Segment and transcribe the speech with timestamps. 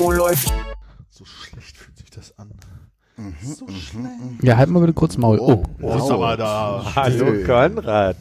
[0.00, 0.52] Oh, läuft.
[1.10, 2.50] So schlecht fühlt sich das an.
[3.42, 4.12] So schnell.
[4.42, 5.40] Ja, halt mal bitte kurz Maul.
[5.40, 6.84] Oh, Oh, ist aber da.
[6.94, 8.16] Hallo Konrad.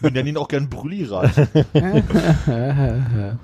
[0.00, 1.32] Wir nennen ihn auch gern Brüllirat.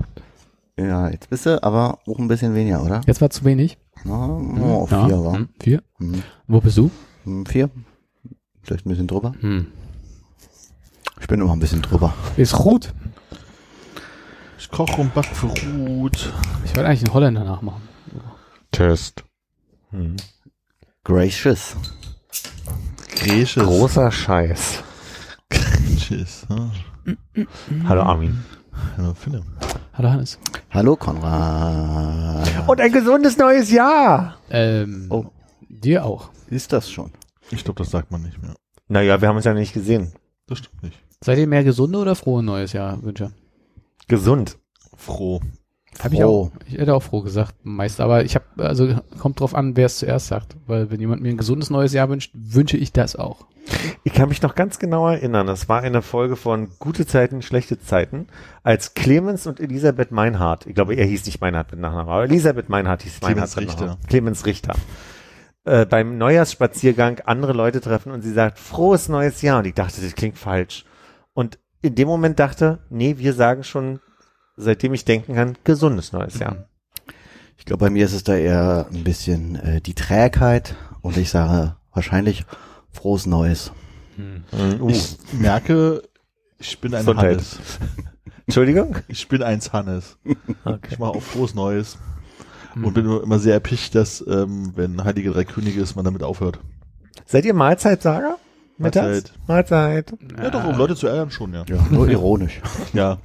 [0.77, 3.01] Ja, jetzt bist du aber auch ein bisschen weniger, oder?
[3.07, 3.79] jetzt war zu wenig.
[4.03, 5.07] Na, nur auf Ja.
[5.07, 5.35] vier, wa?
[5.35, 5.83] Hm, Vier.
[5.99, 6.23] Hm.
[6.49, 6.91] Wo bist du?
[7.23, 7.71] Hm, Vier?
[8.61, 9.35] Vielleicht ein bisschen drüber?
[9.39, 9.69] Hm.
[11.21, 12.13] Ich bin immer ein bisschen drüber.
[12.37, 12.93] Ist gut.
[14.65, 16.33] Ich koche und back für Ruth.
[16.65, 17.83] Ich wollte eigentlich einen Holländer nachmachen.
[18.73, 19.23] Test.
[19.91, 20.17] Hm.
[21.05, 21.77] Gracious.
[23.15, 23.63] Griechisch.
[23.63, 24.83] Großer Scheiß.
[25.51, 26.47] Griechisch.
[26.49, 26.71] Ja.
[27.87, 28.43] Hallo Armin.
[28.97, 29.45] Hallo Philipp.
[29.93, 30.39] Hallo Hannes.
[30.71, 32.49] Hallo Konrad.
[32.67, 34.39] Und ein gesundes neues Jahr.
[34.49, 35.27] Ähm, Oh.
[35.69, 36.31] Dir auch.
[36.49, 37.11] Ist das schon?
[37.51, 38.55] Ich glaube, das sagt man nicht mehr.
[38.89, 40.15] Naja, wir haben uns ja nicht gesehen.
[40.47, 40.99] Das stimmt nicht.
[41.23, 43.31] Seid ihr mehr gesunde oder frohe neues Jahr Wünsche?
[44.09, 44.59] Gesund.
[44.97, 45.41] Froh.
[46.03, 46.51] Hab ich Froh.
[46.55, 46.67] auch.
[46.67, 48.01] Ich hätte auch froh gesagt, meist.
[48.01, 50.57] Aber ich habe, also kommt drauf an, wer es zuerst sagt.
[50.67, 53.47] Weil wenn jemand mir ein gesundes neues Jahr wünscht, wünsche ich das auch.
[54.03, 55.47] Ich kann mich noch ganz genau erinnern.
[55.47, 58.27] Das war eine Folge von Gute Zeiten, schlechte Zeiten,
[58.63, 62.69] als Clemens und Elisabeth Meinhardt, ich glaube, er hieß nicht Meinhardt mit Nachnamen, aber Elisabeth
[62.69, 63.87] Meinhardt hieß Clemens Meinhardt mit Richter.
[63.87, 64.07] Nachnamen.
[64.07, 64.75] Clemens Richter.
[65.65, 69.61] Äh, beim Neujahrsspaziergang andere Leute treffen und sie sagt, frohes neues Jahr.
[69.61, 70.85] Und ich dachte, das klingt falsch.
[71.33, 74.01] Und in dem Moment dachte, nee, wir sagen schon,
[74.57, 76.65] seitdem ich denken kann, gesundes neues Jahr.
[77.59, 81.31] Ich glaube, bei mir ist es da eher ein bisschen äh, die Trägheit und ich
[81.31, 82.47] sage wahrscheinlich
[82.91, 83.71] frohes Neues.
[84.17, 84.45] Mhm.
[84.89, 86.03] Ich merke,
[86.59, 87.33] ich bin ein Gesundheit.
[87.33, 87.59] Hannes.
[88.47, 88.97] Entschuldigung?
[89.09, 90.17] Ich bin eins Hannes.
[90.65, 90.89] Okay.
[90.91, 91.99] Ich mache auch frohes Neues.
[92.75, 96.23] Und bin immer- immer sehr erpicht, dass, ähm, wenn Heilige Drei Könige ist, man damit
[96.23, 96.59] aufhört.
[97.27, 98.37] Seid ihr Mahlzeitsager?
[98.79, 99.33] Mittags?
[99.47, 100.13] Mahlzeit.
[100.37, 101.65] Ja, doch, um Leute zu ärgern schon, ja.
[101.69, 102.61] Ja, nur ironisch.
[102.93, 103.19] Ja.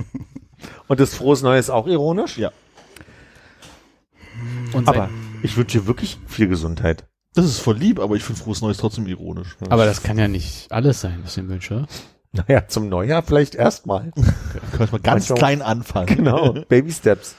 [0.88, 2.38] Und das frohes Neues auch ironisch?
[2.38, 2.52] Ja.
[4.74, 5.10] Und Aber
[5.44, 7.06] ich wünsche dir wirklich viel Gesundheit.
[7.34, 9.56] Das ist voll lieb, aber ich finde frohes Neues trotzdem ironisch.
[9.70, 11.86] aber das kann ja nicht alles sein, was ich mir wünsche.
[12.32, 14.12] Naja, zum Neujahr vielleicht erstmal.
[14.72, 16.16] Kann ich mal ganz Manchmal- klein anfangen.
[16.16, 16.54] Genau.
[16.70, 17.36] Baby Steps.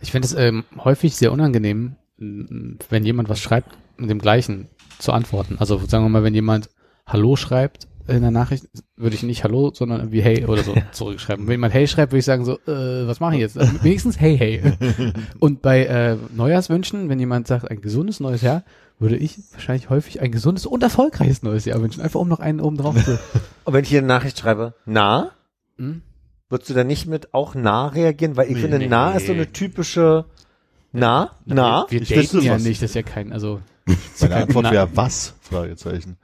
[0.00, 5.12] Ich finde es ähm, häufig sehr unangenehm, wenn jemand was schreibt, mit dem gleichen zu
[5.12, 5.56] antworten.
[5.60, 6.68] Also sagen wir mal, wenn jemand
[7.08, 11.46] Hallo schreibt in der Nachricht, würde ich nicht Hallo, sondern irgendwie Hey oder so zurückschreiben.
[11.46, 13.58] Wenn jemand Hey schreibt, würde ich sagen so, äh, was mache ich jetzt?
[13.58, 14.62] Also wenigstens Hey, Hey.
[15.40, 18.62] Und bei äh, Neujahrswünschen, wenn jemand sagt, ein gesundes neues Jahr,
[18.98, 22.00] würde ich wahrscheinlich häufig ein gesundes und erfolgreiches neues Jahr wünschen.
[22.00, 23.18] Einfach um noch einen oben drauf zu.
[23.64, 25.30] Und wenn ich hier eine Nachricht schreibe, na,
[25.76, 26.00] Hm?
[26.48, 28.36] würdest du da nicht mit auch na reagieren?
[28.36, 28.88] Weil ich Nee, finde, nee.
[28.88, 30.24] na ist so eine typische
[30.92, 31.84] na, na.
[31.90, 32.64] Wir Ich daten ja was.
[32.64, 33.60] nicht, das ist ja kein, also
[34.20, 35.34] Meine Antwort wäre was?
[35.42, 36.16] Fragezeichen.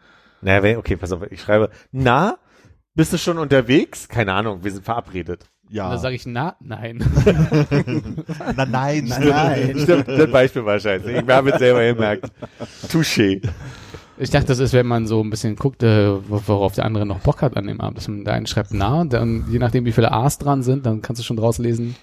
[0.45, 2.37] Naja, wenn- okay, pass auf, ich schreibe, na,
[2.95, 4.09] bist du schon unterwegs?
[4.09, 5.47] Keine Ahnung, wir sind verabredet.
[5.71, 5.89] Ja.
[5.91, 6.99] da sage ich na, nein.
[8.57, 9.79] na, nein, Nein.
[9.79, 11.11] Stimmt, das Beispiel war scheiße.
[11.11, 12.31] Ich habe es selber gemerkt.
[12.89, 13.41] Touché.
[14.19, 17.07] Ich dachte, das ist, wenn man so ein bisschen guckt, äh, wo- worauf der andere
[17.07, 17.97] noch Bock hat an dem Abend.
[17.97, 20.85] Dass man der eine schreibt na und dann, je nachdem, wie viele A's dran sind,
[20.87, 21.97] dann kannst du schon draus lesen.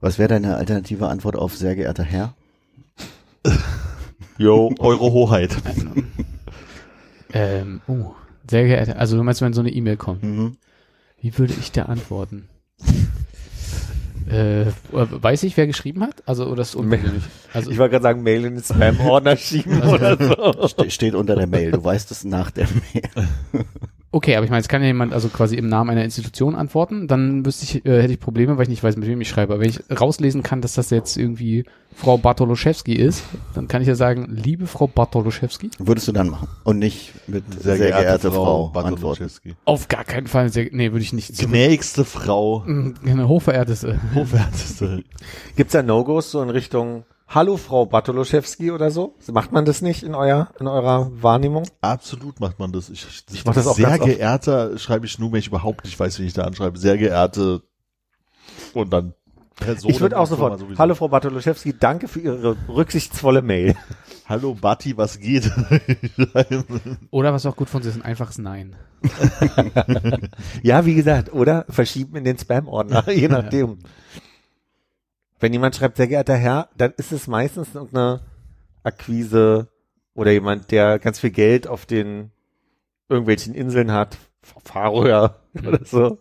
[0.00, 2.34] Was wäre deine alternative Antwort auf sehr geehrter Herr?
[4.38, 5.56] Jo, eure Hoheit.
[7.38, 8.12] Ähm, oh,
[8.50, 10.56] sehr geehrter, also du meinst, wenn so eine E-Mail kommt, Mhm.
[11.20, 12.48] wie würde ich da antworten?
[14.30, 16.22] äh, weiß ich, wer geschrieben hat?
[16.26, 17.22] Also, oder ist ungewöhnlich?
[17.52, 20.16] Also, Ich wollte gerade sagen, Mail in den Spam-Ordner schieben oder
[20.62, 20.68] so.
[20.68, 21.72] Ste steht unter der Mail.
[21.72, 23.26] Du weißt es nach der Mail.
[24.16, 27.06] okay, aber ich meine, es kann ja jemand also quasi im Namen einer Institution antworten,
[27.06, 29.52] dann wüsste ich, äh, hätte ich Probleme, weil ich nicht weiß, mit wem ich schreibe.
[29.52, 31.64] Aber wenn ich rauslesen kann, dass das jetzt irgendwie
[31.94, 33.24] Frau Bartoloszewski ist,
[33.54, 35.70] dann kann ich ja sagen, liebe Frau Bartoloszewski.
[35.78, 36.48] Würdest du dann machen.
[36.64, 38.90] Und nicht mit sehr, geehrte, Frau, antworten.
[38.90, 39.54] Bartoloszewski.
[39.66, 40.48] Auf gar keinen Fall.
[40.48, 41.38] Sehr, nee, würde ich nicht.
[41.38, 42.64] Gnädigste Frau.
[42.66, 44.00] Mm, Eine hochverehrteste.
[44.14, 45.04] Hochwerteste.
[45.56, 49.16] Gibt's da No-Gos so in Richtung Hallo Frau Bartoloszewski oder so?
[49.32, 51.64] Macht man das nicht in euer in eurer Wahrnehmung?
[51.80, 52.88] Absolut macht man das.
[52.88, 54.10] Ich, Ich mach das auch Sehr ganz oft.
[54.10, 56.78] geehrter schreibe ich nur, wenn ich überhaupt nicht weiß, wie ich da anschreibe.
[56.78, 57.62] Sehr geehrte
[58.74, 59.12] und dann
[59.56, 59.90] Person.
[59.90, 60.60] ich würde auch sofort.
[60.60, 60.78] sowieso.
[60.78, 63.74] Hallo Frau Bartoloszewski, danke für Ihre rücksichtsvolle Mail.
[64.28, 65.50] Hallo Batti, was geht?
[67.10, 68.76] Oder was auch gut von sich ist, ein einfaches Nein.
[70.62, 73.78] Ja, wie gesagt, oder verschieben in den Spam-Ordner, je nachdem.
[75.40, 78.20] Wenn jemand schreibt, sehr geehrter Herr, dann ist es meistens irgendeine
[78.82, 79.68] Akquise
[80.14, 82.30] oder jemand, der ganz viel Geld auf den
[83.08, 84.16] irgendwelchen Inseln hat,
[84.64, 86.18] Färöer oder so.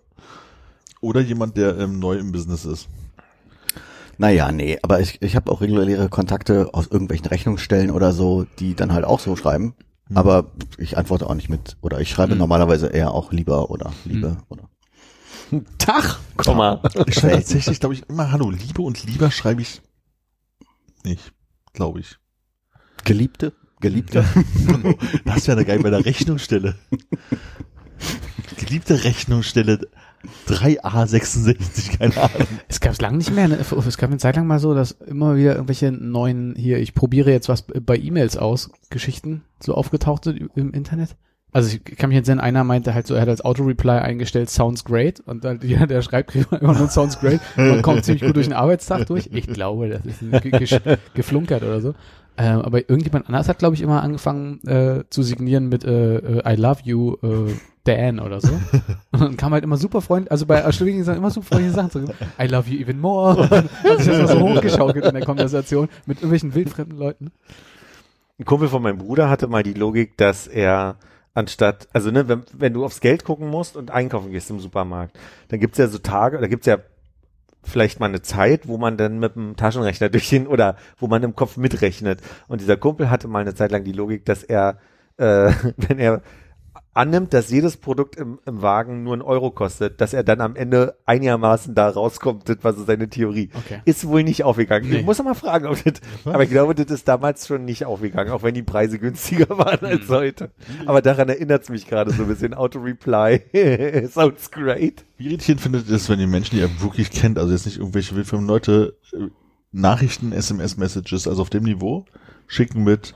[1.02, 2.88] Oder jemand, der ähm, neu im Business ist.
[4.18, 8.74] Naja, nee, aber ich, ich habe auch reguläre Kontakte aus irgendwelchen Rechnungsstellen oder so, die
[8.74, 9.76] dann halt auch so schreiben.
[10.08, 10.18] Hm.
[10.18, 11.78] Aber ich antworte auch nicht mit.
[11.82, 12.40] Oder ich schreibe Hm.
[12.40, 14.38] normalerweise eher auch lieber oder Liebe Hm.
[14.50, 14.70] oder.
[15.78, 16.82] Tag, Komma.
[17.08, 19.82] Ich schreibe tatsächlich, glaube ich, immer Hallo, Liebe und lieber schreibe ich
[21.04, 21.34] nicht,
[21.74, 22.18] glaube ich.
[23.04, 23.54] Geliebte?
[23.80, 24.26] Geliebte?
[25.26, 26.76] Das wäre geil bei der Rechnungsstelle.
[28.58, 29.88] Geliebte Rechnungsstelle
[30.48, 32.48] 3A66, keine Ahnung.
[32.68, 33.48] Es gab es lang nicht mehr.
[33.48, 33.58] Ne?
[33.58, 37.32] Es gab eine Zeit lang mal so, dass immer wieder irgendwelche neuen hier, ich probiere
[37.32, 41.16] jetzt was bei E-Mails aus, Geschichten so aufgetaucht sind im Internet.
[41.56, 44.50] Also ich kann mich jetzt erinnern, einer meinte halt so, er hat als Auto-Reply eingestellt,
[44.50, 45.22] sounds great.
[45.22, 47.40] Und dann, ja, der schreibt kriegt man immer nur sounds great.
[47.56, 49.30] Man kommt ziemlich gut durch den Arbeitstag durch.
[49.32, 51.94] Ich glaube, das ist ge ge geflunkert oder so.
[52.38, 56.54] Ähm, aber irgendjemand anders hat, glaube ich, immer angefangen äh, zu signieren mit äh, äh,
[56.54, 57.54] I love you, äh,
[57.86, 58.52] Dan oder so.
[59.14, 61.90] Und dann kam halt immer super freundlich, also bei Erschwingungen sind immer super freundliche Sachen
[61.90, 62.16] zurück.
[62.38, 63.38] I love you even more.
[63.38, 67.32] Und dann hat sich das so hochgeschaukelt in der Konversation mit irgendwelchen wildfremden Leuten.
[68.38, 70.98] Ein Kumpel von meinem Bruder hatte mal die Logik, dass er
[71.36, 75.16] anstatt, also ne, wenn, wenn du aufs Geld gucken musst und einkaufen gehst im Supermarkt,
[75.50, 76.80] dann gibt's ja so Tage, da gibt's ja
[77.62, 81.22] vielleicht mal eine Zeit, wo man dann mit dem Taschenrechner durch den oder wo man
[81.22, 82.22] im Kopf mitrechnet.
[82.48, 84.80] Und dieser Kumpel hatte mal eine Zeit lang die Logik, dass er,
[85.18, 86.22] äh, wenn er
[86.96, 90.56] annimmt, dass jedes Produkt im, im Wagen nur einen Euro kostet, dass er dann am
[90.56, 92.48] Ende einigermaßen da rauskommt.
[92.48, 93.50] Das war so seine Theorie.
[93.54, 93.82] Okay.
[93.84, 94.90] Ist wohl nicht aufgegangen.
[94.90, 95.00] Nee.
[95.00, 98.32] Ich muss mal fragen, ob das, aber ich glaube, das ist damals schon nicht aufgegangen,
[98.32, 100.52] auch wenn die Preise günstiger waren als heute.
[100.86, 102.54] Aber daran erinnert es mich gerade so ein bisschen.
[102.54, 104.08] Auto-Reply.
[104.10, 105.04] Sounds great.
[105.18, 107.78] Wie irritierend findet ihr es, wenn ihr Menschen, die ihr wirklich kennt, also jetzt nicht
[107.78, 109.28] irgendwelche wildfremden Leute, äh,
[109.74, 112.06] Nachrichten, SMS-Messages, also auf dem Niveau,
[112.48, 113.14] schicken mit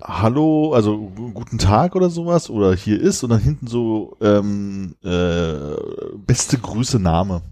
[0.00, 4.94] Hallo, also gu- guten Tag oder sowas, oder hier ist, und dann hinten so ähm,
[5.02, 5.74] äh,
[6.24, 7.42] beste Grüße Name.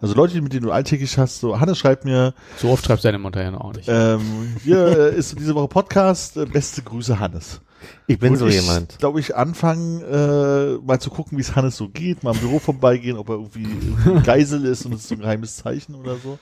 [0.00, 3.18] Also Leute, mit denen du alltäglich hast, so Hannes schreibt mir, So oft schreibt seine
[3.18, 3.88] Mutter ja noch auch nicht.
[3.88, 4.20] ähm,
[4.62, 7.60] hier äh, ist diese Woche Podcast, äh, beste Grüße Hannes.
[8.06, 8.96] Ich bin Und so ich, jemand.
[9.00, 12.60] glaube ich, anfangen, äh, mal zu gucken, wie es Hannes so geht, mal im Büro
[12.60, 16.14] vorbeigehen, ob er irgendwie, irgendwie Geisel ist und es ist so ein geheimes Zeichen oder
[16.22, 16.38] so.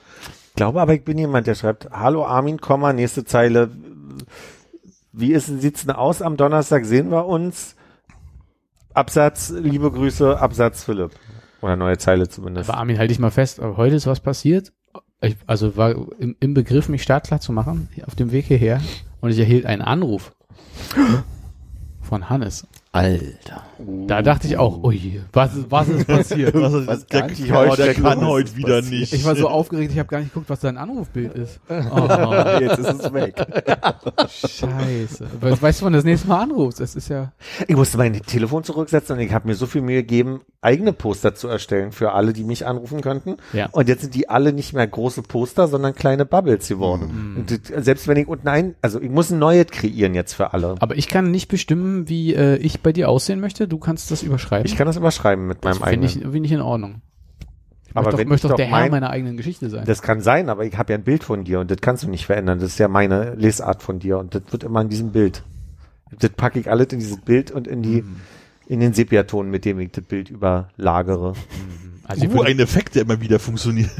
[0.49, 3.71] Ich glaube aber, ich bin jemand, der schreibt, hallo Armin, Komma, nächste Zeile.
[5.19, 6.85] Wie ist, sieht's denn aus am Donnerstag?
[6.85, 7.75] Sehen wir uns?
[8.93, 11.11] Absatz, liebe Grüße, Absatz Philipp.
[11.59, 12.69] Oder neue Zeile zumindest.
[12.69, 14.73] Aber Armin, halte ich mal fest, heute ist was passiert.
[15.21, 18.79] Ich, also war im, im Begriff, mich startklar zu machen, auf dem Weg hierher.
[19.19, 20.35] Und ich erhielt einen Anruf
[22.01, 22.67] von Hannes.
[22.97, 23.63] Alter.
[24.07, 26.53] Da dachte ich auch, ui, was, ist- was ist passiert?
[26.55, 28.99] Was, Was der, nicht oh, der kann ist heute wieder passiert.
[29.01, 29.13] nicht.
[29.13, 31.59] Ich war so aufgeregt, ich habe gar nicht geguckt, was sein Anrufbild ist.
[31.69, 31.73] Oh,
[32.59, 33.35] Jetzt ist es weg.
[34.27, 35.27] scheiße.
[35.41, 36.79] We- Weißt du, wann das nächste Mal anrufst?
[36.79, 37.31] Das ist ja.
[37.67, 41.35] Ich musste mein Telefon zurücksetzen und ich habe mir so viel Mühe gegeben, eigene Poster
[41.35, 43.37] zu erstellen für alle, die mich anrufen könnten.
[43.53, 43.67] Ja.
[43.71, 47.35] Und jetzt sind die alle nicht mehr große Poster, sondern kleine Bubbles geworden.
[47.37, 50.53] Und das, selbst wenn ich unten ein, also ich muss ein neues kreieren jetzt für
[50.53, 50.75] alle.
[50.79, 53.67] Aber ich kann nicht bestimmen, wie äh, ich bei dir aussehen möchte.
[53.67, 54.65] Du kannst das überschreiben.
[54.65, 56.25] Ich kann das überschreiben mit meinem das finde eigenen.
[56.25, 57.01] ich, finde ich in Ordnung.
[57.85, 59.83] Ich Aber möchte wenn doch, möchte ich doch der Herr mein- meiner eigenen Geschichte sein.
[59.85, 62.09] Das kann sein, aber ich habe ja ein Bild von dir und das kannst du
[62.09, 62.59] nicht verändern.
[62.59, 65.43] Das ist ja meine Lesart von dir und das wird immer in diesem Bild.
[66.17, 68.05] Das packe ich alles in dieses Bild und in die,
[68.67, 71.33] in den Sepiaton, mit dem ich das Bild überlagere.
[72.05, 73.91] also ich uh, ein Effekt, der immer wieder funktioniert.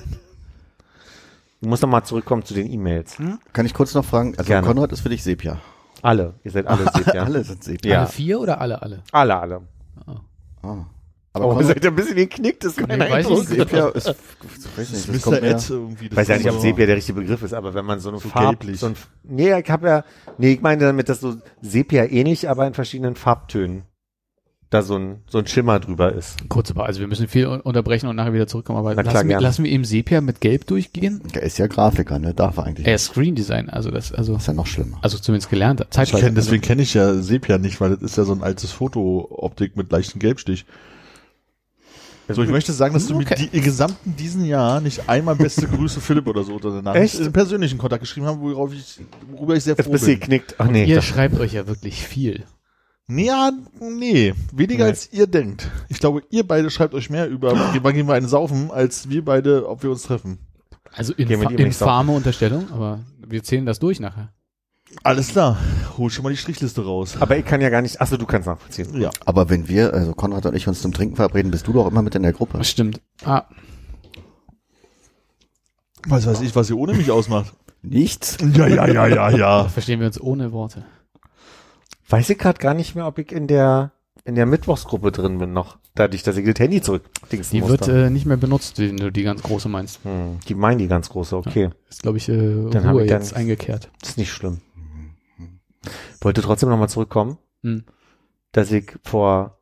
[1.60, 3.17] Ich muss nochmal zurückkommen zu den E-Mails.
[3.51, 4.36] Kann ich kurz noch fragen?
[4.38, 4.65] Also Gerne.
[4.65, 5.60] Konrad ist für dich Sepia.
[6.01, 6.34] Alle.
[6.44, 7.24] Ihr seid alle Sepia.
[7.24, 7.92] Alle sind Sepia.
[7.92, 8.00] Ja.
[8.01, 9.04] alle vier oder alle, alle?
[9.12, 9.62] Alle, alle.
[10.62, 10.86] Ah.
[11.34, 13.50] Aber Oh, ihr seid ein bisschen geknickt, das ist mein Nee, weiß ich Eindruck.
[13.50, 13.60] nicht.
[13.60, 16.06] Sepia ist, ich weiß nicht, das kommt irgendwie.
[16.08, 18.18] Ich weiß ja nicht, ob Sepia der richtige Begriff ist, aber wenn man so eine
[18.20, 18.80] So Farb, gelblich.
[18.80, 20.04] so ein, nee, ich habe ja,
[20.39, 23.84] nee, ich meine damit, dass so Sepia ähnlich, aber in verschiedenen Farbtönen
[24.70, 26.36] da so ein, so ein Schimmer drüber ist.
[26.50, 29.14] Kurz aber, also wir müssen viel un- unterbrechen und nachher wieder zurückkommen, aber Na klar,
[29.14, 29.44] lassen, wir, gerne.
[29.44, 31.22] lassen wir ihm Sepia mit Gelb durchgehen?
[31.34, 32.34] der ist ja Grafiker, ne?
[32.34, 32.86] Darf er eigentlich.
[32.86, 34.98] Er ist Screen Design, also das, also, ist ja noch schlimmer.
[35.02, 35.80] also zumindest gelernt.
[35.82, 36.26] Ich Zeitweise.
[36.26, 39.78] kenn, deswegen kenne ich ja Sepia nicht, weil das ist ja so ein altes Foto-Optik
[39.78, 40.66] mit leichten Gelbstich.
[42.30, 43.26] So, ich möchte sagen, dass du Okay.
[43.42, 46.82] mit die, im gesamten diesen Jahr nicht einmal beste Grüße Philipp oder so unter der
[46.82, 47.26] Nachricht Echt?
[47.26, 49.00] im persönlichen Kontakt geschrieben haben, worauf ich,
[49.32, 50.20] worüber ich sehr Jetzt froh bist du bin.
[50.20, 50.56] geknickt.
[50.58, 50.84] Ach nee.
[50.84, 52.44] Ihr das- schreibt euch ja wirklich viel.
[53.10, 54.90] Nee, ja, nee, weniger Nee.
[54.92, 55.72] als ihr denkt.
[55.88, 59.24] Ich glaube, ihr beide schreibt euch mehr über, wann gehen wir einen saufen, als wir
[59.24, 60.40] beide, ob wir uns treffen.
[60.94, 64.34] Also infa infame Unterstellung, aber wir zählen das durch nachher.
[65.04, 65.58] Alles klar,
[65.98, 67.16] hol schon mal die Strichliste raus.
[67.20, 69.00] aber ich kann ja gar nicht, achso, du kannst nachvollziehen.
[69.00, 69.10] Ja.
[69.26, 72.02] Aber wenn wir, also Konrad und ich uns zum Trinken verabreden, bist du doch immer
[72.02, 72.58] mit in der Gruppe.
[72.58, 73.00] Das stimmt.
[73.24, 73.44] Ah,
[76.08, 77.54] Was weiß ich, was ihr ohne mich ausmacht.
[77.82, 78.38] Nichts.
[78.56, 79.64] Ja, ja, ja, ja, ja.
[79.70, 80.84] Verstehen wir uns ohne Worte.
[82.10, 83.92] Weiß ich gerade gar nicht mehr, ob ich in der
[84.24, 85.78] in der Mittwochsgruppe drin bin noch.
[85.96, 89.24] Dadurch, dass ich das Handy zurück Die wird äh, nicht mehr benutzt, wenn du die
[89.24, 90.04] ganz große meinst.
[90.04, 91.70] hm, die meinen die ganz große, okay.
[91.90, 93.90] Ist, glaube ich, äh, Dann Ruhe ich dann- jetzt eingekehrt.
[94.02, 94.60] Das ist nicht schlimm.
[96.22, 97.86] Wollte trotzdem nochmal zurückkommen, Hm.
[98.52, 99.60] dass ich vor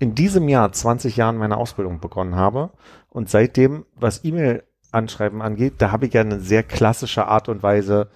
[0.00, 2.70] in diesem Jahr 20 Jahren meine Ausbildung begonnen habe
[3.08, 8.08] und seitdem, was E-Mail-Anschreiben angeht, da habe ich ja eine sehr klassische Art und Weise,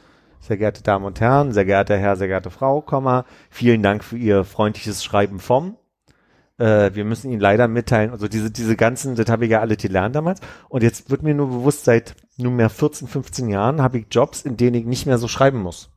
[0.42, 4.18] sehr geehrte Damen und Herren, sehr geehrter Herr, sehr geehrte Frau, Komma, vielen Dank für
[4.18, 5.76] Ihr freundliches Schreiben vom.
[6.58, 9.76] Äh, wir müssen Ihnen leider mitteilen, also diese, diese ganzen, das habe ich ja alle
[9.76, 10.40] gelernt damals.
[10.68, 14.56] Und jetzt wird mir nur bewusst, seit nunmehr 14, 15 Jahren habe ich Jobs, in
[14.56, 15.90] denen ich nicht mehr so schreiben muss.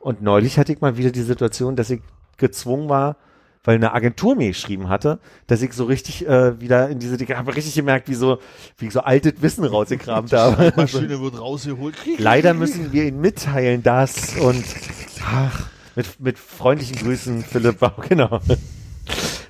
[0.00, 2.02] Und neulich hatte ich mal wieder die Situation, dass ich
[2.38, 3.16] gezwungen war,
[3.64, 7.30] weil eine Agentur mir geschrieben hatte, dass ich so richtig äh, wieder in diese, ich
[7.30, 8.38] habe richtig gemerkt, wie so,
[8.78, 10.72] wie ich so altes Wissen rausgekramt habe.
[10.76, 11.94] Maschine wird rausgeholt.
[12.18, 14.64] Leider müssen wir Ihnen mitteilen, dass und
[15.24, 18.40] ach, mit, mit freundlichen Grüßen, Philipp, genau.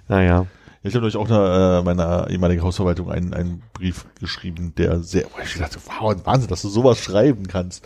[0.09, 0.47] Naja.
[0.83, 5.27] Ich habe euch auch einer, äh, meiner ehemaligen Hausverwaltung einen, einen Brief geschrieben, der sehr,
[5.27, 7.85] wo ich dachte, wow, Wahnsinn, dass du sowas schreiben kannst.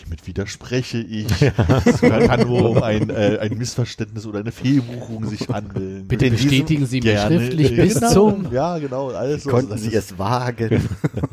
[0.00, 1.26] Hiermit widerspreche ich.
[1.84, 6.06] Es kann nur um ein, äh, ein Missverständnis oder eine Fehlbuchung sich handeln.
[6.08, 8.12] Bitte bestätigen Sie mir schriftlich bis Genau.
[8.12, 8.52] zum.
[8.52, 9.50] Ja, genau, alles so.
[9.50, 10.88] Konnten Sie es wagen?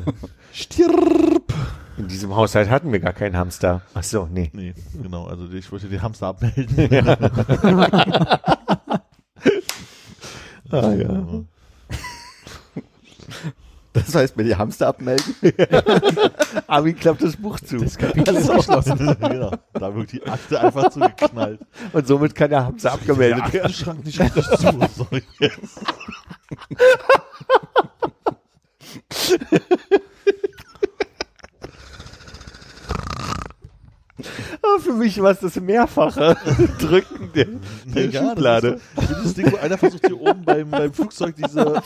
[0.54, 1.54] Stirb!
[1.98, 3.82] In diesem Haushalt hatten wir gar keinen Hamster.
[3.94, 4.52] Ach so, nee.
[4.54, 6.68] Nee, genau, also ich wollte den Hamster abmelden.
[10.70, 11.24] Ah, ja.
[14.06, 15.34] Das heißt, mir die Hamster abmelden?
[16.68, 17.78] Abi klappt das Buch zu.
[17.78, 18.98] Das Kapitel ist geschlossen.
[19.20, 21.60] genau, da wird die Akte einfach zugeknallt.
[21.94, 23.66] Und somit kann der Hamster abgemeldet Der werden.
[23.66, 24.80] Aktenschrank nicht richtig zu.
[24.96, 25.24] Sorry.
[34.64, 36.36] Ah, Für mich war es das mehrfache
[36.80, 37.46] Drücken der,
[37.86, 38.68] der das Schublade.
[38.96, 41.82] ist so- Dieses Ding, wo einer versucht hier oben beim, beim Flugzeug diese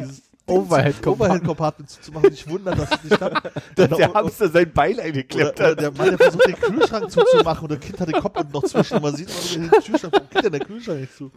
[0.00, 2.32] dieses Overhead Overhead Compartment zuzumachen.
[2.32, 3.50] Ich wundere, dass es nicht klappt.
[3.98, 5.80] Der Hamster sein Bein eingeklemmt hat.
[5.80, 9.00] der Mann, der versucht, den Kühlschrank zuzumachen und der Kind hat den Kopf noch zwischen.
[9.02, 10.12] Man sieht immer den Kühlschrank.
[10.12, 11.30] Warum geht denn der Kühlschrank nicht zu?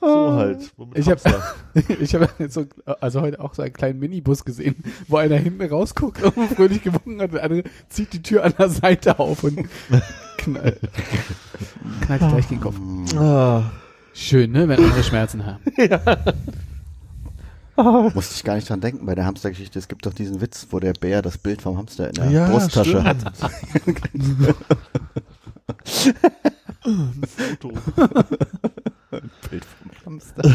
[0.00, 0.72] So halt.
[0.94, 1.42] Ich hab- Hamster.
[2.00, 2.66] Ich habe so,
[3.00, 4.76] also heute auch so einen kleinen Minibus gesehen,
[5.08, 8.52] wo einer hinten rausguckt und fröhlich gewunken hat und der andere zieht die Tür an
[8.58, 9.66] der Seite auf und
[10.38, 10.80] knallt,
[12.02, 13.16] knallt gleich gegen den Kopf.
[13.18, 13.70] Ah.
[14.16, 15.60] Schön, ne, wenn andere Schmerzen haben.
[18.14, 19.78] Musste ich gar nicht dran denken bei der Hamstergeschichte.
[19.78, 22.48] Es gibt doch diesen Witz, wo der Bär das Bild vom Hamster in der Ja,
[22.48, 23.04] Brusttasche stimmt.
[23.04, 23.32] hat.
[27.26, 27.68] Foto.
[29.50, 30.42] Bild vom Hamster.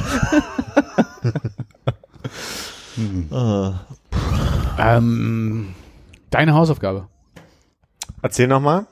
[3.31, 3.79] Ah.
[4.77, 5.73] Ähm,
[6.31, 7.07] deine Hausaufgabe.
[8.21, 8.87] Erzähl nochmal.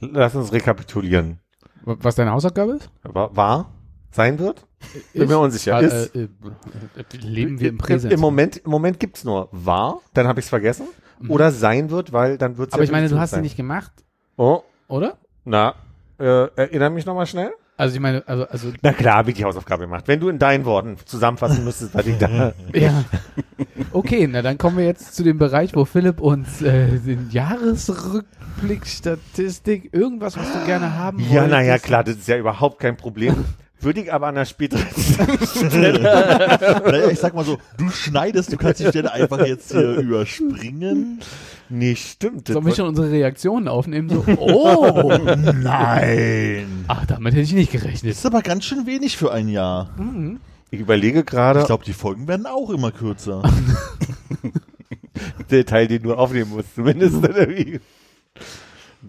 [0.00, 1.38] Lass uns rekapitulieren.
[1.82, 2.88] Was deine Hausaufgabe ist?
[3.02, 3.72] War, war?
[4.10, 4.66] Sein wird?
[5.12, 5.80] Bin mir unsicher.
[5.80, 6.28] Ist- äh, äh,
[7.20, 8.12] leben wir im Präsens.
[8.12, 10.86] Im Moment, im Moment gibt's nur war, dann habe ich's vergessen.
[11.28, 13.90] Oder sein wird, weil dann wird's Aber ja ich meine, du hast sie nicht gemacht,
[14.36, 15.18] Oh, oder?
[15.44, 15.74] na,
[16.20, 17.50] äh, erinnere mich nochmal schnell.
[17.76, 20.04] Also ich meine, also, also Na klar, habe ich die Hausaufgabe gemacht.
[20.06, 22.52] Wenn du in deinen Worten zusammenfassen müsstest, was ich da.
[22.72, 23.04] Ja.
[23.92, 28.86] Okay, na dann kommen wir jetzt zu dem Bereich, wo Philipp uns äh, den Jahresrückblick,
[28.86, 31.50] Statistik, irgendwas, was du gerne haben Ja, wolltest.
[31.50, 33.44] naja, klar, das ist ja überhaupt kein Problem.
[33.80, 34.84] Würde ich aber an der späteren
[35.72, 41.20] Naja, ich sag mal so, du schneidest, du kannst die Stelle einfach jetzt hier überspringen.
[41.68, 42.48] Nee, stimmt.
[42.48, 44.08] Sollen wir schon unsere Reaktionen aufnehmen?
[44.08, 45.12] So, oh,
[45.54, 46.84] Nein.
[46.88, 48.12] ach, damit hätte ich nicht gerechnet.
[48.12, 49.90] Das ist aber ganz schön wenig für ein Jahr.
[50.70, 53.42] ich überlege gerade, Ich glaube, die Folgen werden auch immer kürzer.
[55.50, 57.16] der Teil, den du aufnehmen musst, zumindest.
[57.16, 57.80] Oder wie?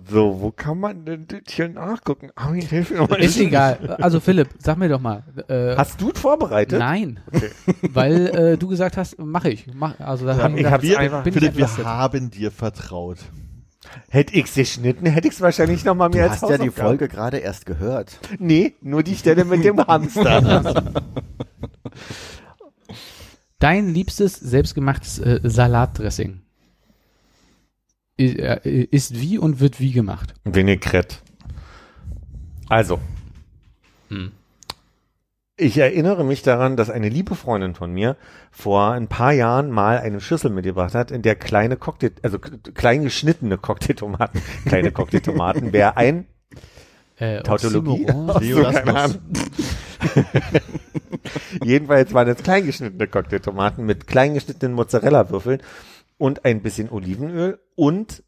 [0.07, 2.29] So, wo kann man denn das hier nachgucken?
[2.35, 3.15] Armin, hilf mir mal.
[3.19, 3.97] Ist egal.
[3.99, 5.23] Also Philipp, sag mir doch mal.
[5.47, 6.77] Äh, Hast du es vorbereitet?
[6.77, 7.19] nein,
[7.81, 9.65] weil äh, du gesagt hast, mache ich.
[9.73, 13.17] Mach, also da haben ich wir wir, einfach- bin ich Philipp, wir haben dir vertraut.
[14.09, 16.69] Hätte ich's geschnitten, hätte ich's wahrscheinlich noch mal Du mehr als hast ja die.
[16.69, 18.19] Folge gerade erst gehört.
[18.37, 20.83] Nee, nur die Stelle mit dem Hamster.
[23.59, 26.41] Dein liebstes selbstgemachtes äh, Salatdressing
[28.25, 30.33] ist wie und wird wie gemacht?
[30.43, 31.17] Vinaigrette.
[32.67, 32.99] Also.
[34.09, 34.31] Hm.
[35.61, 38.15] Ich erinnere mich daran, dass eine liebe Freundin von mir
[38.49, 43.03] vor ein paar Jahren mal eine Schüssel mitgebracht hat, in der kleine Cocktail, also klein
[43.03, 46.27] geschnittene Cocktailtomaten, kleine Cocktailtomaten, wäre ein
[47.17, 48.05] Äh, Tautologie?
[48.05, 48.29] Oxymoron?
[48.29, 48.83] Ach so, Leonasmus.
[48.85, 49.17] keine Ahnung.
[51.63, 55.61] Jedenfalls waren es klein geschnittene Cocktailtomaten mit klein geschnittenen Mozzarella-Würfeln
[56.19, 58.23] und ein bisschen Olivenöl und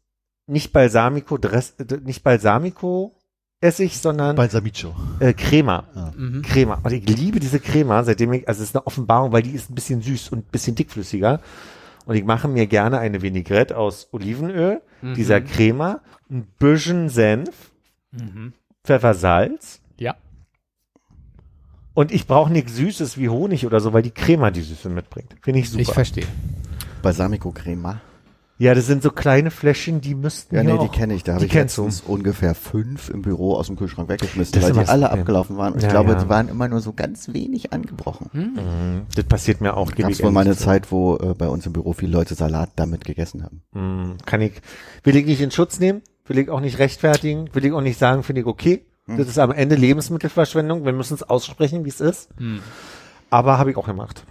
[0.48, 3.16] nicht Balsamico, Dress, äh, nicht Balsamico
[3.60, 4.92] Essig, sondern Balsamico.
[5.20, 6.12] äh, Crema.
[6.16, 6.42] Mhm.
[6.42, 6.80] Crema.
[6.82, 9.70] Und ich liebe diese Crema, seitdem ich, also es ist eine Offenbarung, weil die ist
[9.70, 11.40] ein bisschen süß und ein bisschen dickflüssiger.
[12.04, 15.14] Und ich mache mir gerne eine Vinaigrette aus Olivenöl, Mhm.
[15.14, 17.70] dieser Crema, ein bisschen Senf,
[18.10, 18.52] Mhm.
[18.82, 19.80] Pfeffer, Salz.
[19.96, 20.16] Ja.
[21.94, 25.36] Und ich brauche nichts Süßes wie Honig oder so, weil die Crema die Süße mitbringt.
[25.42, 25.82] Finde ich super.
[25.82, 26.26] Ich verstehe.
[27.02, 28.00] Balsamico Crema.
[28.58, 31.24] ja, das sind so kleine Fläschchen, die müssten Ja, hier nee, die kenne ich.
[31.24, 31.84] Da habe die ich kennst du.
[31.84, 35.20] letztens ungefähr fünf im Büro aus dem Kühlschrank weggeschmissen, Das weil die alle Problem.
[35.20, 35.72] abgelaufen waren.
[35.72, 36.22] Und ich Ja, glaube, ja.
[36.22, 38.30] die waren immer nur so ganz wenig angebrochen.
[38.32, 39.02] Mhm.
[39.16, 39.90] Das passiert mir auch.
[39.92, 40.56] Gab ich es wohl mal eine.
[40.56, 43.62] Zeit, wo äh, bei uns im Büro viele Leute Salat damit gegessen haben.
[43.72, 44.16] Mhm.
[44.26, 44.52] Kann ich,
[45.02, 47.98] will ich nicht in Schutz nehmen, will ich auch nicht rechtfertigen, will ich auch nicht
[47.98, 48.86] sagen, finde ich okay.
[49.06, 49.16] Hm.
[49.16, 50.84] Das ist am Ende Lebensmittelverschwendung.
[50.84, 52.28] Wir müssen es aussprechen, wie es ist.
[53.30, 54.24] Aber habe ich auch gemacht.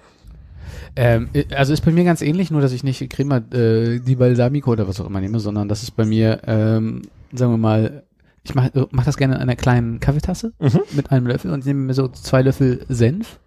[0.95, 4.15] Ähm, äh, also ist bei mir ganz ähnlich, nur dass ich nicht Crema äh, die
[4.15, 8.03] Balsamico oder was auch immer nehme, sondern das ist bei mir, ähm, sagen wir mal,
[8.43, 10.79] ich mache mach das gerne in einer kleinen Kaffeetasse Mhm.
[10.95, 13.39] mit einem Löffel und nehme mir so zwei Löffel Senf,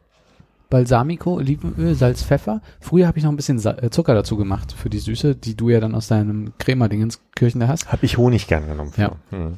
[0.70, 2.62] Balsamico, Olivenöl, Salz, Pfeffer.
[2.80, 5.56] Früher habe ich noch ein bisschen Sa äh, Zucker dazu gemacht für die Süße, die
[5.56, 7.92] du ja dann aus deinem Crema-Dingens Kirchen da hast.
[7.92, 8.92] Habe ich Honig gern genommen.
[8.92, 9.00] Für.
[9.02, 9.12] Ja.
[9.30, 9.54] Mhm.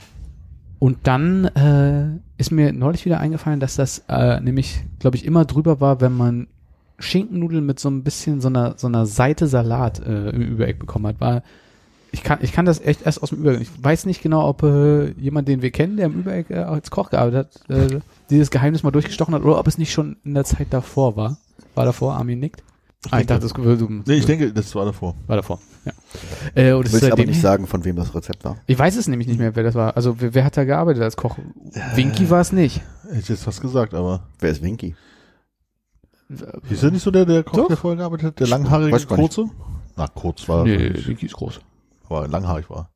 [0.79, 5.45] Und dann äh, ist mir neulich wieder eingefallen, dass das äh, nämlich, glaube ich, immer
[5.47, 6.49] drüber war, wenn man
[6.99, 11.07] Schinkennudeln mit so ein bisschen so einer so einer Seite Salat äh, im Übereck bekommen
[11.07, 11.21] hat.
[11.21, 11.43] War
[12.13, 13.61] ich kann ich kann das echt erst aus dem Übereck.
[13.61, 16.91] Ich weiß nicht genau, ob äh, jemand, den wir kennen, der im Übereck äh, als
[16.91, 18.01] Koch gearbeitet hat, äh,
[18.31, 21.39] dieses Geheimnis mal durchgestochen hat oder ob es nicht schon in der Zeit davor war.
[21.75, 22.63] War davor, Armin nickt.
[23.11, 25.15] Ah, ich dachte, das würde Nee, ich denke, das war davor.
[25.27, 25.61] war davor.
[25.85, 25.93] Ja.
[26.55, 28.57] Äh, und willst aber nicht sagen, von wem das Rezept war.
[28.67, 29.97] ich weiß es nämlich nicht mehr, wer das war.
[29.97, 31.39] Also wer, wer hat da gearbeitet als Koch?
[31.95, 32.81] Winky war es nicht.
[33.05, 34.27] Hätte ich jetzt was gesagt, aber.
[34.41, 34.97] Wer ist Winky?
[36.71, 37.69] Ist er nicht so der, der Koch, Doch.
[37.69, 38.41] der vorher gearbeitet hat?
[38.41, 39.17] Der langhaarige, Weiß nicht.
[39.17, 39.47] kurze?
[39.97, 41.61] Na, kurz war Nee, Winky ist groß.
[42.09, 42.91] aber langhaarig war.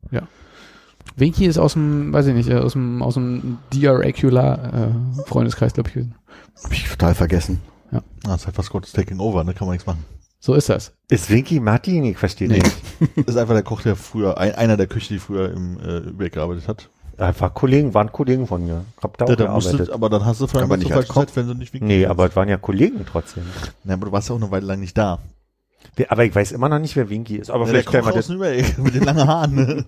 [1.17, 4.75] Winky ist aus dem, weiß ich nicht, äh, aus dem, aus dem DR-Regular
[5.19, 5.95] äh, Freundeskreis, glaube ich.
[5.95, 6.15] gewesen.
[6.63, 7.61] Hab ich total vergessen.
[7.93, 9.53] Ah, das hat was Gottes Taking Over, ne?
[9.55, 10.05] Kann man nichts machen.
[10.39, 10.93] So ist das.
[11.09, 12.05] Ist Winky Martin?
[12.05, 12.59] Ich verstehe Nee.
[12.59, 12.77] nicht.
[13.17, 15.99] Das ist einfach der Koch, der früher, ein, einer der Köche, die früher im äh,
[15.99, 16.89] Übereck gearbeitet hat.
[17.21, 18.85] Einfach Kollegen, waren Kollegen von mir.
[19.03, 19.79] Hab da auch Der, der gearbeitet.
[19.79, 22.27] musste, aber dann hast du vor allem Aber nicht als wenn du nicht nee, aber
[22.27, 23.43] es waren ja Kollegen trotzdem.
[23.85, 25.19] Nee, aber du warst ja auch eine Weile lang nicht da.
[25.97, 27.51] Wer- Aber ich weiß immer noch nicht, wer Winky ist.
[27.51, 29.55] Aber Ja, der vielleicht können Koch wir aus das, mit den langen Haaren.
[29.55, 29.85] Ne?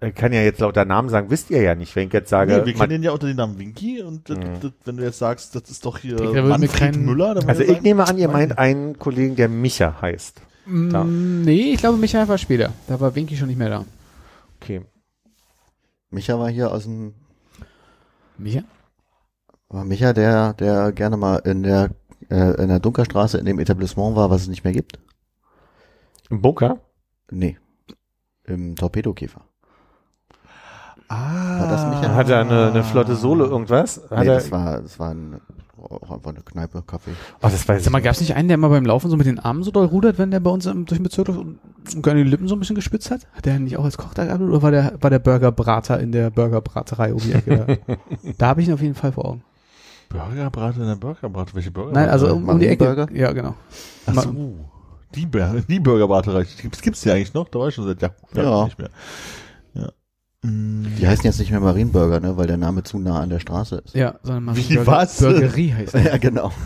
[0.08, 2.52] ich kann ja jetzt lauter Namen sagen, wisst ihr ja nicht, wenn ich jetzt sage.
[2.52, 4.42] nee, wir man- kennen den ja unter dem Namen Winky und das, Mhm.
[4.60, 7.48] das, wenn du jetzt sagst, das ist doch hier da mir Manfred kein- Müller, dann
[7.48, 10.40] also ich nehme an, ihr meint einen Kollegen, der Micha heißt.
[10.90, 11.02] Da.
[11.04, 12.72] Mm, nee, ich glaube, Michael war später.
[12.88, 13.84] Da war Winky schon nicht mehr da.
[16.10, 17.14] Micha war hier aus dem,
[18.38, 18.62] Micha?
[19.68, 21.90] war Micha, der, der gerne mal in der,
[22.30, 24.98] äh, in der Dunkerstraße in dem Etablissement war, was es nicht mehr gibt?
[26.30, 26.78] Im Bunker?
[27.30, 27.58] Nee.
[28.44, 29.42] Im Torpedokäfer.
[31.08, 32.14] Ah, War das Michael?
[32.14, 34.02] Hat er eine, eine flotte Solo irgendwas?
[34.10, 35.40] Hat nee, das war, das war ein,
[35.80, 37.12] auch einfach eine Kneipe, Kaffee.
[37.42, 39.26] oh, das weiß Sag mal, gab es nicht einen, der immer beim Laufen so mit
[39.26, 41.58] den Armen so doll rudert, wenn der bei uns im, durch den Bezirk läuft und,
[41.94, 43.26] und gerne die Lippen so ein bisschen gespitzt hat?
[43.32, 46.12] Hat der nicht auch als Koch da gearbeitet oder war der, war der Burgerbrater in
[46.12, 47.96] der Burgerbraterei um die Ecke da?
[48.38, 49.42] da habe ich ihn auf jeden Fall vor Augen.
[50.08, 51.54] Burgerbraten in der Burgerbraten.
[51.54, 52.02] Welche Burgerbraten?
[52.02, 52.84] Nein, also um, um die Ecke.
[52.84, 53.14] Marienburger?
[53.14, 53.54] Ja, genau.
[54.06, 54.54] Ach so.
[55.14, 56.46] Die, Bur die Burgerbraterei.
[56.62, 57.48] Gibt's, gibt's die eigentlich noch?
[57.48, 58.64] Da war ich schon seit Jahren Ja.
[58.64, 58.90] nicht mehr.
[60.44, 63.82] Die heißen jetzt nicht mehr Marienburger, ne, weil der Name zu nah an der Straße
[63.84, 63.94] ist.
[63.94, 65.18] Ja, sondern mal Wie, was?
[65.20, 66.02] Burgerie heißt er.
[66.12, 66.52] Ja, genau.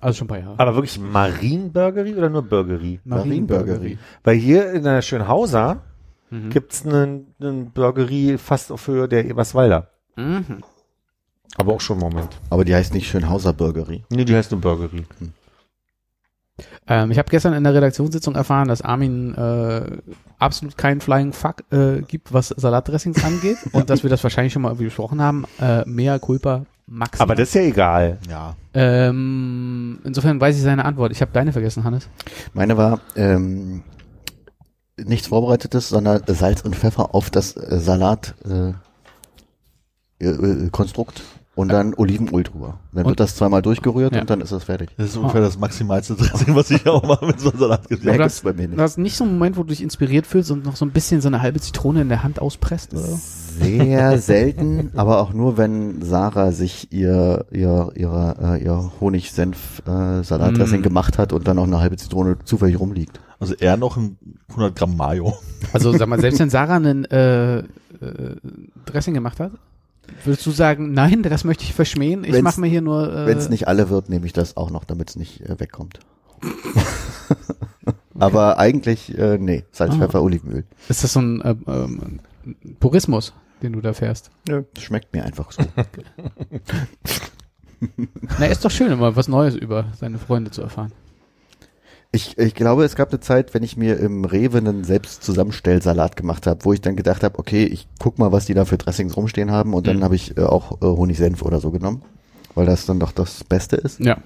[0.00, 0.58] Also schon ein paar Jahre.
[0.58, 2.98] Aber wirklich Marienburgerie oder nur Burgerie?
[3.04, 3.96] Marienburgerie.
[4.24, 5.82] Weil hier in der Schönhauser
[6.30, 6.50] Mhm.
[6.50, 9.88] gibt's einen, einen Burgerie fast auf Höhe der Eberswalder.
[10.16, 10.62] Mhm.
[11.56, 12.38] Aber auch schon einen Moment.
[12.50, 14.04] Aber die heißt nicht Schönhauser Burgerie.
[14.10, 15.04] Nee, die heißt nur Burgerie.
[16.86, 19.82] Ähm, ich habe gestern in der Redaktionssitzung erfahren, dass Armin äh,
[20.38, 24.62] absolut keinen Flying Fuck äh, gibt, was Salatdressings angeht und dass wir das wahrscheinlich schon
[24.62, 25.44] mal irgendwie besprochen haben.
[25.60, 27.24] Äh, mea culpa maximal.
[27.24, 28.18] Aber das ist ja egal.
[28.28, 28.56] Ja.
[28.74, 31.12] ähm, insofern weiß ich seine Antwort.
[31.12, 32.08] Ich habe deine vergessen, Hannes.
[32.54, 33.82] Meine war ähm,
[34.96, 38.72] nichts Vorbereitetes, sondern Salz und Pfeffer auf das äh, Salat äh,
[40.24, 41.22] äh, Konstrukt
[41.58, 42.78] und dann Olivenöl drüber.
[42.92, 44.20] Dann Und- wird das zweimal durchgerührt Ja.
[44.20, 44.90] und dann ist es fertig.
[44.96, 47.96] Das ist ungefähr das maximalste Dressing, was ich auch mal mit so einem Salat habe.
[47.96, 48.80] gibt's bei mir Du nicht.
[48.80, 51.20] hast nicht so einen Moment, wo du dich inspiriert fühlst und noch so ein bisschen
[51.20, 53.02] so eine halbe Zitrone in der Hand auspresst oder?
[53.02, 60.82] Sehr selten, aber auch nur, wenn Sarah sich ihr ihr ihre, äh, ihr Honig-Senf-Salatdressing Mm.
[60.82, 63.20] gemacht hat und dann noch eine halbe Zitrone zufällig rumliegt.
[63.40, 64.16] Also eher noch ein
[64.50, 65.34] 100 Gramm Mayo.
[65.72, 67.64] Also sag mal, selbst wenn Sarah einen äh, äh,
[68.86, 69.52] Dressing gemacht hat,
[70.24, 72.24] würdest du sagen, nein, das möchte ich verschmähen.
[72.24, 73.12] Ich mache mir hier nur.
[73.12, 75.58] Äh, Wenn es nicht alle wird, nehme ich das auch noch, damit es nicht äh,
[75.60, 76.00] wegkommt.
[78.18, 79.98] Aber eigentlich, äh, nee, Salz, Ah.
[79.98, 80.64] Pfeffer, Olivenöl.
[80.88, 82.20] Ist das so ein äh, ähm,
[82.80, 84.30] Purismus, den du da fährst?
[84.48, 85.62] Nö, das schmeckt mir einfach so.
[88.40, 90.92] Na, ist doch schön, immer was Neues über seine Freunde zu erfahren.
[92.10, 96.16] Ich, ich glaube, es gab eine Zeit, wenn ich mir im Rewe einen selbst Zusammenstellsalat
[96.16, 98.78] gemacht habe, wo ich dann gedacht habe, okay, ich guck mal, was die da für
[98.78, 100.04] Dressings rumstehen haben und dann Mhm.
[100.04, 102.02] habe ich äh, auch äh, Honigsenf oder so genommen,
[102.54, 104.00] weil das dann doch das Beste ist.
[104.00, 104.16] Ja.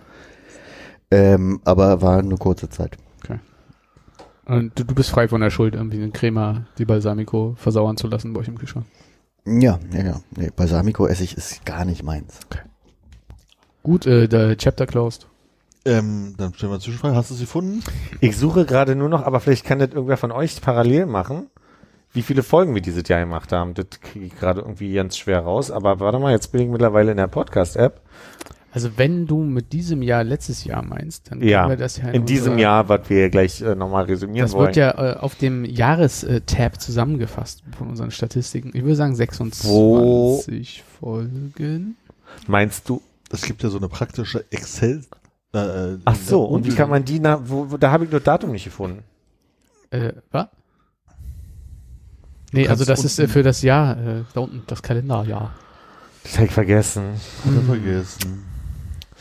[1.11, 2.97] Ähm, aber war eine kurze Zeit.
[4.45, 8.09] Und du, du bist frei von der Schuld, irgendwie den Crema die Balsamico versauern zu
[8.09, 8.87] lassen bei euch im Kühlschrank.
[9.47, 10.21] Ja, ja, ja.
[10.37, 12.41] Nee, Balsamico-Essig ist gar nicht meins.
[13.85, 15.29] Gut, äh, der Chapter closed.
[15.85, 17.17] Ähm, dann stellen wir eine Zwischenfrage.
[17.17, 17.83] Hast du sie gefunden?
[18.21, 21.49] Ich suche gerade nur noch, aber vielleicht kann das irgendwer von euch parallel machen,
[22.13, 23.75] wie viele Folgen wir dieses Jahr gemacht haben.
[23.75, 25.71] Das kriege ich gerade irgendwie ganz schwer raus.
[25.71, 28.01] Aber warte mal, jetzt bin ich mittlerweile in der Podcast-App.
[28.75, 32.09] Also wenn du mit diesem Jahr letztes Jahr meinst, dann Ja, können wir das ja
[32.09, 34.69] In diesem unserer- Jahr, was wir gleich äh, nochmal resümieren Das wollen.
[34.69, 38.71] wird ja äh, auf dem Jahrestab zusammengefasst von unseren Statistiken.
[38.73, 40.43] Ich würde sagen 26 Wo-
[41.01, 41.97] Folgen.
[42.47, 43.03] Meinst du?
[43.31, 45.05] Es gibt ja so eine praktische Excel.
[45.55, 48.11] Äh, äh, Ach so, und wie kann man die, na, wo, wo, da habe ich
[48.11, 49.05] nur Datum nicht gefunden.
[49.91, 50.49] Äh, was?
[52.53, 55.55] Nee, also das ist äh, für das Jahr, äh, da unten, das Kalenderjahr.
[56.23, 57.15] Das habe ich vergessen.
[57.45, 58.45] Hat er vergessen.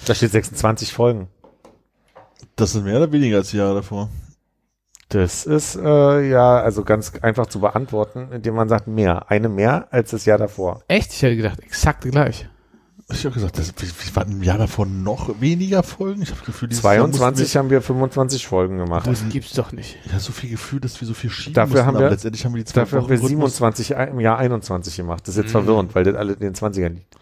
[0.05, 1.27] Da steht 26 Folgen.
[2.55, 4.09] Das sind mehr oder weniger als die Jahre davor.
[5.09, 9.29] Das ist äh, ja also ganz einfach zu beantworten, indem man sagt mehr.
[9.29, 10.83] Eine mehr als das Jahr davor.
[10.87, 11.11] Echt?
[11.11, 12.47] Ich hätte gedacht, exakt gleich.
[13.13, 16.21] Ich habe gesagt, das, wie, wie waren im Jahr davor noch weniger Folgen?
[16.21, 19.07] Ich habe das Gefühl, dieses Jahr 22 mussten haben wir 25 Folgen gemacht.
[19.07, 19.97] Das gibt's doch nicht.
[20.05, 22.11] wir, ja so viel Gefühl, dass wir so viel schieben Dafür mussten, haben aber wir-
[22.11, 23.57] letztendlich haben wir die zwei Dafür haben wir Wochen Rhythmus.
[23.57, 25.23] 27 im Jahr 21 gemacht.
[25.27, 25.51] Das ist jetzt Mhm.
[25.65, 27.15] verwirrend, weil das alle in den 20ern liegt.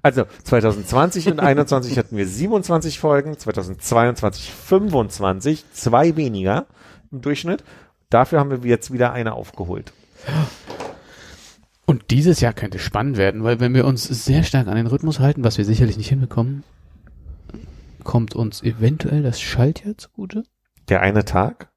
[0.00, 6.66] Also 2020 und 21 hatten wir 27 Folgen, 2022 25, zwei weniger
[7.10, 7.64] im Durchschnitt.
[8.08, 9.92] Dafür haben wir jetzt wieder eine aufgeholt.
[11.88, 15.20] Und dieses Jahr könnte spannend werden, weil wenn wir uns sehr stark an den Rhythmus
[15.20, 16.62] halten, was wir sicherlich nicht hinbekommen,
[18.04, 20.44] kommt uns eventuell das Schaltjahr zugute.
[20.90, 21.70] Der eine Tag?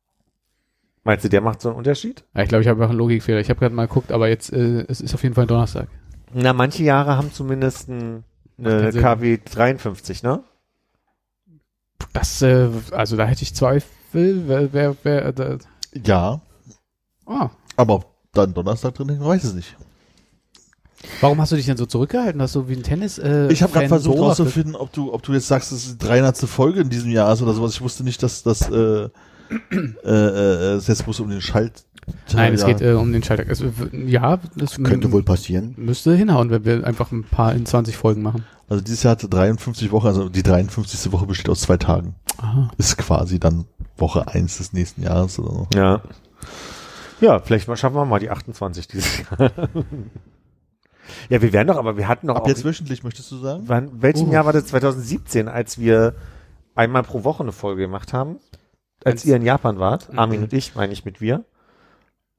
[1.05, 2.25] Meinst du, der macht so einen Unterschied?
[2.35, 3.39] Ja, ich glaube, ich habe auch einen Logikfehler.
[3.39, 5.87] Ich habe gerade mal geguckt, aber jetzt äh, es ist auf jeden Fall Donnerstag.
[6.33, 8.25] Na, manche Jahre haben zumindest ein,
[8.57, 8.91] eine.
[8.91, 10.43] KW 53, ne?
[12.11, 14.43] Das, äh, also da hätte ich Zweifel.
[14.45, 15.57] Wer, wer, wer, äh, da,
[16.05, 16.41] Ja,
[17.25, 17.49] ah.
[17.77, 19.77] aber ob dann Donnerstag drin hängt, weiß es nicht.
[21.19, 22.41] Warum hast du dich denn so zurückgehalten?
[22.41, 23.17] Hast du wie ein Tennis?
[23.17, 24.45] Äh, Ich habe gerade versucht beobachtet?
[24.45, 26.37] rauszufinden, ob du, ob du jetzt sagst, es ist die 300.
[26.37, 27.73] Folge in diesem Jahr ist oder sowas.
[27.73, 28.73] Ich wusste nicht, dass das äh,
[29.71, 31.83] äh, äh, es jetzt bloß um den Schalt.
[32.33, 32.67] Nein, es ja.
[32.67, 33.45] geht äh, um den Schalter.
[33.47, 33.63] Es,
[34.05, 35.73] ja, das Könnte wohl passieren.
[35.77, 38.43] müsste hinhauen, wenn wir einfach ein paar in 20 Folgen machen.
[38.69, 41.11] Also dieses Jahr hatte 53 Wochen, also die 53.
[41.11, 42.15] Woche besteht aus zwei Tagen.
[42.37, 42.71] Aha.
[42.77, 43.65] Ist quasi dann
[43.97, 45.67] Woche 1 des nächsten Jahres oder so.
[45.75, 46.01] Ja.
[47.19, 49.51] Ja, vielleicht mal schaffen wir mal die 28 dieses Jahr.
[51.29, 53.63] ja, wir werden doch, aber wir hatten doch Ab jetzt wöchentlich, möchtest du sagen?
[53.67, 54.33] wann, welchem Uh.
[54.33, 54.65] Jahr war das?
[54.67, 56.13] 2017, als wir
[56.75, 58.37] einmal pro Woche eine Folge gemacht haben?
[59.03, 60.19] Als Als- ihr in Japan wart, Mhm.
[60.19, 61.43] Armin und ich, meine ich mit wir,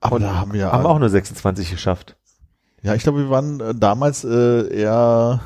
[0.01, 2.17] Aber Und da haben wir haben auch nur 26 geschafft.
[2.83, 5.41] Ja, ich glaube, wir waren äh, damals äh, eher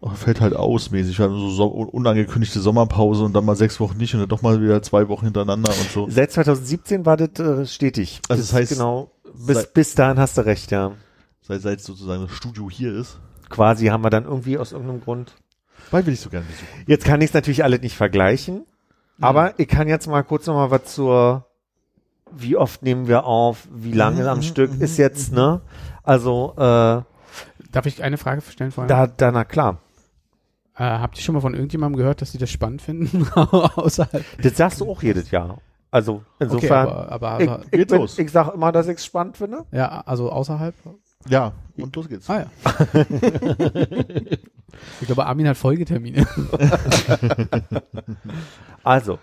[0.00, 1.18] oh, fällt halt aus mäßig.
[1.18, 4.40] Wir hatten so, so unangekündigte Sommerpause und dann mal sechs Wochen nicht und dann doch
[4.42, 6.08] mal wieder zwei Wochen hintereinander und so.
[6.08, 8.20] Seit 2017 war das äh, stetig.
[8.30, 10.92] Also das heißt, genau, bis, bis dahin hast du recht, ja.
[11.50, 13.18] Seit, seit sozusagen das Studio hier ist.
[13.48, 15.34] Quasi haben wir dann irgendwie aus irgendeinem Grund.
[15.90, 16.84] Weil will ich so gerne besuchen.
[16.86, 18.64] Jetzt kann ich es natürlich alle nicht vergleichen,
[19.20, 21.46] aber ich kann jetzt mal kurz noch mal was zur,
[22.30, 25.60] wie oft nehmen wir auf, wie lange Mhm, am mhm, Stück mhm, ist jetzt, ne?
[26.04, 27.02] Also, äh,
[27.72, 28.88] Darf ich eine Frage stellen vorher?
[28.88, 29.78] da, da, na klar.
[30.76, 33.26] Äh, habt ihr schon mal von irgendjemandem gehört, dass die das spannend finden?
[33.34, 34.24] Außerhalb.
[34.42, 35.58] Das sagst du auch jedes Jahr.
[35.90, 38.16] Also, Okay, insofern, aber, aber ich, ich, geht bin, los.
[38.18, 39.64] ich sag immer, dass ich es spannend finde.
[39.72, 40.74] ja, also außerhalb.
[41.28, 42.28] Ja, und los geht's.
[42.30, 42.46] Ah ja.
[45.00, 46.26] ich glaube, Armin hat Folgetermine.
[48.82, 49.18] Also,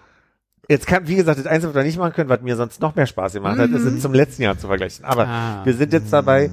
[0.69, 2.95] jetzt kann, wie gesagt, das Einzige, was wir nicht machen können, was mir sonst noch
[2.95, 5.03] mehr Spaß gemacht hat, ist es zum letzten Jahr zu vergleichen.
[5.03, 5.65] Aber Ah.
[5.65, 6.51] wir sind jetzt dabei,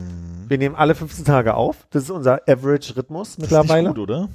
[0.48, 1.86] wir nehmen alle 15 Tage auf.
[1.90, 3.80] Das ist unser Average-Rhythmus mittlerweile.
[3.90, 4.28] Ist nicht gut, oder?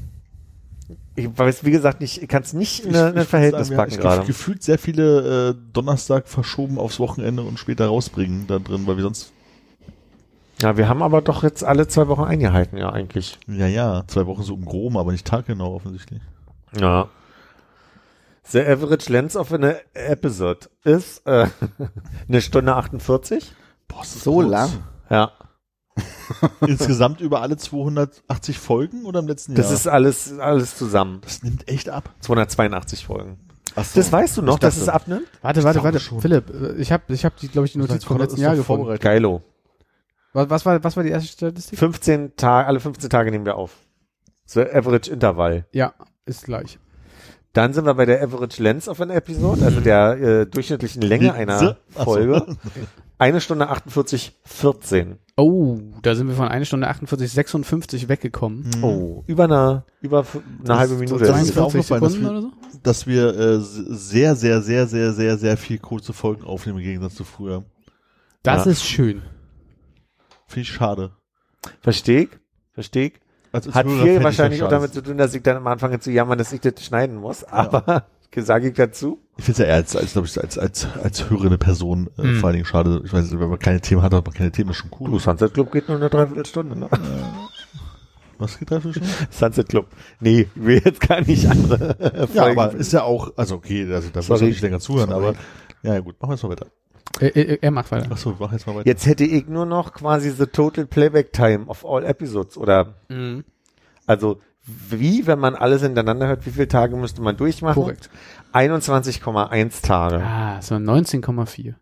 [1.16, 3.78] Ich weiß, wie gesagt, nicht, ich kann es nicht in Ich- ein ich Verhältnis sagen,
[3.78, 4.28] packen wir haben gerade.
[4.28, 9.04] gefühlt sehr viele äh, Donnerstag verschoben aufs Wochenende und später rausbringen da drin, weil wir
[9.04, 9.32] sonst,
[10.62, 13.40] Ja, wir haben aber doch jetzt alle zwei Wochen eingehalten, ja, eigentlich.
[13.48, 16.22] ja, ja, zwei Wochen so im Groben, aber nicht taggenau offensichtlich.
[16.78, 17.08] Ja.
[18.44, 21.48] The average length of an episode ist äh,
[22.28, 23.54] eine Stunde 48.
[23.88, 24.50] Boah, ist das So kurz.
[24.50, 24.70] lang.
[25.10, 25.32] Ja.
[26.62, 29.74] Insgesamt über alle 280 Folgen oder im letzten Das Jahr?
[29.76, 31.22] ist alles, alles zusammen.
[31.24, 32.10] das nimmt echt ab.
[32.22, 33.38] 282 Folgen.
[33.76, 34.00] Ach so.
[34.00, 35.28] Das weißt du noch, dass es abnimmt?
[35.42, 36.00] Warte, warte, warte.
[36.00, 36.20] schon.
[36.22, 38.98] Philipp, äh, ich habe, ich hab die, glaube ich, die Notiz vom letzten Jahr gefunden.
[39.00, 39.42] Geilo.
[40.34, 41.80] Was, was war, was war die erste Statistik?
[41.80, 43.76] 15 Tage, alle 15 Tage nehmen wir auf.
[44.46, 45.66] So Average Intervall.
[45.72, 45.94] Ja,
[46.26, 46.80] ist gleich.
[47.54, 51.34] Dann sind wir bei der Average Length of an Episode, also der äh, durchschnittlichen Länge
[51.34, 51.78] einer.
[51.90, 52.46] Folge.
[53.18, 55.18] Eine Stunde 48, 14.
[55.36, 58.70] Oh, da sind wir von 1 Stunde 48, 56 weggekommen.
[58.82, 60.26] Oh, über eine, über
[60.64, 61.26] eine halbe Minute.
[61.26, 62.52] das ist mir 42 aufgefallen, dass wir- oder so?
[62.82, 67.16] Dass wir äh, sehr, sehr, sehr, sehr, sehr, sehr viel kurze Folgen aufnehmen im Gegensatz
[67.16, 67.66] zu früher.
[68.42, 68.72] Das Ja.
[68.72, 69.22] ist schön.
[70.50, 71.12] Finde ich schade.
[71.82, 72.30] Versteh ich?
[72.74, 73.14] Versteh ich?
[73.52, 76.00] Als- als Hat viel ich wahrscheinlich auch damit zu tun, dass ich dann am Anfang
[76.02, 77.44] zu jammern, dass ich das schneiden muss.
[77.46, 79.22] Aber sage ich dazu?
[79.38, 82.36] Ich finde es ja eher als, als, ich, als, als, als hörende Person äh, Hm.
[82.40, 83.02] vor allen Dingen schade.
[83.06, 85.10] Ich weiß, wenn man keine Themen hat, hat man keine Themen, ist schon cool.
[85.12, 86.90] Du, Sunset Club geht nur eine Dreiviertelstunde, ne?
[88.38, 89.04] Was geht da für schon?
[89.30, 89.88] Sunset Club.
[90.20, 94.10] Nee, ich will jetzt gar nicht andere Ja, aber ist ja auch, also okay, also
[94.14, 95.28] da muss man nicht länger zuhören, Sorry.
[95.30, 95.38] aber
[95.84, 96.68] ja, ja gut, machen wir jetzt mal weiter.
[97.20, 98.12] Äh, äh, er macht weiter.
[98.12, 98.88] Achso, mach jetzt mal weiter.
[98.88, 103.44] Jetzt hätte ich nur noch quasi the total playback time of all episodes oder Mhm.
[104.06, 104.40] also
[104.90, 107.82] wie, wenn man alles hintereinander hört, wie viele Tage müsste man durchmachen?
[107.82, 108.10] Korrekt.
[108.54, 110.18] 21,1 Tage.
[110.24, 111.76] Ah, waren 19,4.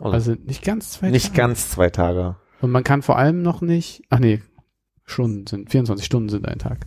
[0.00, 1.36] Also Also nicht ganz zwei nicht Tage.
[1.38, 2.36] ganz zwei Tage.
[2.60, 4.42] Und man kann vor allem noch nicht, ach nee,
[5.04, 6.86] Stunden sind, 24 Stunden sind ein Tag.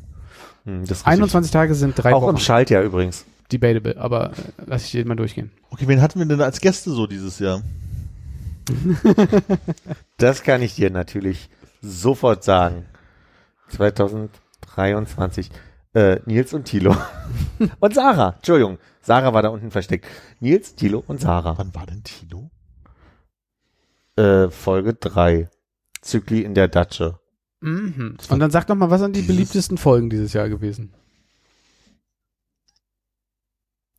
[0.63, 1.08] Hm, das ist richtig.
[1.08, 2.32] 21 Tage sind drei Auch Wochen.
[2.32, 3.26] im Schaltjahr übrigens.
[3.51, 4.34] Debatable, aber äh,
[4.65, 5.51] lass ich den mal durchgehen.
[5.69, 7.62] Okay, wen hatten wir denn als Gäste so dieses Jahr?
[10.17, 11.49] Das kann ich dir natürlich
[11.81, 12.86] sofort sagen.
[13.69, 15.49] 2023.
[15.93, 16.95] Äh, Nils und Thilo.
[17.79, 18.36] und Sarah.
[18.38, 18.77] Entschuldigung.
[19.01, 20.08] Sarah war da unten versteckt.
[20.39, 21.58] Nils, Thilo und Sarah.
[21.58, 22.49] Wann war denn Tino?
[24.15, 25.49] Äh, Folge 3.
[26.01, 27.19] Zykli in der Datsche.
[27.62, 28.17] Mhm.
[28.29, 30.93] Und dann sag doch mal, was sind die beliebtesten Folgen dieses Jahr gewesen?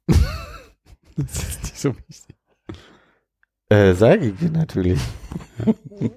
[1.16, 2.36] das ist nicht so wichtig.
[3.68, 5.00] Äh, sage ich dir natürlich.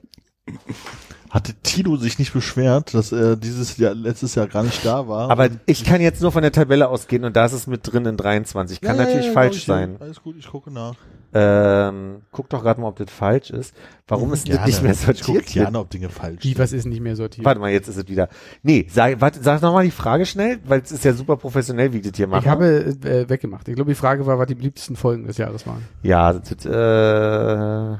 [1.29, 5.29] Hatte Tino sich nicht beschwert, dass er dieses Jahr, letztes Jahr gar nicht da war?
[5.29, 8.05] Aber ich kann jetzt nur von der Tabelle ausgehen und da ist es mit drin
[8.05, 8.81] in 23.
[8.81, 9.97] Kann Ja, natürlich ja, falsch sein.
[9.99, 10.95] Alles gut, ich gucke nach.
[11.33, 13.75] Ähm, guck doch gerade mal, ob das falsch ist.
[14.07, 15.63] Warum ist das nicht mehr sortiert hier?
[15.63, 16.59] gerne, ob Dinge falsch Wie, sind.
[16.59, 17.45] was ist nicht mehr sortiert?
[17.45, 18.29] Warte mal, jetzt ist es wieder.
[18.63, 21.97] Nee, sag, warte, sag nochmal die Frage schnell, weil es ist ja super professionell, wie
[21.97, 22.41] ich das hier mache.
[22.41, 22.67] ich habe
[23.03, 23.67] äh, weggemacht.
[23.67, 25.85] Ich glaube, die Frage war, was die beliebtesten Folgen des Jahres waren.
[26.01, 27.97] Ja, das, ist, äh,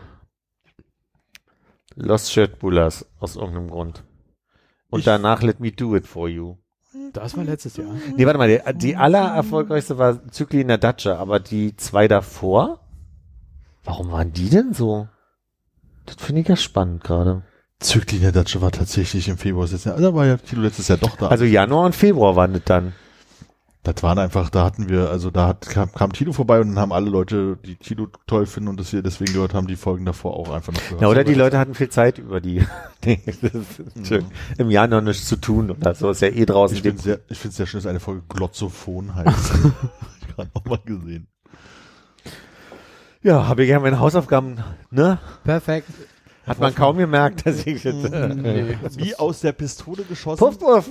[1.95, 4.03] Lost Shirt Bullers aus irgendeinem Grund.
[4.89, 6.55] Und Ich- danach Let Me Do It For You.
[7.13, 7.87] Das war letztes Jahr.
[8.15, 12.07] Nee, warte mal, die, die aller erfolgreichste war Zykli in der Datsche, aber die zwei
[12.07, 12.79] davor,
[13.83, 15.07] warum waren die denn so?
[16.05, 17.43] Das finde ich ja spannend gerade.
[17.79, 19.97] Zykli in der Datsche war tatsächlich im Februar letztes Jahr.
[19.99, 21.27] Da war ja Tino letztes Jahr doch da.
[21.27, 22.93] Also Januar und Februar waren das dann.
[23.83, 26.79] das waren einfach, da hatten wir, also da hat, kam, kam Tino vorbei und dann
[26.79, 30.05] haben alle Leute, die Tino toll finden und das wir deswegen gehört haben, die Folgen
[30.05, 31.01] davor auch einfach noch gehört.
[31.01, 32.65] Ja, oder die Leute hatten viel Zeit über die,
[33.05, 34.25] ist schön.
[34.57, 36.75] im Jahr noch nichts zu tun oder so, ist ja eh draußen.
[36.75, 39.53] Ich finde sehr, ich finde sehr schön, dass eine Folge Glotzophon heißt.
[40.21, 41.27] ich gerade auch mal gesehen.
[43.21, 45.19] Ja, habe ich ja meine Hausaufgaben, ne?
[45.43, 45.89] Perfekt.
[46.49, 48.75] Hat man kaum gemerkt, dass ich jetzt, Nee.
[48.95, 50.39] Wie aus der Pistole geschossen.
[50.39, 50.89] Puff, puff.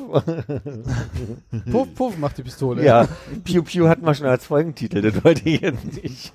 [1.73, 2.85] Puff, puff macht die Pistole.
[2.85, 3.09] Ja,
[3.43, 6.33] Pew Pew hatten wir schon als Folgentitel, das wollte ich jetzt nicht.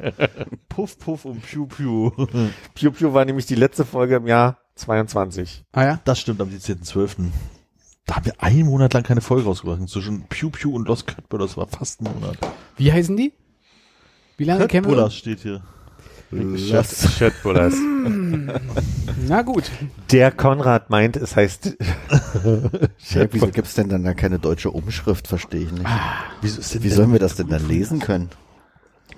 [0.67, 2.09] Puff, Puff und Piu Piu.
[2.75, 5.63] Pew Pew war nämlich die letzte Folge im Jahr 22.
[5.71, 5.99] Ah ja?
[6.03, 7.27] Das stimmt, am 17.12.
[8.05, 9.87] Da haben wir einen Monat lang keine Folge rausgebracht.
[9.87, 12.37] Zwischen Pew Pew und Lost Cutbull, das war fast ein Monat.
[12.75, 13.31] Wie heißen die?
[14.35, 15.63] Wie lange kennen wir Cutbullers steht hier.
[16.57, 17.73] Shirt- Shirtbullers.
[19.27, 19.69] Na gut.
[20.11, 21.65] Der Konrad meint, es heißt
[22.43, 25.27] Hä, wieso gibt's denn dann da keine deutsche Umschrift?
[25.27, 25.85] Verstehe ich nicht.
[26.41, 28.29] Wieso ist denn Wie sollen wir das denn dann lesen können?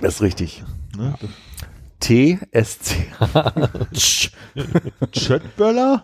[0.02, 0.64] Das ist richtig.
[0.98, 1.16] Ne?
[2.02, 3.08] TSC.
[5.12, 6.04] Chatböller?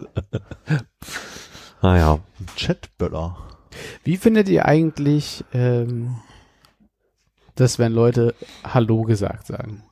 [1.81, 2.19] Ah ja.
[2.55, 3.37] Chatböller.
[4.03, 6.15] Wie findet ihr eigentlich, ähm,
[7.55, 9.83] dass wenn Leute Hallo gesagt sagen?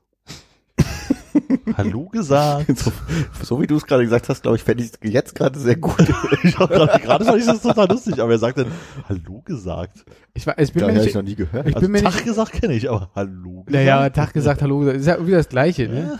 [1.77, 2.67] Hallo gesagt.
[2.79, 2.91] So,
[3.43, 5.75] so wie du es gerade gesagt hast, glaube ich, fände ich es jetzt gerade sehr
[5.75, 5.95] gut.
[6.43, 8.67] ich grad, gerade fand ich das total lustig, aber er sagt dann
[9.07, 10.05] Hallo gesagt.
[10.33, 11.67] Ich, war, ich bin Da mir habe ich nicht, noch nie gehört.
[11.67, 13.71] ich Also bin mir Tag nicht, gesagt kenne ich, aber Hallo gesagt.
[13.71, 16.19] naja, Tag gesagt, Hallo gesagt, ist ja wieder das Gleiche, ne?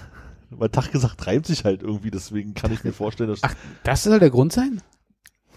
[0.51, 4.03] Weil Tag gesagt reimt sich halt irgendwie, deswegen kann ich mir vorstellen, dass Ach, das
[4.03, 4.81] soll der Grund sein?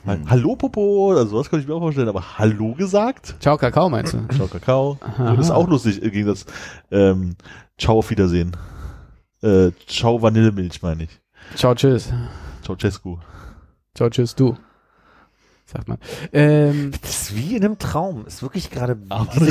[0.04, 3.36] Halt, Hallo Popo, also sowas kann ich mir auch vorstellen, aber Hallo gesagt?
[3.40, 4.26] Ciao Kakao meinst du?
[4.34, 4.98] Ciao Kakao.
[5.00, 5.34] Aha.
[5.34, 6.44] Ist auch lustig, im Gegensatz.
[6.90, 7.36] Ähm,
[7.78, 8.52] Ciao auf Wiedersehen.
[9.42, 11.20] Äh, Ciao Vanillemilch meine ich.
[11.56, 12.12] Ciao, tschüss.
[12.62, 13.18] Ciao Cescu.
[13.94, 14.56] Ciao, tschüss, du.
[15.66, 15.98] sagt man.
[16.32, 18.24] Ähm, Das ist wie in einem Traum.
[18.26, 18.96] Ist wirklich gerade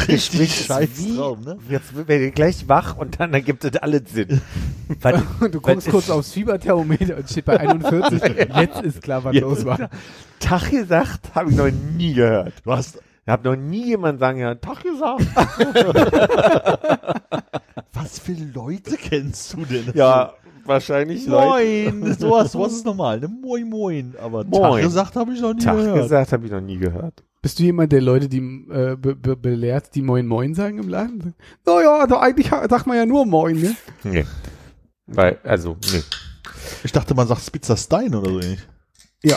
[0.07, 1.57] richtig scheiß wie- Traum, ne?
[1.69, 4.41] Jetzt werden wir gleich wach und dann ergibt es alles Sinn.
[5.01, 8.21] Weil, du guckst kurz aufs Fieberthermometer und steht bei 41.
[8.55, 9.89] Jetzt ist klar, was Jetzt los war.
[10.39, 12.53] Tag gesagt, habe ich noch nie gehört.
[12.63, 15.21] Du hast, Ich habe noch nie jemand sagen, ja, Tag gesagt.
[17.93, 19.91] was für Leute kennst du denn?
[19.93, 20.33] Ja,
[20.65, 21.91] wahrscheinlich Leute.
[21.93, 23.27] Moin, sowas, sowas ist normal, ne?
[23.27, 24.15] Moin, moin.
[24.21, 24.61] Aber Moin.
[24.61, 26.01] Tag gesagt habe ich noch nie Tag gehört.
[26.03, 27.23] gesagt habe ich noch nie gehört.
[27.43, 28.37] Bist du jemand, der Leute, die
[28.71, 31.33] äh, be be belehrt, die Moin Moin sagen im Laden?
[31.65, 33.75] Naja, da eigentlich ha- sagt man ja nur Moin, ne?
[34.03, 34.25] Nee.
[35.07, 36.01] Weil, also, nee.
[36.83, 38.59] Ich dachte, man sagt Spitzer Stein oder so ähnlich.
[39.23, 39.35] Ja.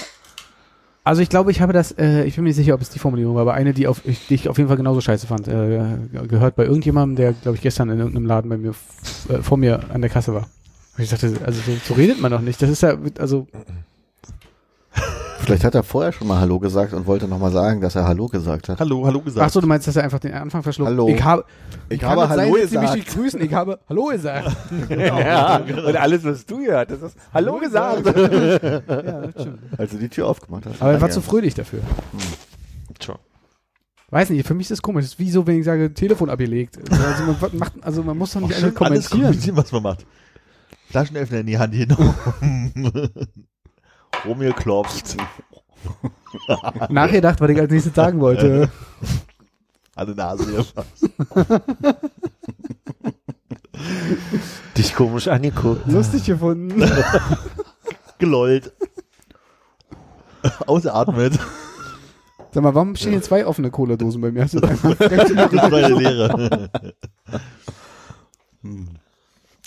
[1.07, 2.99] Also ich glaube, ich habe das, äh, ich bin mir nicht sicher, ob es die
[2.99, 5.47] Formulierung war, aber eine, die, auf, ich, die ich auf jeden Fall genauso scheiße fand,
[5.47, 8.75] äh, gehört bei irgendjemandem, der, glaube ich, gestern in irgendeinem Laden bei mir
[9.29, 10.49] äh, vor mir an der Kasse war.
[10.97, 12.63] Und ich dachte, also so, so redet man doch nicht.
[12.63, 13.47] Das ist ja, also
[15.45, 18.27] Vielleicht hat er vorher schon mal Hallo gesagt und wollte nochmal sagen, dass er Hallo
[18.27, 18.81] gesagt hat.
[18.81, 19.47] Hallo, hallo gesagt.
[19.47, 20.91] Ach so, du meinst, dass er einfach den Anfang verschluckt?
[20.91, 21.09] Hallo.
[21.09, 21.45] Ich habe,
[21.89, 22.95] Ich habe Hallo sein, Sie mich gesagt.
[22.97, 23.41] nicht grüßen.
[23.43, 24.57] Ich habe Hallo gesagt.
[24.91, 28.07] Ja, und alles, was du gehört hast, ist Hallo gesagt.
[28.07, 29.59] ja, das stimmt.
[29.77, 30.81] Als du die Tür aufgemacht hast.
[30.81, 31.81] Aber er war zu fröhlich dafür.
[33.03, 33.17] Schon.
[34.11, 35.05] Weiß nicht, für mich ist das komisch.
[35.05, 36.79] Das ist wie so, wenn ich sage, Telefon abgelegt.
[36.91, 39.23] Also man, macht, also man muss doch nicht alles alles kommentieren.
[39.23, 40.07] kommentieren, was man macht.
[40.91, 42.15] Flaschenöffner in die Hand genommen.
[44.25, 45.17] Rumgeklopft.
[46.89, 48.71] Nachgedacht, was ich als nächstes sagen wollte.
[49.95, 51.09] Alle Nase gefasst.
[54.77, 55.87] Dich komisch angeguckt.
[55.87, 56.83] Lustig gefunden.
[58.19, 58.73] Gelollt.
[60.67, 61.39] Ausatmet.
[62.51, 64.43] Sag mal, warum stehen hier zwei offene Cola-Dosen bei mir?
[64.45, 66.71] Hast du das war eine Lehre.
[68.63, 68.89] Hm.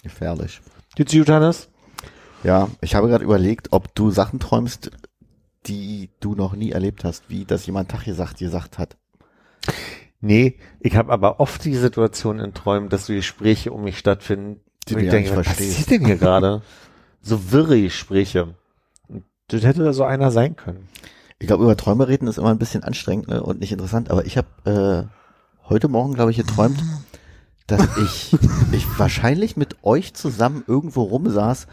[0.04, 0.62] Gefährlich.
[0.96, 1.70] Geht's gut, Hannes?
[2.48, 4.92] Ja, ich habe gerade überlegt, ob du Sachen träumst,
[5.66, 8.96] die du noch nie erlebt hast, wie dass jemand Tag gesagt gesagt hat.
[10.22, 14.62] Nee, ich habe aber oft die Situation in Träumen, dass so Gespräche um mich stattfinden,
[14.88, 16.62] Die ich denke, was passiert denn hier gerade?
[17.22, 18.56] So wirre Gespräche.
[19.50, 20.88] Das hätte da so einer sein können.
[21.40, 24.26] Ich glaube, über Träume reden ist immer ein bisschen anstrengend ne, und nicht interessant, aber
[24.26, 26.82] ich habe äh, heute Morgen, glaube ich, geträumt,
[27.68, 28.38] dass ich,
[28.72, 31.68] ich wahrscheinlich mit euch zusammen irgendwo rumsaß,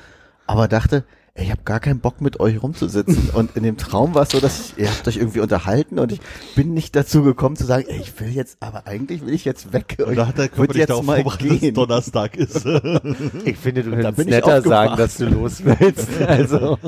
[0.47, 1.05] aber dachte,
[1.37, 3.31] ey, ich habe gar keinen Bock mit euch rumzusitzen.
[3.33, 6.13] Und in dem Traum war es so, dass ich, ihr habt euch irgendwie unterhalten und
[6.13, 6.21] ich
[6.55, 9.73] bin nicht dazu gekommen zu sagen, ey, ich will jetzt, aber eigentlich will ich jetzt
[9.73, 9.97] weg.
[10.07, 11.75] Und da hat der Körper dass es gehen.
[11.75, 12.65] Donnerstag ist.
[13.45, 16.09] Ich finde, du könntest netter sagen, dass du los willst.
[16.27, 16.79] Also,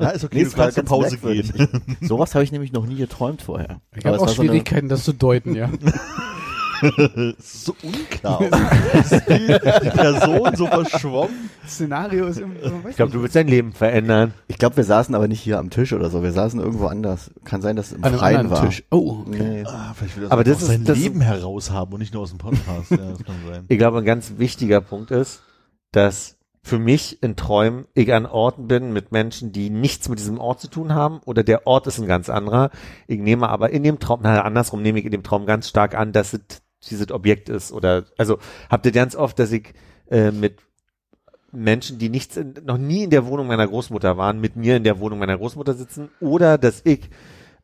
[0.00, 1.52] Ja, ist okay, Nee, du kannst zur ganz Pause merkwürdig.
[1.52, 1.68] gehen.
[2.00, 3.80] Ich, sowas habe ich nämlich noch nie geträumt vorher.
[3.96, 5.68] Ich habe es auch war so eine- Schwierigkeiten, das zu deuten, ja.
[7.38, 8.40] So unklar.
[8.94, 11.50] Ist die, Person so verschwommen.
[11.66, 12.52] Szenario ist im,
[12.88, 14.34] ich glaube, du willst dein Leben verändern.
[14.48, 16.22] Ich glaube, wir saßen aber nicht hier am Tisch oder so.
[16.22, 17.30] Wir saßen irgendwo anders.
[17.44, 18.66] Kann sein, dass es im an einem Freien anderen war.
[18.68, 18.84] Tisch.
[18.90, 19.64] Oh, Nee.
[19.66, 22.14] Ah, vielleicht will er Aber das das ist- sein das- Leben heraus haben und nicht
[22.14, 22.90] nur aus dem Podcast.
[22.90, 23.64] Ja, das kann sein.
[23.68, 25.42] Ich glaube, ein ganz wichtiger Punkt ist,
[25.92, 30.38] dass für mich in Träumen ich an Orten bin mit Menschen, die nichts mit diesem
[30.38, 32.70] Ort zu tun haben oder der Ort ist ein ganz anderer.
[33.06, 35.94] Ich nehme aber in dem Traum, na, andersrum nehme ich in dem Traum ganz stark
[35.94, 36.40] an, dass es
[36.82, 38.38] dieses Objekt ist oder, also
[38.70, 39.74] habt ihr ganz oft, dass ich
[40.10, 40.60] äh, mit
[41.52, 44.84] Menschen, die nichts, in, noch nie in der Wohnung meiner Großmutter waren, mit mir in
[44.84, 47.08] der Wohnung meiner Großmutter sitzen oder dass ich,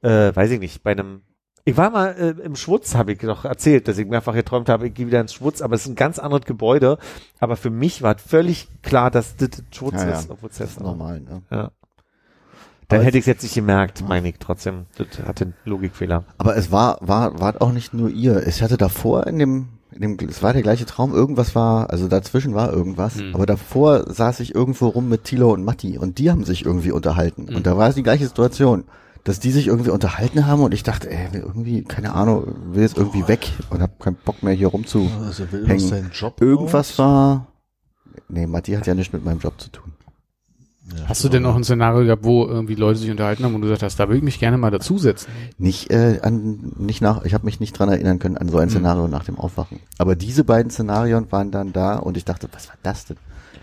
[0.01, 1.22] äh, weiß ich nicht, bei einem
[1.64, 4.88] ich war mal äh, im Schwutz, habe ich doch erzählt, dass ich mehrfach geträumt habe,
[4.88, 6.98] ich gehe wieder ins Schwutz, aber es ist ein ganz anderes Gebäude.
[7.38, 10.18] Aber für mich war völlig klar, dass das Schwutz Ja, ja.
[10.18, 11.20] ist, obwohl es jetzt normal.
[11.20, 11.42] Ne?
[11.51, 11.70] Ja.
[12.92, 14.87] Dann Aber hätte ich es jetzt nicht gemerkt, meine ich trotzdem.
[14.96, 16.24] Das hatte einen Logikfehler.
[16.37, 18.46] Aber es war, war, war auch nicht nur ihr.
[18.46, 21.14] Ich hatte davor in dem, in dem, es war der gleiche Traum.
[21.14, 23.16] Irgendwas war, also dazwischen war irgendwas.
[23.16, 23.35] Hm.
[23.35, 26.92] Aber davor saß ich irgendwo rum mit Tilo und Matti und die haben sich irgendwie
[26.92, 27.48] unterhalten.
[27.48, 27.57] Hm.
[27.57, 28.85] Und da war es die gleiche Situation.
[29.24, 32.98] Dass die sich irgendwie unterhalten haben und ich dachte, ey, irgendwie, keine Ahnung, will jetzt
[32.98, 35.09] irgendwie weg und hab keinen Bock mehr hier rumzu.
[35.24, 36.11] Also will Hängen.
[36.11, 36.98] aus Job Irgendwas raus?
[36.98, 37.46] war,
[38.28, 39.92] nee, Matti hat ja nichts mit meinem Job zu tun.
[40.85, 43.61] Ja, Hast du denn auch ein Szenario gehabt, wo irgendwie Leute sich unterhalten haben und
[43.61, 45.29] du gesagt hast, da würde ich mich gerne mal dazusetzen?
[45.56, 48.65] Nicht äh, an, nicht nach, ich habe mich nicht dran erinnern können an so ein
[48.65, 48.71] Hm.
[48.71, 49.79] Szenario nach dem Aufwachen.
[49.98, 53.17] Aber diese beiden Szenarien waren dann da und ich dachte, was war das denn?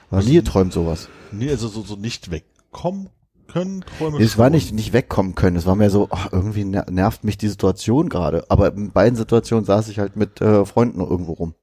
[0.10, 1.10] War Was nie geträumt sowas.
[1.32, 3.10] Nee, also so, so nicht wegkommen
[3.48, 5.56] können, Träume Es war nicht nicht wegkommen können.
[5.58, 8.46] Es war mehr so, ach, irgendwie ner- nervt mich die Situation gerade.
[8.50, 11.54] Aber in beiden Situationen saß ich halt mit äh, Freunden irgendwo rum.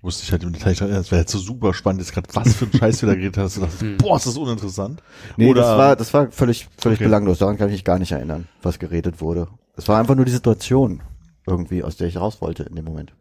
[0.00, 2.66] Wusste ich halt im Detail, das wäre jetzt so super spannend, jetzt gerade was für
[2.66, 3.56] ein Scheiß da geredet hast.
[3.56, 3.96] Du dachtest, Hm.
[3.98, 5.02] boah, ist das uninteressant.
[5.36, 7.04] Nee, Oder- das war das war völlig völlig Okay.
[7.06, 7.38] belanglos.
[7.38, 9.48] Daran kann ich mich gar nicht erinnern, was geredet wurde.
[9.76, 11.02] Es war einfach nur die Situation
[11.46, 13.14] irgendwie, aus der ich raus wollte in dem Moment.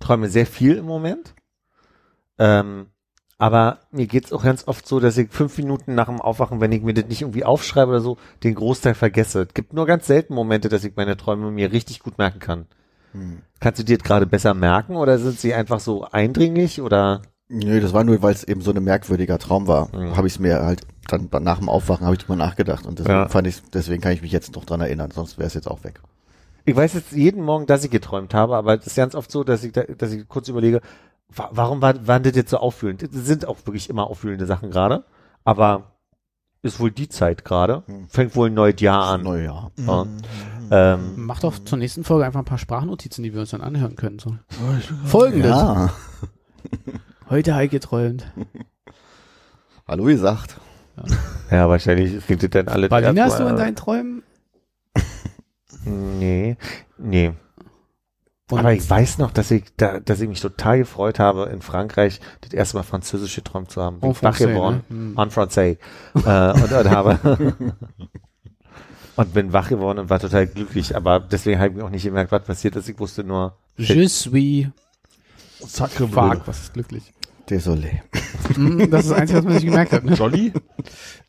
[0.00, 1.34] Träume sehr viel im Moment.
[2.38, 2.86] Ähm,
[3.38, 6.72] Aber mir geht's auch ganz oft so, dass ich fünf Minuten nach dem Aufwachen, wenn
[6.72, 9.42] ich mir das nicht irgendwie aufschreibe oder so, den Großteil vergesse.
[9.42, 12.66] Es gibt nur ganz selten Momente, dass ich meine Träume mir richtig gut merken kann.
[13.60, 17.22] Kannst du dir gerade besser merken oder sind sie einfach so eindringlich oder?
[17.48, 19.88] Nö, das war nur, weil es eben so ein merkwürdiger Traum war.
[19.94, 20.16] Mhm.
[20.16, 23.14] Habe ich es mir halt dann nach dem Aufwachen habe ich drüber nachgedacht und deswegen
[23.18, 23.28] Ja.
[23.28, 25.82] fand ich, deswegen kann ich mich jetzt noch dran erinnern, sonst wäre es jetzt auch
[25.84, 26.00] weg.
[26.64, 29.42] Ich weiß jetzt jeden Morgen, dass ich geträumt habe, aber es ist ganz oft so,
[29.42, 30.80] dass ich, da, dass ich kurz überlege,
[31.28, 33.02] wa warum war, waren das jetzt so auffühlend?
[33.02, 35.04] Das sind auch wirklich immer auffühlende Sachen gerade,
[35.44, 35.92] aber
[36.62, 37.82] ist wohl die Zeit gerade.
[37.86, 38.08] Hm.
[38.08, 39.22] Fängt wohl ein neues Jahr an.
[39.22, 39.70] Neujahr.
[39.78, 40.06] Ja.
[40.70, 43.96] Ähm, Mach doch zur nächsten Folge einfach ein paar Sprachnotizen, die wir uns dann anhören
[43.96, 44.18] können.
[44.18, 44.36] So.
[45.04, 45.50] Folgendes.
[45.50, 45.92] Ja.
[47.30, 48.26] Heute habe ich geträumt.
[49.86, 50.60] Hallo gesagt.
[51.50, 52.88] ja, wahrscheinlich klingt das dann alle.
[52.88, 54.22] Berlin hast du in deinen Träumen?
[55.84, 56.56] Nee,
[56.98, 57.32] nee.
[58.50, 61.62] Und Aber ich weiß noch, dass ich, da, dass ich mich total gefreut habe, in
[61.62, 64.00] Frankreich das erste Mal Französisch geträumt zu haben.
[64.00, 64.82] Bin ich wach français, geworden.
[64.88, 64.96] ne?
[64.96, 65.18] Hm.
[65.18, 65.78] En français.
[66.14, 67.56] äh, und, und habe
[69.16, 70.96] und bin wach geworden und war total glücklich.
[70.96, 72.88] Aber deswegen habe ich auch nicht gemerkt, was passiert ist.
[72.88, 74.66] Ich wusste nur, Je suis
[75.66, 77.12] Sacre fuck, was ist glücklich?
[77.48, 78.00] Désolé.
[78.54, 80.04] Hm, das ist das Einzige, was man sich gemerkt hat.
[80.04, 80.14] Ne?
[80.14, 80.52] Jolly?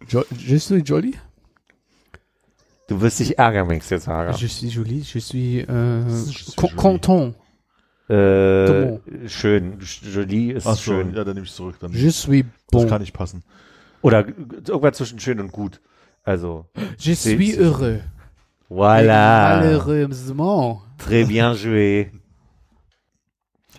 [0.08, 1.16] Jo je suis jolly?
[2.88, 4.32] Du wirst dich ärgern, wenn ich dir sage.
[4.38, 7.36] Je suis jolie, je suis äh, content.
[8.10, 9.80] Äh, schön.
[9.80, 11.14] Jolie ist Ach so, schön.
[11.16, 11.78] ja, dann nehme ich zurück.
[11.80, 11.92] Dann.
[11.94, 12.90] Je suis Das bon.
[12.90, 13.44] kann nicht passen.
[14.02, 15.80] Oder irgendwas zwischen schön und gut.
[16.24, 16.66] Also,
[16.98, 18.02] Je suis heureux.
[18.70, 19.58] voilà.
[19.62, 20.82] Malheureusement.
[21.00, 22.12] Très bien joué.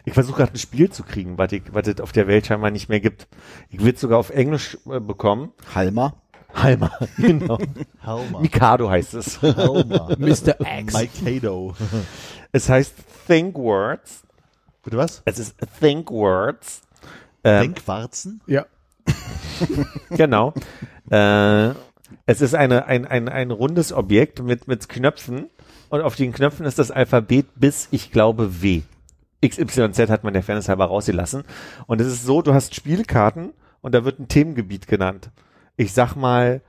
[0.05, 2.71] Ich versuche gerade ein Spiel zu kriegen, was ich- was es auf der Welt scheinbar
[2.73, 3.29] nicht mehr gibt.
[3.69, 5.53] Ich will es sogar auf Englisch äh, bekommen.
[5.75, 6.15] Halma.
[6.55, 7.59] Halma, genau.
[8.03, 8.41] Halma.
[8.41, 9.41] Mikado heißt es.
[9.43, 10.15] Halma.
[10.19, 10.57] Mr.
[10.61, 11.23] X.
[11.23, 11.75] Mikado.
[12.53, 12.95] Es heißt
[13.27, 14.23] Think Words.
[14.83, 15.23] Bitte was?
[15.25, 16.83] Es ist Think Words.
[17.45, 18.41] Ähm, Denkwarzen?
[18.47, 18.67] Ja.
[20.11, 20.55] Genau.
[21.11, 21.71] äh,
[22.27, 25.51] es ist eine, ein, ein, ein rundes Objekt mit, mit Knöpfen
[25.89, 28.83] und auf den Knöpfen ist das Alphabet bis, ich glaube, W.
[29.45, 31.45] XYZ hat man der Fairness halber rausgelassen.
[31.87, 35.31] Und es ist so, du hast Spielkarten und da wird ein Themengebiet genannt.
[35.83, 36.61] Ich sag mal,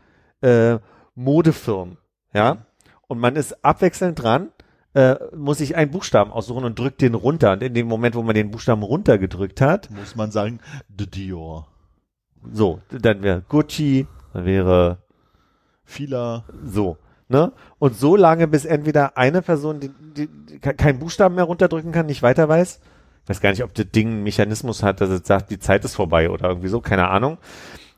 [0.42, 0.78] äh,
[1.16, 1.98] Modefirmen,
[2.34, 2.58] ja.
[3.08, 4.50] Und man ist abwechselnd dran,
[4.96, 7.52] äh, muss sich einen Buchstaben aussuchen und drückt den runter.
[7.54, 11.68] Und in dem Moment, wo man den Buchstaben runtergedrückt hat, Muss man sagen, de Dior.
[12.52, 14.98] so, dann wäre Gucci, dann wäre
[15.84, 16.46] Fila.
[16.66, 16.98] So,
[17.28, 17.52] ne?
[17.80, 21.92] Und so lange, bis entweder eine Person die, die, die ke- keinen Buchstaben mehr runterdrücken
[21.92, 22.80] kann, nicht weiter weiß.
[23.24, 25.86] Ich weiß gar nicht, ob das Ding einen Mechanismus hat, dass es sagt, die Zeit
[25.86, 27.38] ist vorbei oder irgendwie so, keine Ahnung.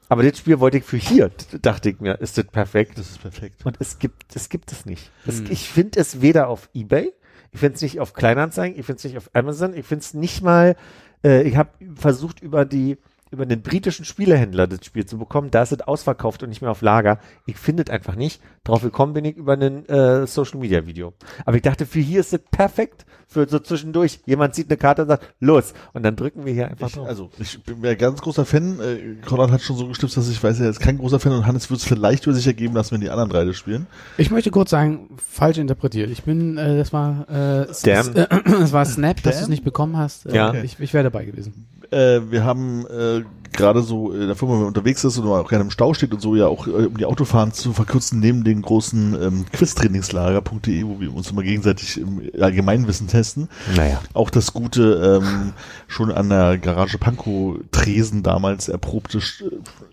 [0.09, 1.31] Aber das Spiel wollte ich für hier,
[1.61, 2.97] dachte ich mir, ist das perfekt.
[2.97, 3.65] Das ist perfekt.
[3.65, 5.09] Und es gibt, es gibt es nicht.
[5.25, 5.47] Es, Hm.
[5.49, 7.11] ich finde es weder auf Ebay,
[7.51, 10.13] ich finde es nicht auf Kleinanzeigen, ich finde es nicht auf Amazon, ich finde es
[10.13, 10.75] nicht mal,
[11.23, 12.97] äh, ich habe versucht über die,
[13.35, 16.71] über den britischen Spielehändler das Spiel zu bekommen, da ist es ausverkauft und nicht mehr
[16.71, 17.19] auf Lager.
[17.45, 18.41] Ich finde es einfach nicht.
[18.63, 21.13] Drauf gekommen bin ich über ein äh, Social Media Video.
[21.45, 24.19] Aber ich dachte, für hier ist es perfekt, für so zwischendurch.
[24.25, 25.73] Jemand sieht eine Karte und sagt, los.
[25.93, 27.07] Und dann drücken wir hier einfach Ich, drauf.
[27.07, 28.79] also, ich bin mir ein ganz großer Fan.
[28.79, 31.45] Äh, Konrad hat schon so gestipst, dass ich weiß, er ist kein großer Fan und
[31.45, 33.87] Hannes wird es vielleicht über sich ergeben lassen, wenn die anderen drei das spielen.
[34.17, 36.09] Ich möchte kurz sagen, falsch interpretiert.
[36.11, 37.99] Ich bin, äh, das war, äh, Damn.
[37.99, 39.49] s- äh, das war Snap, dass du es Damn?
[39.49, 40.27] nicht bekommen hast.
[40.27, 40.53] Äh, Ja.
[40.53, 41.67] Ich, ich wäre dabei gewesen.
[41.91, 43.21] Äh, wir haben äh,
[43.53, 46.13] gerade so in der Firma, wenn man unterwegs ist und auch gerne im Stau steht
[46.13, 50.83] und so, ja auch, äh, um die Autofahren zu verkürzen, neben den großen ähm, Quiztrainingslager.de,
[50.85, 54.01] wo wir uns immer gegenseitig im Allgemeinwissen testen, naja.
[54.13, 55.53] auch das gute, ähm,
[55.87, 59.43] schon an der Garage Pankow Tresen damals erprobte, ich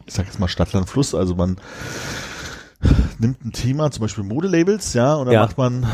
[0.08, 1.56] sag jetzt mal Stadtland Fluss, also man
[3.18, 5.42] nimmt ein Thema, zum Beispiel Modelabels, ja, und dann Ja.
[5.42, 5.86] macht man,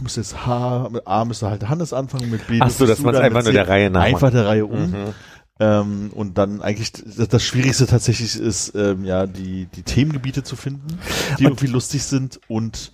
[0.00, 3.14] muss jetzt H, mit A müsste halt Hannes anfangen, mit B Ach so, dass dann,
[3.14, 4.90] einfach nur der Reihe nach Einfach der Reihe um.
[4.90, 5.14] Mhm.
[5.62, 10.56] Ähm, und dann eigentlich das, das Schwierigste tatsächlich ist, ähm, ja, die, die Themengebiete zu
[10.56, 10.98] finden,
[11.38, 12.90] die irgendwie lustig sind und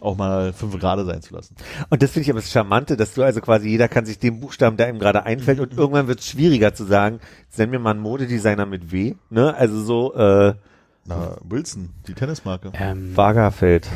[0.00, 1.54] auch mal fünf gerade sein zu lassen.
[1.88, 4.40] Und das finde ich aber das Charmante, dass du also quasi, jeder kann sich den
[4.40, 7.20] Buchstaben, der ihm gerade einfällt und irgendwann wird es schwieriger zu sagen,
[7.56, 9.54] nenn mir mal einen Modedesigner mit W, ne?
[9.54, 10.54] Also so, äh,
[11.04, 12.72] Na, Wilson, die Tennismarke.
[12.74, 13.88] Ähm, Wagerfeld.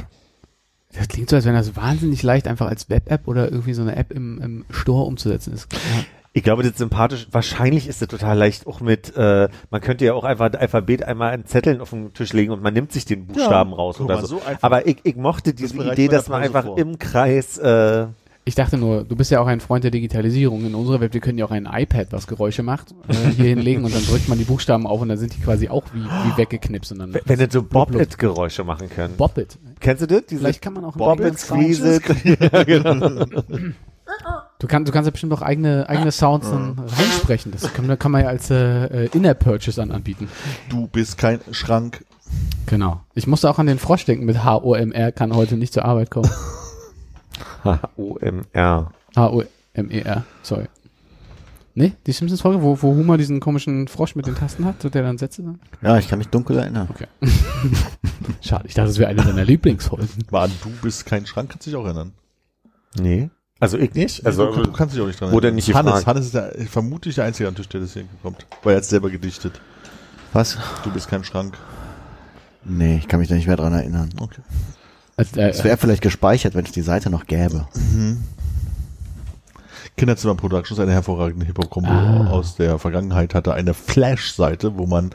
[0.93, 3.97] das klingt so, als wenn das wahnsinnig leicht einfach als Web-App oder irgendwie so eine
[3.97, 5.73] App im, im Store umzusetzen ist.
[5.73, 6.05] Ja.
[6.37, 7.28] Ich glaube, das ist sympathisch.
[7.30, 11.05] Wahrscheinlich ist das total leicht, auch mit, äh, man könnte ja auch einfach das Alphabet
[11.05, 14.01] einmal in Zetteln auf den Tisch legen und man nimmt sich den Buchstaben Ja, raus
[14.01, 14.39] oder mal, so.
[14.39, 14.43] so.
[14.61, 16.76] Aber ich, ich mochte diese Idee, dass man einfach vor.
[16.76, 18.09] im Kreis, äh,
[18.45, 20.66] Ich dachte nur, du bist ja auch ein Freund der Digitalisierung.
[20.66, 23.85] In unserer Welt, wir können ja auch ein iPad, was Geräusche macht, äh, hier hinlegen
[23.85, 26.37] und dann drückt man die Buchstaben auf und dann sind die quasi auch wie, wie
[26.37, 27.62] weggeknipst und dann wenn das so.
[27.62, 29.14] Bobbit-Geräusche machen können.
[29.16, 29.57] Bobbit.
[29.78, 30.26] Kennst du das?
[30.26, 32.03] Diese Vielleicht kann man auch Bobbit, Squeeze it.
[32.53, 33.24] ja, genau.
[34.65, 37.53] Du, kann, du kannst ja bestimmt auch eigene, eigene Sounds dann reinsprechen.
[37.53, 40.31] Das kann, kann man ja als äh, äh, In-App-Purchase an anbieten.
[40.71, 42.03] Du bist kein Schrank.
[42.65, 43.03] Genau.
[43.12, 46.31] Ich musste auch an den Frosch denken mit H-O-M-R, kann heute nicht zur Arbeit kommen.
[47.65, 48.91] H-O-M-R.
[49.15, 50.65] H-O-M-E-R, sorry.
[51.75, 55.19] Nee, die Simpsons-Folge, wo, wo Homer diesen komischen Frosch mit den Tasten hat, der dann
[55.19, 55.61] Sätze dann?
[55.83, 56.89] Ja, ich kann mich dunkel erinnern.
[56.89, 57.07] Okay.
[58.41, 60.09] Schade, ich dachte, das wäre eine deiner Lieblingsfolgen.
[60.31, 62.12] War du bist kein Schrank, kannst dich auch erinnern.
[62.99, 63.29] Nee.
[63.65, 64.25] Also ich nicht.
[64.27, 65.57] Also du, du kannst dich auch nicht dran wurde erinnern.
[65.57, 66.07] nicht Hannes, gefragt.
[66.07, 68.47] Hannes ist der, vermutlich der Einzige an Tisch, der das hier kommt.
[68.62, 69.61] Weil er hat selber gedichtet.
[70.33, 70.59] Was?
[70.85, 71.57] Du bist kein Schrank.
[72.65, 74.11] Nee, ich kann mich da nicht mehr dran erinnern.
[74.21, 74.41] Okay.
[75.17, 77.67] Also, äh, Es wäre vielleicht gespeichert, wenn es die Seite noch gäbe.
[79.97, 82.27] Kinderzimmer Productions, eine hervorragende Hip-Hop-Kombo Ah.
[82.31, 85.11] aus der Vergangenheit, hatte eine Flash-Seite, wo man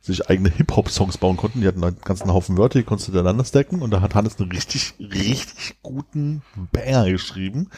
[0.00, 1.58] sich eigene Hip-Hop-Songs bauen konnte.
[1.58, 4.38] Die hatten einen ganzen Haufen Wörter, die konntest du hintereinander stacken und da hat Hannes
[4.40, 7.68] einen richtig, richtig guten Banger geschrieben.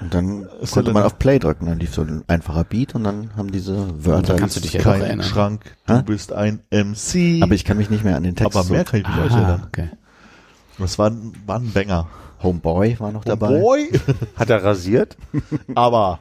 [0.00, 3.04] Und dann Ist konnte man auf Play drücken, dann lief so ein einfacher Beat und
[3.04, 4.36] dann haben diese Wörter.
[4.36, 5.26] kannst du dich ja kein erinnern.
[5.26, 6.02] Schrank, du Hä?
[6.04, 7.40] bist ein MC.
[7.42, 8.90] aber ich kann mich nicht mehr an den Text Aber mehr so.
[8.90, 9.62] kann ich mich nicht ah, erinnern.
[9.66, 9.90] okay.
[10.78, 12.08] Das war, ein- war ein Banger.
[12.42, 13.58] Homeboy war noch dabei.
[13.60, 13.90] Boy,
[14.36, 15.16] Hat er rasiert?
[15.74, 16.20] aber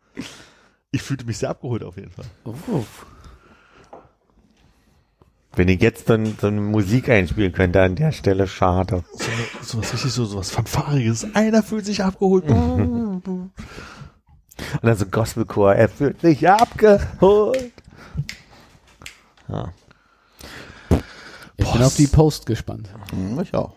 [0.90, 2.24] ich fühlte mich sehr abgeholt auf jeden Fall.
[5.54, 9.04] Wenn ihr jetzt dann so eine Musik einspielen könnt, an der Stelle schade.
[9.12, 9.24] So,
[9.62, 11.34] so was richtig so, so was Fanfariges.
[11.34, 12.44] Einer fühlt sich abgeholt.
[12.50, 13.52] Und
[14.82, 17.72] dann so ein Gospelchor, er fühlt sich abgeholt.
[19.48, 19.72] Ja.
[21.58, 22.88] Ich bin auf die Post gespannt.
[23.10, 23.74] Hm, Ich auch.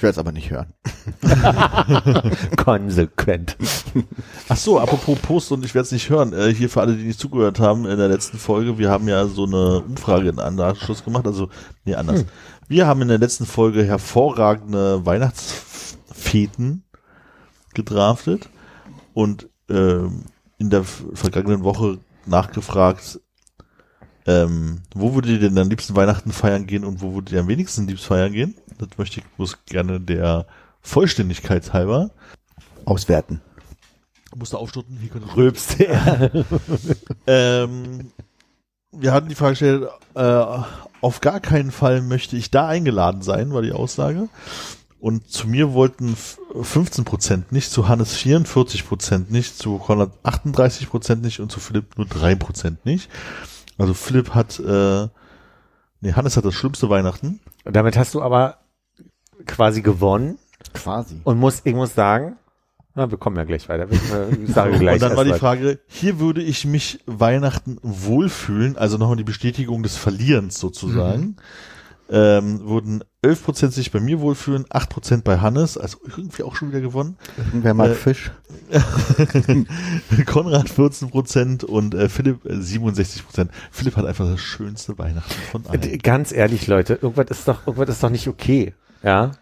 [0.00, 0.72] Ich werde es aber nicht hören.
[2.56, 3.54] Konsequent.
[4.48, 6.32] Ach so, apropos Post und ich werde es nicht hören.
[6.32, 9.26] Äh, hier für alle, die nicht zugehört haben in der letzten Folge, wir haben ja
[9.26, 11.26] so eine Umfrage in Anschluss gemacht.
[11.26, 11.50] Also,
[11.84, 12.24] nee, anders.
[12.66, 16.84] Wir haben in der letzten Folge hervorragende Weihnachtsfeten
[17.74, 18.48] gedraftet
[19.12, 20.24] und ähm,
[20.56, 23.20] in der vergangenen Woche nachgefragt,
[24.30, 27.48] ähm, wo würdet ihr denn am liebsten Weihnachten feiern gehen und wo würdet ihr am
[27.48, 28.54] wenigsten liebst feiern gehen?
[28.78, 30.46] Das möchte ich bloß gerne der
[30.82, 32.10] Vollständigkeit halber.
[32.84, 33.40] Auswerten.
[34.36, 36.30] Musste aufstunden, hier können Rülpst er.
[37.26, 38.12] ähm,
[38.92, 40.44] wir hatten die Frage gestellt, äh,
[41.00, 44.28] auf gar keinen Fall möchte ich da eingeladen sein, war die Aussage.
[45.00, 50.12] Und zu mir wollten f- 15 Prozent nicht, zu Hannes 44 Prozent nicht, zu Konrad
[50.22, 53.08] 38 Prozent nicht und zu Philipp nur 3 Prozent nicht.
[53.80, 55.08] Also Philipp hat, äh,
[56.00, 57.40] nee, Hannes hat das schlimmste Weihnachten.
[57.64, 58.58] Und damit hast du aber
[59.46, 60.38] quasi gewonnen
[60.74, 61.20] Quasi.
[61.24, 62.36] und muss, ich muss sagen,
[62.94, 63.86] na, wir kommen ja gleich weiter.
[63.90, 64.94] Ich, äh, sage gleich.
[64.94, 65.32] und dann war die.
[65.32, 71.36] Frage, hier würde ich mich Weihnachten wohlfühlen, also nochmal die Bestätigung des Verlierens sozusagen.
[72.12, 76.80] Ähm, wurden 11% sich bei mir wohlfühlen, 8% bei Hannes, also irgendwie auch schon wieder
[76.80, 77.16] gewonnen.
[77.52, 78.32] Wer mag Äh, Fisch?
[80.26, 83.48] Konrad 14% und äh, Philipp äh, 67%.
[83.70, 85.98] Philipp hat einfach das schönste Weihnachten von Äh, allen.
[85.98, 88.74] Ganz ehrlich, Leute, irgendwas ist doch, irgendwas ist doch nicht okay.
[89.02, 89.32] Ja.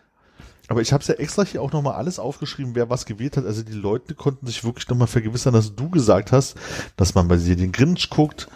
[0.68, 3.46] Aber ich habe ja extra hier auch nochmal alles aufgeschrieben, wer was gewählt hat.
[3.46, 6.56] Also die Leute konnten sich wirklich nochmal vergewissern, dass du gesagt hast,
[6.96, 8.48] dass man bei dir den Grinch guckt.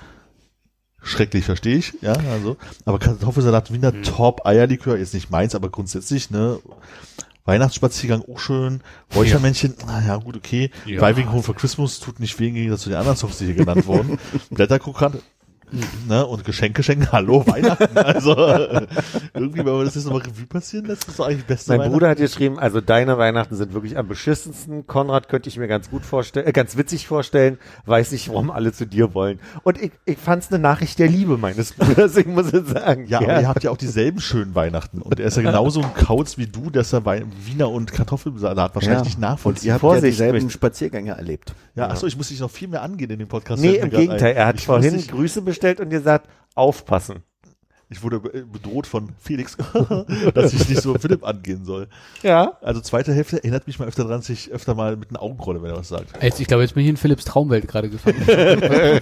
[1.02, 2.56] Schrecklich, verstehe ich, ja, also.
[2.84, 6.60] Aber Kartoffelsalat, Wiener Top, Eierlikör, ist nicht meins, aber grundsätzlich, ne,
[7.44, 8.82] Weihnachtsspaziergang auch schön,
[9.14, 10.70] Räuchermännchen, naja, gut, okay.
[10.86, 11.00] Ja.
[11.00, 13.86] Driving Home for Christmas tut nicht weh gegen zu den anderen Songs, die hier genannt
[13.86, 14.18] wurden.
[14.50, 15.16] Blätterkrokant,
[16.08, 18.86] ne, und Geschenke schenken, hallo, Weihnachten, also, äh,
[19.34, 21.90] irgendwie, wenn man das jetzt nochmal Revue passieren lässt, ist doch eigentlich beste Mein.
[21.90, 24.86] Bruder hat geschrieben, also deine Weihnachten sind wirklich am beschissensten.
[24.86, 27.58] Konrad könnte ich mir ganz gut vorstellen, äh, ganz witzig vorstellen.
[27.86, 29.38] Weiß nicht, warum alle zu dir wollen.
[29.62, 33.06] Und ich, ich fand es eine Nachricht der Liebe meines Bruders, ich muss es sagen.
[33.06, 35.00] Ja, aber ihr habt ja auch dieselben schönen Weihnachten.
[35.02, 39.04] Und er ist ja genauso ein Kauz wie du, dass er Wiener und Kartoffelsalat wahrscheinlich
[39.04, 39.64] nicht Und nachvollzieht.
[39.64, 41.54] ihr habt Vorsicht ja dieselben mit- Spaziergänge erlebt.
[41.74, 43.62] ja, achso, ich muss dich noch viel mehr angehen in dem Podcast.
[43.62, 44.30] Nee, im Gegenteil.
[44.32, 44.36] ein.
[44.36, 47.22] Er hat ich vorhin Grüße bestellt und gesagt, aufpassen.
[47.88, 49.56] Ich, ich wurde be- bedroht von Felix,
[50.34, 51.88] dass ich nicht so Philipp angehen soll.
[52.22, 52.56] Ja.
[52.62, 55.62] Also zweite Hälfte erinnert mich mal öfter dran, dass ich öfter mal mit einer Augenrolle,
[55.62, 56.06] wenn er was sagt.
[56.22, 58.16] Jetzt, ich glaube, jetzt bin ich in Philipps Traumwelt gerade gefangen.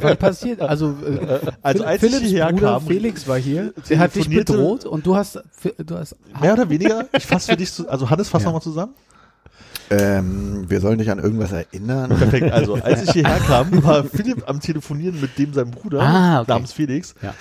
[0.03, 0.61] Was passiert?
[0.61, 3.73] Also, äh, Also als ich Philipps hierher Bruder kam, Felix war hier.
[3.89, 5.39] Der hat dich bedroht und du hast,
[5.79, 8.47] du hast, Mehr oder weniger, ich fasse für dich zu, also Hannes, fass Ja.
[8.49, 8.95] nochmal zusammen.
[9.91, 12.11] Ähm, wir sollen dich an irgendwas erinnern.
[12.19, 16.41] Perfekt, also als ich hierher kam, war Philipp am Telefonieren mit dem seinem Bruder, Ah,
[16.41, 16.51] okay.
[16.53, 17.15] namens Felix.
[17.23, 17.35] Ja.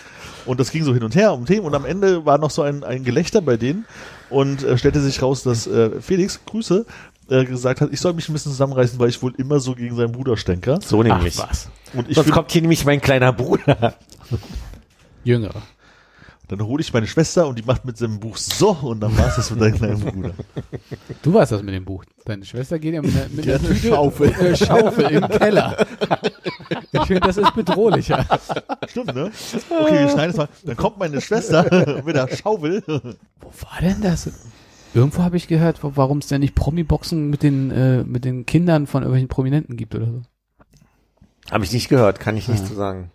[0.45, 2.63] Und das ging so hin und her um Themen und am Ende war noch so
[2.63, 3.85] ein, ein Gelächter bei denen
[4.31, 6.85] und äh, stellte sich raus, dass äh, Felix, Grüße,
[7.29, 9.95] äh, gesagt hat, ich soll mich ein bisschen zusammenreißen, weil ich wohl immer so gegen
[9.95, 10.79] seinen Bruder stänker.
[10.81, 11.37] So nämlich.
[11.37, 11.69] was?
[11.93, 13.93] Und ich Sonst kommt hier nämlich mein kleiner Bruder.
[15.23, 15.61] Jüngere.
[16.49, 19.35] Dann hole ich meine Schwester und die macht mit seinem Buch so und dann war's
[19.37, 20.31] das mit deinem kleinen Bruder.
[21.21, 22.03] Du warst das mit dem Buch.
[22.25, 24.29] Deine Schwester geht ja mit, einer- mit Die einer hat eine Tüte Schaufel.
[24.29, 25.87] und einer Schaufel im Keller.
[26.91, 28.25] Ich finde, das ist bedrohlicher.
[28.87, 29.31] Stimmt, ne?
[29.69, 30.49] Okay, wir schneiden es mal.
[30.65, 31.63] Dann kommt meine Schwester
[32.05, 32.83] mit der Schaufel.
[32.87, 34.29] Wo war denn das?
[34.95, 38.45] Irgendwo habe ich gehört, wo- warum es denn nicht Promi-Boxen mit den, äh, mit den
[38.47, 40.21] Kindern von irgendwelchen Prominenten gibt oder so.
[41.51, 42.67] Habe ich nicht gehört, kann ich nicht Ah.
[42.67, 43.11] zu sagen.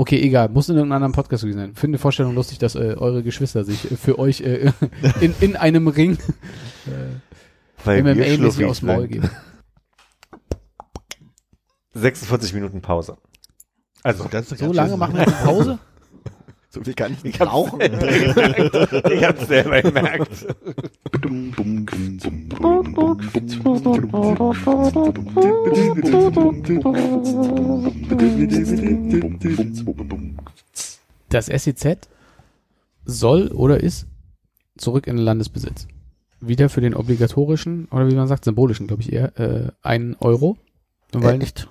[0.00, 1.74] Okay, egal, muss in irgendeinem anderen Podcast gewesen sein.
[1.74, 4.72] Finde die Vorstellung lustig, dass äh, eure Geschwister sich äh, für euch äh,
[5.20, 6.16] in, in einem Ring
[7.84, 9.28] wir MMA-mäßig aufs Maul geben.
[11.92, 13.18] 46 Minuten Pause.
[14.02, 15.78] Also, Das ist So lange machen wir jetzt Pause?
[16.72, 17.72] So viel kann ich nicht gemerkt.
[19.10, 20.46] Ich hab's selber gemerkt.
[31.28, 32.08] Das SEZ
[33.04, 34.06] soll oder ist
[34.78, 35.88] zurück in den Landesbesitz.
[36.40, 40.56] Wieder für den obligatorischen, oder wie man sagt, symbolischen, glaube ich eher, äh, einen Euro.
[41.12, 41.68] Weil, Echt?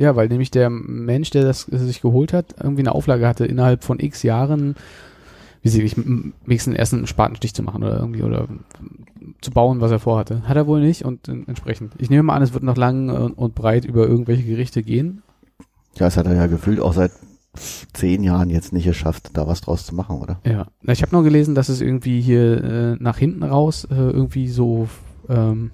[0.00, 3.84] Ja, weil nämlich der Mensch, der das sich geholt hat, irgendwie eine Auflage hatte, innerhalb
[3.84, 4.74] von x Jahren,
[5.60, 8.48] wie sie nicht, wenigstens erst einen Spatenstich zu machen oder irgendwie, oder
[9.42, 10.48] zu bauen, was er vorhatte.
[10.48, 11.92] Hat er wohl nicht und entsprechend.
[11.98, 15.22] Ich nehme mal an, es wird noch lang und, breit über irgendwelche Gerichte gehen.
[15.96, 17.12] Ja, es hat er ja gefühlt auch seit
[17.92, 20.40] zehn Jahren jetzt nicht geschafft, da was draus zu machen, oder?
[20.46, 23.96] Ja, Na, ich habe noch gelesen, dass es irgendwie hier äh, nach hinten raus äh,
[23.96, 24.88] irgendwie so,
[25.28, 25.72] ähm,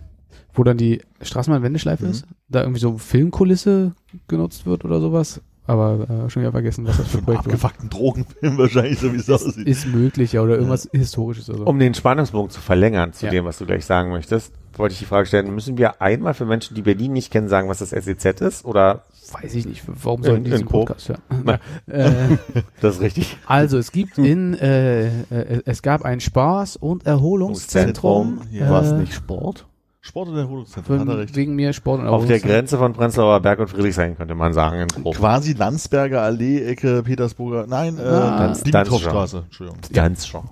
[0.57, 2.11] wo dann die Straßenbahn-Wendeschleife Mhm.
[2.11, 3.93] ist, da irgendwie so Filmkulisse
[4.27, 5.41] genutzt wird oder sowas.
[5.69, 7.53] Aber äh, schon wieder vergessen, was das für ein Projekt war.
[7.55, 9.67] abgefuckten Drogenfilm wahrscheinlich, so wie es aussieht.
[9.67, 11.65] Ist möglich, ja, oder irgendwas Historisches oder so.
[11.67, 13.33] Um den Spannungsbogen zu verlängern zu Ja.
[13.33, 16.45] dem, was du gleich sagen möchtest, wollte ich die Frage stellen, müssen wir einmal für
[16.47, 18.65] Menschen, die Berlin nicht kennen, sagen, was das SEZ ist?
[18.65, 19.03] Oder
[19.33, 20.87] Weiß ich nicht, warum soll In- in diesem in Coop?
[20.87, 21.59] Podcast, ja.
[21.93, 22.37] äh,
[22.81, 23.37] das ist richtig?
[23.49, 28.43] also, es gibt in, äh, äh, es gab ein Spaß- und Erholungszentrum.
[28.53, 28.71] Ja.
[28.71, 29.67] War es äh, nicht Sport?
[30.07, 31.35] Sport- und Erholungszentrum, hat er recht.
[31.35, 32.39] wegen mir Sport und Auf der.
[32.39, 35.17] Grenze von Prenzlauer Berg und Friedrichshain könnte man sagen, in grob.
[35.17, 38.53] Quasi Landsberger Allee, Ecke Petersburger, nein, äh, Ah.
[38.53, 39.81] Dimitrovstraße, Entschuldigung.
[39.93, 40.49] Ganz schon.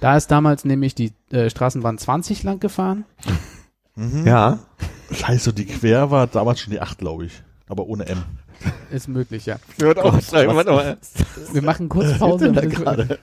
[0.00, 3.04] Da ist damals nämlich die äh, Straßenbahn 20 lang gefahren.
[3.94, 4.26] Mhm.
[4.26, 4.58] Ja.
[5.12, 7.42] Scheiße, die Quer war damals schon die 8, glaube ich.
[7.68, 8.22] Aber ohne M.
[8.90, 9.56] Ist möglich, ja.
[9.78, 10.98] Wird aufschreiben, warte mal.
[11.52, 12.52] Wir machen kurz Pause.
[12.52, 13.18] da gerade?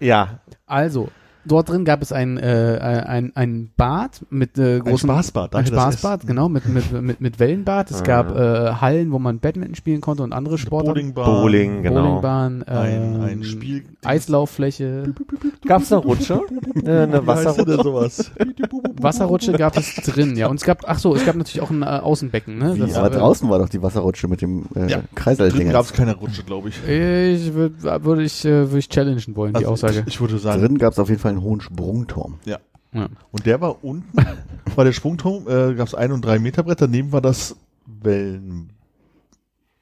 [0.00, 0.40] Ja.
[0.66, 1.08] Also,
[1.46, 5.64] dort drin gab es ein, äh, ein, ein Bad mit äh, Ein großen Spaßbad, ein
[5.64, 7.90] daher das Spaßbad, genau, mit, mit, mit, mit Wellenbad.
[7.90, 8.04] Es Ah.
[8.04, 11.12] gab äh, Hallen, wo man Badminton spielen konnte und andere Sportarten.
[11.14, 11.24] Bowlingbahn.
[11.24, 12.02] Bowling, genau.
[12.20, 13.84] Bowlingbahn, Ein, ähm, ein Spiel.
[14.04, 15.14] Eislauffläche,
[15.68, 16.40] eine Rutsche?
[16.84, 17.82] Äh, eine Wie heißt Wasserrutsche?
[17.82, 18.30] sowas?
[19.00, 20.48] Wasserrutsche gab es drin, ja.
[20.48, 22.74] Und es gab, ach so, es gab natürlich auch ein äh, Außenbecken, ne?
[22.74, 24.96] Wie, Das, aber äh, draußen war doch die Wasserrutsche mit dem äh, Ja.
[24.98, 25.70] Drin Kreiselding.
[25.70, 26.76] gab es keine Rutsche, glaube ich.
[26.86, 27.74] Ich würde
[28.04, 30.00] würd ich, äh, würd ich challengen wollen, die Also, Aussage.
[30.06, 32.38] Ich, ich würde sagen, Drin gab es auf jeden Fall einen hohen Sprungturm.
[32.44, 32.58] Ja.
[33.32, 34.16] und der war unten,
[34.76, 37.56] war der Sprungturm, äh, gab es ein und drei Meter Brett, daneben war das
[37.86, 38.70] Wellen.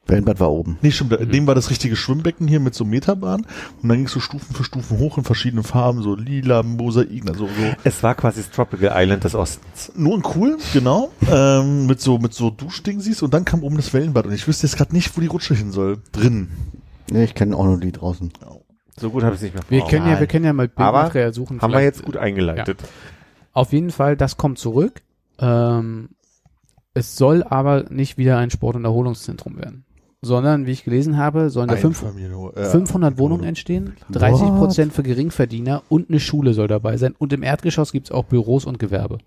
[0.06, 0.78] Wellenbad war oben.
[0.82, 3.46] Nee, stimmt, daneben war das richtige Schwimmbecken hier mit so Meterbahn
[3.82, 7.28] und dann ging es so Stufen für Stufen hoch in verschiedenen Farben, so lila, Mosaiken,
[7.28, 7.52] also so
[7.84, 9.92] Es war quasi das Tropical Island des Ostens.
[9.96, 13.94] nur ein cool, genau, ähm, mit so mit so Duschdingsies und dann kam oben das
[13.94, 15.98] Wellenbad und ich wüsste jetzt gerade nicht, wo die Rutsche hin soll.
[16.10, 16.48] Drin.
[17.10, 18.32] Nee, ich kenne auch nur die draußen.
[18.98, 20.70] So gut habe ich es nicht mehr Wir vor können ja, wir können ja mal
[20.74, 21.60] Aber Bildmaterial suchen.
[21.60, 22.78] Haben wir jetzt gut eingeleitet.
[23.52, 25.02] Auf jeden Fall, das kommt zurück.
[25.38, 26.10] Ähm,
[26.94, 29.84] es soll aber nicht wieder ein Sport- und Erholungszentrum werden.
[30.24, 32.04] Sondern, wie ich gelesen habe, sollen da fünf,
[32.54, 37.14] äh, 500 Wohnungen entstehen, 30 Prozent für Geringverdiener und eine Schule soll dabei sein.
[37.18, 39.18] Und im Erdgeschoss gibt's auch Büros und Gewerbe.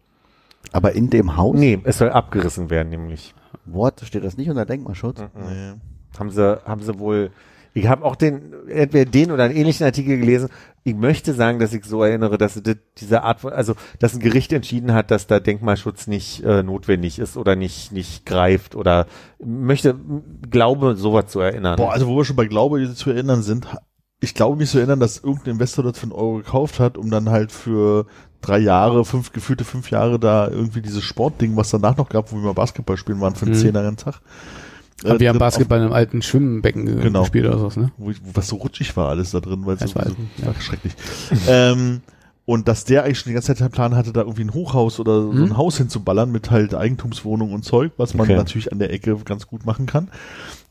[0.71, 1.57] Aber in dem Haus?
[1.57, 3.33] Nee, es soll abgerissen werden, nämlich.
[3.65, 4.01] What?
[4.05, 5.19] Steht das nicht unter Denkmalschutz?
[5.19, 5.73] Nee.
[6.17, 7.31] Haben sie, haben sie wohl,
[7.75, 10.49] ich habe auch den, entweder den oder einen ähnlichen Artikel gelesen.
[10.83, 14.19] Ich möchte sagen, dass ich so erinnere, dass die- diese Art von, also, dass ein
[14.21, 19.07] Gericht entschieden hat, dass da Denkmalschutz nicht äh, notwendig ist oder nicht, nicht greift oder
[19.43, 19.95] möchte,
[20.49, 21.75] glaube, sowas zu erinnern.
[21.75, 23.67] Boah, also wo wir schon bei Glaube zu erinnern sind,
[24.21, 27.11] ich glaube mich zu erinnern, dass irgendein Investor das für einen Euro gekauft hat, um
[27.11, 28.05] dann halt für
[28.41, 32.37] drei Jahre, fünf, gefühlte fünf Jahre da irgendwie dieses Sportding, was danach noch gab, wo
[32.37, 33.59] wir mal Basketball spielen waren, für einen Mhm.
[33.59, 34.21] Zehner einen Tag.
[35.03, 37.21] Haben wir am drin Basketball in einem alten Schwimmbecken ge- Genau.
[37.21, 37.85] gespielt oder sowas, ne?
[37.85, 40.15] Auf, wo ich, was so rutschig war alles da drin, weil es so, war so
[40.43, 40.53] ja.
[40.59, 40.93] schrecklich.
[41.47, 42.01] ähm,
[42.45, 44.99] und dass der eigentlich schon die ganze Zeit den Plan hatte, da irgendwie ein Hochhaus
[44.99, 45.57] oder so ein Mhm.
[45.57, 48.35] Haus hinzuballern mit halt Eigentumswohnungen und Zeug, was man Okay.
[48.37, 50.09] natürlich an der Ecke ganz gut machen kann.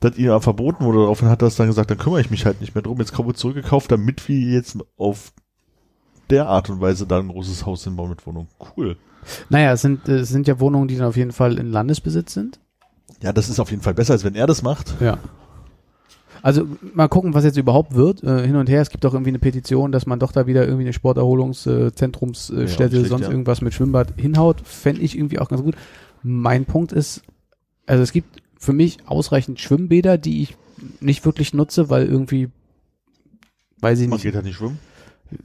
[0.00, 2.46] Das ihm aber verboten wurde, daraufhin hat er es dann gesagt, dann kümmere ich mich
[2.46, 2.98] halt nicht mehr drum.
[2.98, 5.32] Jetzt kommen wir zurückgekauft, damit wir jetzt auf
[6.30, 8.46] der Art und Weise da ein großes Haus hinbauen mit Wohnung.
[8.76, 8.96] Cool.
[9.48, 12.60] Naja, es sind, es sind ja Wohnungen, die dann auf jeden Fall in Landesbesitz sind.
[13.22, 14.94] Ja, das ist auf jeden Fall besser, als wenn er das macht.
[15.00, 15.18] Ja.
[16.42, 18.22] Also mal gucken, was jetzt überhaupt wird.
[18.22, 20.64] Äh, hin und her, es gibt auch irgendwie eine Petition, dass man doch da wieder
[20.64, 23.30] irgendwie eine Sporterholungszentrumsstätte, Ja, schlicht, sonst ja.
[23.30, 24.60] irgendwas mit Schwimmbad hinhaut.
[24.64, 25.74] Fände ich irgendwie auch ganz gut.
[26.22, 27.22] Mein Punkt ist,
[27.86, 30.56] also es gibt für mich ausreichend Schwimmbäder, die ich
[31.00, 32.50] nicht wirklich nutze, weil irgendwie,
[33.80, 34.78] weiß ich Man nicht, geht halt nicht schwimmen.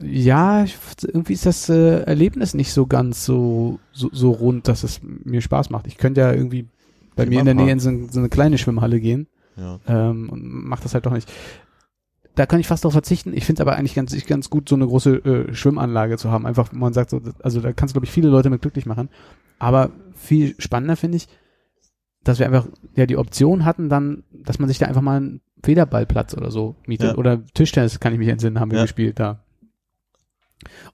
[0.02, 4.84] ja, ich, irgendwie ist das äh, Erlebnis nicht so ganz so, so, so rund, dass
[4.84, 5.86] es mir Spaß macht.
[5.86, 6.66] Ich könnte ja irgendwie
[7.24, 9.78] bei mir in der Nähe in so, so eine kleine Schwimmhalle gehen Ja.
[9.86, 11.30] ähm, und mach das halt doch nicht.
[12.36, 13.32] Da kann ich fast darauf verzichten.
[13.34, 15.16] Ich finde aber eigentlich ganz, ganz gut, so eine große
[15.50, 16.46] äh, Schwimmanlage zu haben.
[16.46, 18.86] Einfach, wo man sagt, so, also da kannst du, glaube ich, viele Leute mit glücklich
[18.86, 19.08] machen.
[19.58, 21.28] Aber viel spannender finde ich,
[22.22, 25.40] dass wir einfach ja die Option hatten, dann, dass man sich da einfach mal einen
[25.62, 27.12] Federballplatz oder so mietet.
[27.12, 27.16] Ja.
[27.16, 28.84] Oder Tischtennis, kann ich mich entsinnen, haben wir Ja.
[28.84, 29.44] gespielt da.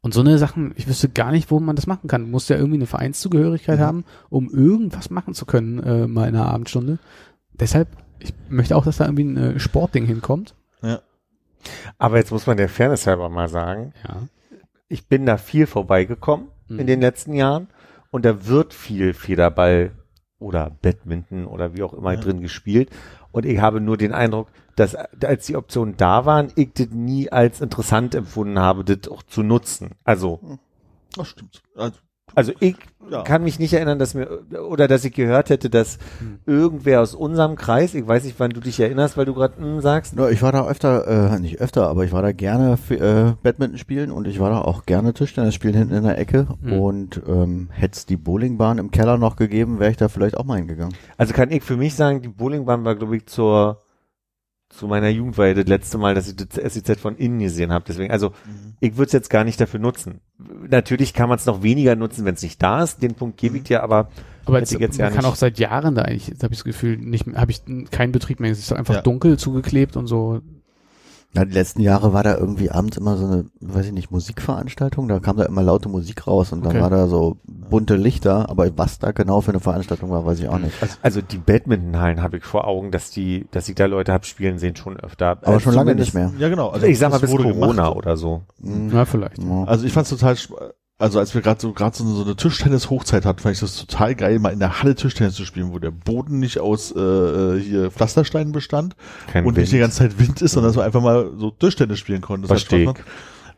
[0.00, 2.22] Und so eine Sachen, ich wüsste gar nicht, wo man das machen kann.
[2.22, 3.82] Du musst ja irgendwie eine Vereinszugehörigkeit Mhm.
[3.82, 6.98] haben, um irgendwas machen zu können, äh, mal in einer Abendstunde.
[7.52, 7.88] Deshalb,
[8.20, 10.54] ich möchte auch, dass da irgendwie ein äh, Sportding hinkommt.
[11.98, 14.22] Aber jetzt muss man der Fairness halber mal sagen, Ja.
[14.88, 16.78] ich bin da viel vorbeigekommen Mhm.
[16.78, 17.68] in den letzten Jahren
[18.10, 19.90] und da wird viel Federball
[20.38, 22.20] oder Badminton oder wie auch immer Ja.
[22.20, 22.90] drin gespielt.
[23.36, 27.30] Und ich habe nur den Eindruck, dass als die Optionen da waren, ich das nie
[27.30, 29.90] als interessant empfunden habe, das auch zu nutzen.
[30.04, 30.40] Also,
[31.14, 31.62] Das stimmt.
[31.74, 31.98] Also,
[32.34, 32.76] also ich
[33.08, 33.22] Ja.
[33.22, 34.28] kann mich nicht erinnern, dass mir
[34.68, 36.40] oder dass ich gehört hätte, dass Hm.
[36.44, 39.80] irgendwer aus unserem Kreis, ich weiß nicht, wann du dich erinnerst, weil du gerade hm,
[39.80, 42.90] sagst, Ja, ich war da öfter, äh, nicht öfter, aber ich war da gerne f-
[42.90, 46.48] äh, Badminton spielen und ich war da auch gerne Tischtennis spielen hinten in der Ecke.
[46.60, 46.72] Mhm.
[46.72, 50.44] Und ähm, hätte es die Bowlingbahn im Keller noch gegeben, wäre ich da vielleicht auch
[50.44, 50.94] mal hingegangen.
[51.16, 53.78] Also kann ich für mich sagen, die Bowlingbahn war, glaube ich, zur
[54.76, 57.72] zu meiner Jugend war ja das letzte Mal, dass ich das SEZ von innen gesehen
[57.72, 57.84] habe.
[57.86, 58.32] Deswegen, also
[58.80, 60.20] ich würde es jetzt gar nicht dafür nutzen.
[60.68, 63.02] Natürlich kann man es noch weniger nutzen, wenn es nicht da ist.
[63.02, 64.08] Den Punkt gebe ich dir, aber
[64.44, 65.26] Aber jetzt, ich jetzt man ja kann nicht.
[65.32, 68.50] auch seit Jahren da eigentlich, habe ich das Gefühl, nicht, habe ich keinen Betrieb mehr.
[68.52, 69.02] Es ist einfach Ja.
[69.02, 70.40] dunkel zugeklebt und so.
[71.36, 75.08] Ja, die letzten Jahre war da irgendwie abends immer so eine, weiß ich nicht, Musikveranstaltung.
[75.08, 76.72] Da kam da immer laute Musik raus und Okay.
[76.74, 78.48] dann war da so bunte Lichter.
[78.50, 80.74] Aber was da genau für eine Veranstaltung war, weiß ich auch nicht.
[81.02, 84.58] also die Badmintonhallen habe ich vor Augen, dass die, dass ich da Leute habe spielen
[84.58, 85.28] sehen schon öfter.
[85.28, 86.32] Aber Also schon lange nicht mehr.
[86.38, 86.68] ja, genau.
[86.70, 87.52] Also, ich sag mal bis Corona
[87.84, 87.96] gemacht.
[87.96, 88.42] oder so.
[88.58, 88.90] Mhm.
[88.92, 89.38] Ja, vielleicht.
[89.42, 89.64] Ja.
[89.64, 90.36] Also ich fand's total,
[90.98, 93.76] also als wir gerade so gerade so, eine- so eine Tischtennis-Hochzeit hatten, fand ich das
[93.76, 97.60] total geil, mal in der Halle Tischtennis zu spielen, wo der Boden nicht aus äh,
[97.60, 98.96] hier Pflastersteinen bestand
[99.30, 101.98] Kein und nicht die ganze Zeit Wind ist, sondern dass man einfach mal so Tischtennis
[101.98, 102.48] spielen konnte.
[102.48, 103.04] Das hat gemacht.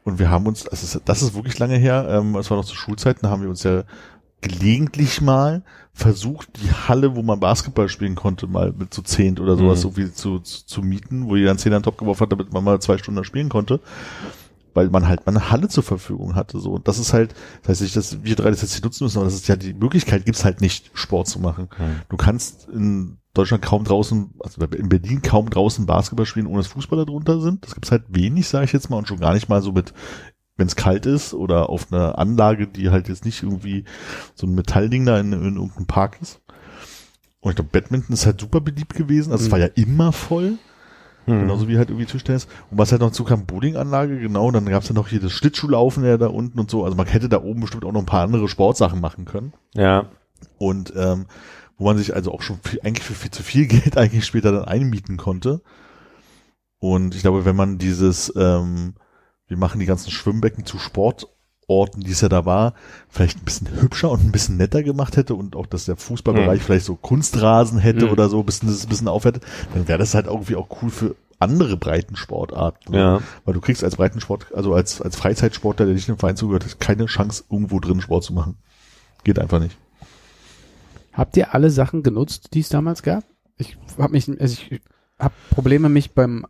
[0.04, 2.64] Und wir haben uns, das ist, das ist wirklich lange her, ähm, es war noch
[2.64, 3.84] zu Schulzeiten, da haben wir uns ja
[4.40, 5.62] gelegentlich mal
[5.92, 9.82] versucht, die Halle, wo man Basketball spielen konnte, mal mit so zehnt oder sowas Mhm.
[9.82, 12.52] so wie zu, zu, zu mieten, wo jeder einen Zehner an Top geworfen hat, damit
[12.52, 13.80] man mal zwei Stunden spielen konnte.
[14.74, 16.60] Weil man halt mal eine Halle zur Verfügung hatte.
[16.60, 16.72] So.
[16.72, 19.18] Und das ist halt, das heißt nicht, dass wir drei das jetzt hier nutzen müssen,
[19.18, 21.68] aber das ist ja die Möglichkeit, gibt's halt nicht, Sport zu machen.
[21.78, 22.02] Mhm.
[22.08, 26.66] Du kannst in Deutschland kaum draußen, also in Berlin kaum draußen Basketball spielen, ohne dass
[26.68, 27.64] Fußballer drunter sind.
[27.64, 29.92] Das gibt's halt wenig, sage ich jetzt mal, und schon gar nicht mal so mit,
[30.56, 33.84] wenn es kalt ist oder auf einer Anlage, die halt jetzt nicht irgendwie
[34.34, 36.40] so ein Metallding da in, in irgendeinem Park ist.
[37.40, 39.30] Und ich glaube, Badminton ist halt super beliebt gewesen.
[39.30, 39.52] Also es Mhm.
[39.52, 40.58] war ja immer voll.
[41.28, 41.40] Hm.
[41.40, 42.46] Genauso wie halt irgendwie Tischtennis.
[42.70, 44.50] Und was halt noch zu kam, Bowlinganlage, genau.
[44.50, 46.84] Dann gab's ja noch hier das Schlittschuhlaufen ja da unten und so.
[46.84, 49.52] Also man hätte da oben bestimmt auch noch ein paar andere Sportsachen machen können.
[49.74, 50.06] Ja.
[50.58, 51.26] Und ähm,
[51.76, 54.52] wo man sich also auch schon viel, eigentlich für viel zu viel Geld eigentlich später
[54.52, 55.62] dann einmieten konnte.
[56.80, 58.94] Und ich glaube, wenn man dieses, ähm,
[59.46, 60.78] wir machen die ganzen Schwimmbecken zu
[61.68, 62.72] Sportorten, die es ja da war,
[63.10, 66.60] vielleicht ein bisschen hübscher und ein bisschen netter gemacht hätte und auch, dass der Fußballbereich
[66.60, 66.64] Hm.
[66.66, 68.12] vielleicht so Kunstrasen hätte Hm.
[68.12, 69.44] oder so, ein bisschen, das ein bisschen aufwertet,
[69.74, 72.94] dann wäre das halt irgendwie auch cool für andere Breitensportarten.
[72.94, 73.20] Ja.
[73.44, 76.80] Weil du kriegst als Breitensport, also als, als Freizeitsportler, der nicht einem Verein zugehört, hat,
[76.80, 78.56] keine Chance, irgendwo drin Sport zu machen.
[79.24, 79.76] Geht einfach nicht.
[81.12, 83.24] Habt ihr alle Sachen genutzt, die es damals gab?
[83.58, 84.80] Ich habe mich, also ich
[85.18, 86.46] habe Probleme, mich beim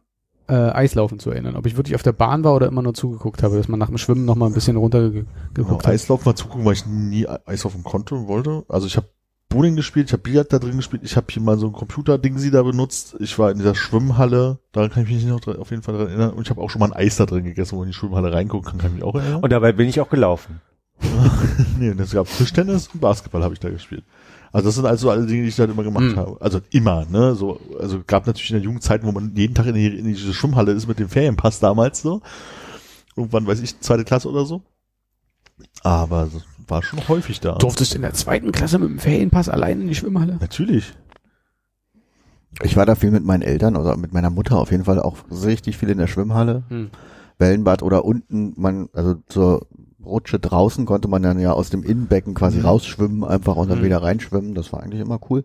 [0.48, 1.56] äh, Eislaufen zu erinnern.
[1.56, 3.88] Ob ich wirklich auf der Bahn war oder immer nur zugeguckt habe, dass man nach
[3.88, 5.86] dem Schwimmen noch mal ein bisschen runtergeguckt Genau, hat.
[5.86, 8.64] Eislaufen mal zugucken, weil ich nie Eislaufen konnte und wollte.
[8.68, 9.08] Also ich habe
[9.50, 12.38] Bowling gespielt, ich habe Billard da drin gespielt, ich habe hier mal so ein Computer-Ding
[12.38, 13.16] sie da benutzt.
[13.18, 16.30] Ich war in dieser Schwimmhalle, daran kann ich mich noch auf jeden Fall dran erinnern.
[16.30, 17.96] Und ich habe auch schon mal ein Eis da drin gegessen, wo ich in die
[17.96, 19.42] Schwimmhalle reingucken kann, kann ich mich auch erinnern.
[19.42, 20.60] Und dabei bin ich auch gelaufen.
[21.78, 24.04] nee, und es gab Tischtennis und Basketball habe ich da gespielt.
[24.52, 26.16] Also das sind also alle Dinge, die ich da immer gemacht Mhm.
[26.16, 26.36] habe.
[26.40, 27.34] Also immer, ne?
[27.34, 30.32] So, also gab natürlich in der Jugendzeit, wo man jeden Tag in, die, in diese
[30.32, 32.22] Schwimmhalle ist mit dem Ferienpass damals so.
[33.16, 34.62] Irgendwann weiß ich, zweite Klasse oder so.
[35.82, 37.54] Aber das war schon häufig da.
[37.56, 40.36] Durftest in der zweiten Klasse mit dem Ferienpass allein in die Schwimmhalle?
[40.40, 40.92] Natürlich.
[42.62, 45.16] Ich war da viel mit meinen Eltern oder mit meiner Mutter auf jeden Fall auch
[45.30, 46.64] richtig viel in der Schwimmhalle.
[46.68, 46.90] Hm.
[47.38, 49.66] Wellenbad oder unten, man, also zur
[50.04, 52.64] Rutsche draußen konnte man dann ja aus dem Innenbecken quasi Mhm.
[52.66, 53.84] rausschwimmen einfach und dann Mhm.
[53.84, 54.54] wieder reinschwimmen.
[54.54, 55.44] Das war eigentlich immer cool.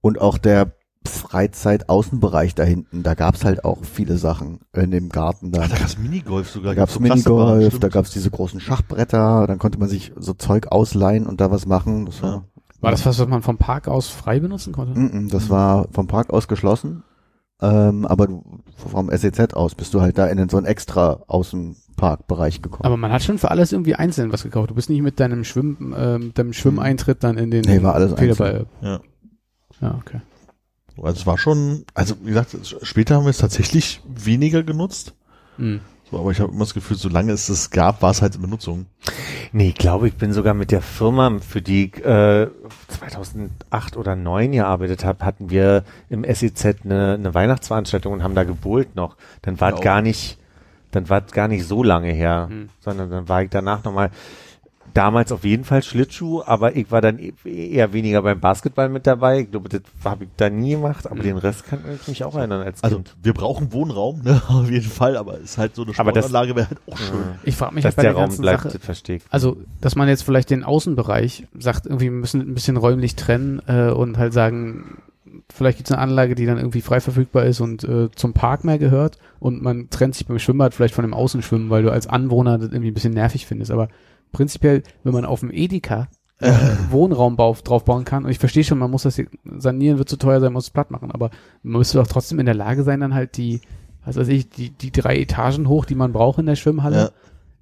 [0.00, 0.72] Und auch der
[1.06, 3.02] Freizeit-Außenbereich da hinten.
[3.02, 5.62] Da gab's halt auch viele Sachen in dem Garten da.
[5.64, 6.72] Ach, da gab's Minigolf sogar.
[6.74, 10.68] Da gab's so Minigolf, da gab's diese großen Schachbretter, dann konnte man sich so Zeug
[10.70, 12.06] ausleihen und da was machen.
[12.06, 12.44] Das war,
[12.80, 14.98] War das was, was man vom Park aus frei benutzen konnte?
[14.98, 17.04] Mm, mm, das war vom Park aus geschlossen,
[17.60, 18.42] ähm, aber du,
[18.76, 21.20] vom SEZ aus bist du halt da in so einen extra
[22.02, 22.84] Außenparkbereich gekommen.
[22.84, 24.70] Aber man hat schon für alles irgendwie einzeln was gekauft.
[24.70, 27.94] Du bist nicht mit deinem Schwimm, äh, mit deinem Schwimmeintritt dann in den Nee, war
[27.94, 28.66] alles Federball.
[28.80, 29.00] Ja.
[29.80, 30.20] Ja, okay.
[31.02, 35.14] Also es war schon, also wie gesagt, später haben wir es tatsächlich weniger genutzt.
[35.56, 35.80] Hm.
[36.10, 38.42] So, aber ich habe immer das Gefühl, solange es es gab, war es halt in
[38.42, 38.86] Benutzung.
[39.52, 42.48] Nee, ich glaube, ich bin sogar mit der Firma, für die ich äh,
[42.88, 48.44] 2008 oder 2009 gearbeitet habe, hatten wir im SEZ eine, eine Weihnachtsveranstaltung und haben da
[48.44, 49.16] gebohlt noch.
[49.40, 49.84] Dann war es Genau.
[49.84, 50.38] gar nicht,
[50.92, 52.68] dann war es gar nicht so lange her, Hm.
[52.80, 54.10] sondern dann war ich danach nochmal
[54.94, 59.06] damals auf jeden Fall Schlittschuh, aber ich war dann e- eher weniger beim Basketball mit
[59.06, 59.40] dabei.
[59.40, 61.22] Ich glaube, das habe ich da nie gemacht, aber Mhm.
[61.22, 63.16] den Rest kann ich mich auch erinnern als Also Kind.
[63.22, 66.26] wir brauchen Wohnraum, ne, auf jeden Fall, aber es ist halt so eine Aber das-
[66.26, 67.24] Sportanlage wäre halt auch schön.
[67.44, 69.22] Ich frage mich Dass halt bei der der, Raum ganzen bleibt, Sache, ich.
[69.30, 73.62] also, dass man jetzt vielleicht den Außenbereich sagt, irgendwie wir müssen ein bisschen räumlich trennen
[73.66, 74.98] äh, und halt sagen,
[75.52, 78.64] vielleicht gibt es eine Anlage, die dann irgendwie frei verfügbar ist und äh, zum Park
[78.64, 82.06] mehr gehört und man trennt sich beim Schwimmbad vielleicht von dem Außenschwimmen, weil du als
[82.06, 83.70] Anwohner das irgendwie ein bisschen nervig findest.
[83.70, 83.88] Aber
[84.32, 86.08] prinzipiell, wenn man auf dem Edeka
[86.40, 86.52] äh,
[86.90, 89.20] Wohnraum bau, drauf bauen kann, und ich verstehe schon, man muss das
[89.58, 91.30] sanieren, wird zu teuer sein, muss es platt machen, aber
[91.62, 93.60] man müsste doch trotzdem in der Lage sein, dann halt die,
[94.04, 97.10] was weiß ich, die, die drei Etagen hoch, die man braucht in der Schwimmhalle, Ja.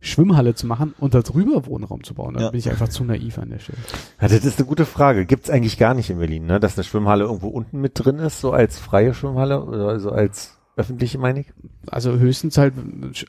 [0.00, 2.34] Schwimmhalle zu machen und darüber Wohnraum zu bauen.
[2.34, 2.50] Da Ja.
[2.50, 3.78] bin ich einfach zu naiv an der Stelle.
[4.20, 5.26] Ja, das ist eine gute Frage.
[5.26, 6.58] Gibt's eigentlich gar nicht in Berlin, ne?
[6.60, 10.56] Dass eine Schwimmhalle irgendwo unten mit drin ist, so als freie Schwimmhalle oder so als
[10.76, 11.46] öffentliche, meine ich?
[11.90, 12.72] Also höchstens halt,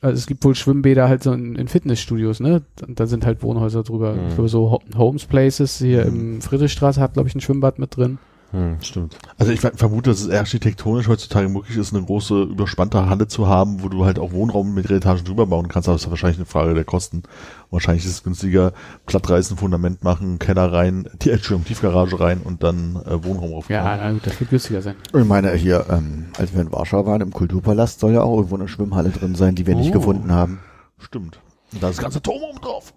[0.00, 2.62] also es gibt wohl Schwimmbäder halt so in, in Fitnessstudios, ne?
[2.86, 4.14] Und da sind halt Wohnhäuser drüber.
[4.14, 4.30] Mhm.
[4.30, 8.18] Für so Ho- Homes Places hier im Friedrichstraße hat, glaube ich, ein Schwimmbad mit drin.
[8.52, 9.16] Hm, stimmt.
[9.38, 13.46] Also ich ver- vermute, dass es architektonisch heutzutage möglich ist, eine große überspannte Halle zu
[13.48, 16.36] haben, wo du halt auch Wohnraum mit Etagen drüber bauen kannst, aber das ist wahrscheinlich
[16.36, 17.22] eine Frage der Kosten.
[17.70, 18.74] Wahrscheinlich ist es günstiger,
[19.06, 23.74] plattreißen, Fundament machen, Keller rein, die Entschuldigung, Tiefgarage rein und dann äh, Wohnraum aufbauen.
[23.74, 24.96] Ja, na gut, das wird günstiger sein.
[25.18, 28.56] Ich meine, hier, ähm, als wir in Warschau waren, im Kulturpalast soll ja auch irgendwo
[28.56, 29.98] eine Schwimmhalle drin sein, die wir nicht Oh.
[29.98, 30.58] gefunden haben.
[30.98, 31.38] Stimmt.
[31.72, 32.92] Und da ist das ganze Turm oben drauf.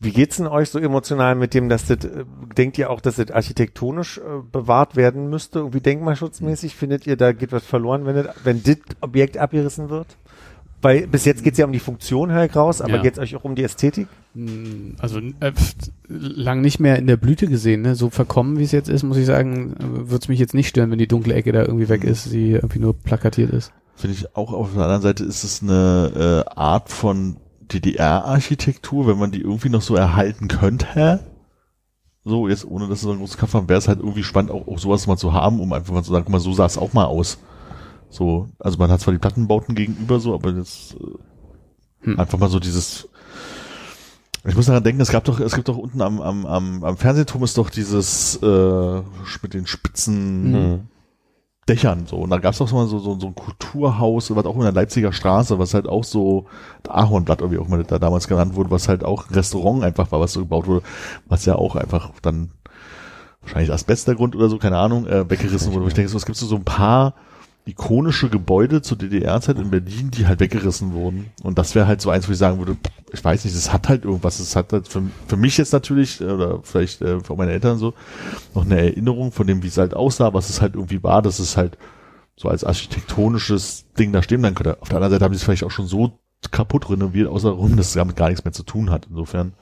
[0.00, 2.24] Wie geht's denn euch so emotional mit dem, dass das, äh,
[2.56, 4.22] denkt ihr auch, dass das architektonisch äh,
[4.52, 6.76] bewahrt werden müsste, irgendwie denkmalschutzmäßig?
[6.76, 10.06] Findet ihr, da geht was verloren, wenn das, wenn das Objekt abgerissen wird?
[10.80, 13.02] Weil bis jetzt geht's ja um die Funktion, höre ich raus, aber Ja.
[13.02, 14.06] geht's euch auch um die Ästhetik?
[14.34, 15.52] Mm, Also äh,
[16.06, 17.96] lang nicht mehr in der Blüte gesehen, ne?
[17.96, 20.92] So verkommen, wie es jetzt ist, muss ich sagen, würde es mich jetzt nicht stören,
[20.92, 23.72] wenn die dunkle Ecke da irgendwie weg ist, die irgendwie nur plakatiert ist.
[23.96, 27.38] Finde ich auch auf der anderen Seite ist es eine äh, Art von
[27.68, 31.20] DDR-Architektur, wenn man die irgendwie noch so erhalten könnte.
[32.24, 34.50] So, jetzt ohne dass es so ein großes Kampf haben, wäre es halt irgendwie spannend,
[34.50, 36.66] auch, auch sowas mal zu haben, um einfach mal zu sagen, guck mal, so sah
[36.66, 37.38] es auch mal aus.
[38.10, 41.18] So, also man hat zwar die Plattenbauten gegenüber so, aber jetzt äh,
[42.00, 42.18] Hm.
[42.20, 43.08] einfach mal so dieses
[44.46, 46.96] ich muss daran denken, es gab doch, es gibt doch unten am, am, am, am
[46.96, 49.02] Fernsehturm ist doch dieses äh,
[49.42, 50.80] mit den spitzen Hm.
[51.68, 52.16] Dächern so.
[52.16, 55.12] Und da gab's doch mal so, so, so ein Kulturhaus, was auch in der Leipziger
[55.12, 56.46] Straße, was halt auch so
[56.88, 60.20] Ahornblatt irgendwie auch mal da damals genannt wurde, was halt auch ein Restaurant einfach war,
[60.20, 60.84] was so gebaut wurde,
[61.26, 62.50] was ja auch einfach dann
[63.42, 65.84] wahrscheinlich Asbestgrund oder so, keine Ahnung, äh, weggerissen wurde.
[65.84, 67.14] Wo ich denke, so, es gibt so, so ein paar
[67.68, 71.26] ikonische Gebäude zur DDR-Zeit in Berlin, die halt weggerissen wurden.
[71.42, 72.76] Und das wäre halt so eins, wo ich sagen würde,
[73.12, 76.20] ich weiß nicht, es hat halt irgendwas, es hat halt für, für mich jetzt natürlich,
[76.20, 77.94] äh, oder vielleicht äh, für meine Eltern so,
[78.54, 81.38] noch eine Erinnerung von dem, wie es halt aussah, was es halt irgendwie war, dass
[81.38, 81.78] es halt
[82.36, 84.80] so als architektonisches Ding da stehen bleiben könnte.
[84.80, 86.18] Auf der anderen Seite haben sie es vielleicht auch schon so
[86.50, 89.06] kaputt renoviert, außerrum, dass es damit gar nichts mehr zu tun hat.
[89.10, 89.52] Insofern.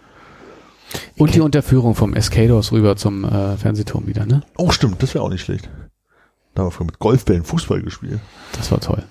[1.16, 4.42] Und die Unterführung vom Escados rüber zum äh, Fernsehturm wieder, ne?
[4.56, 5.68] Oh, stimmt, das wäre auch nicht schlecht.
[6.56, 8.18] Da haben wir früher mit Golfbällen Fußball gespielt.
[8.56, 9.04] Das war toll.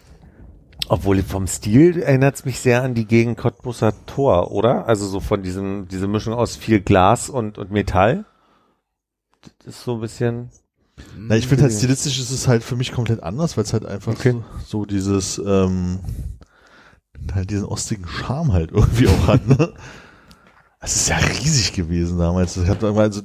[0.88, 4.88] Obwohl vom Stil erinnert es mich sehr an die Gegend Cottbusser Tor, oder?
[4.88, 8.26] Also so von diesem, diese Mischung aus viel Glas und, und Metall.
[9.60, 10.50] Das ist so ein bisschen.
[11.16, 13.86] Na, ich finde halt stilistisch ist es halt für mich komplett anders, weil es halt
[13.86, 14.32] einfach Okay.
[14.32, 16.00] so, so dieses, ähm,
[17.32, 19.72] halt diesen ostigen Charme halt irgendwie auch hat, ne?
[20.86, 22.58] Es ist ja riesig gewesen damals.
[22.58, 23.22] Ich hab also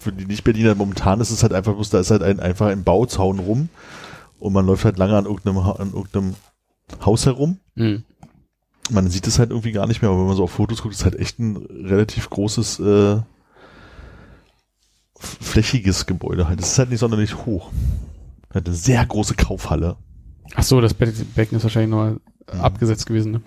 [0.00, 2.82] für die Nicht-Berliner momentan ist es halt einfach bloß, da ist halt ein, einfach ein
[2.82, 3.68] Bauzaun rum
[4.40, 6.34] und man läuft halt lange an irgendeinem, an irgendeinem
[7.04, 7.58] Haus herum.
[7.76, 8.02] Mhm.
[8.90, 10.94] Man sieht es halt irgendwie gar nicht mehr, aber wenn man so auf Fotos guckt,
[10.94, 13.20] ist halt echt ein relativ großes, äh,
[15.18, 16.60] flächiges Gebäude halt.
[16.60, 17.70] Es ist halt nicht sonderlich hoch.
[18.52, 19.96] Hat eine sehr große Kaufhalle.
[20.54, 22.16] Ach so, das Be- Becken ist wahrscheinlich noch
[22.52, 23.40] äh, abgesetzt gewesen, ne?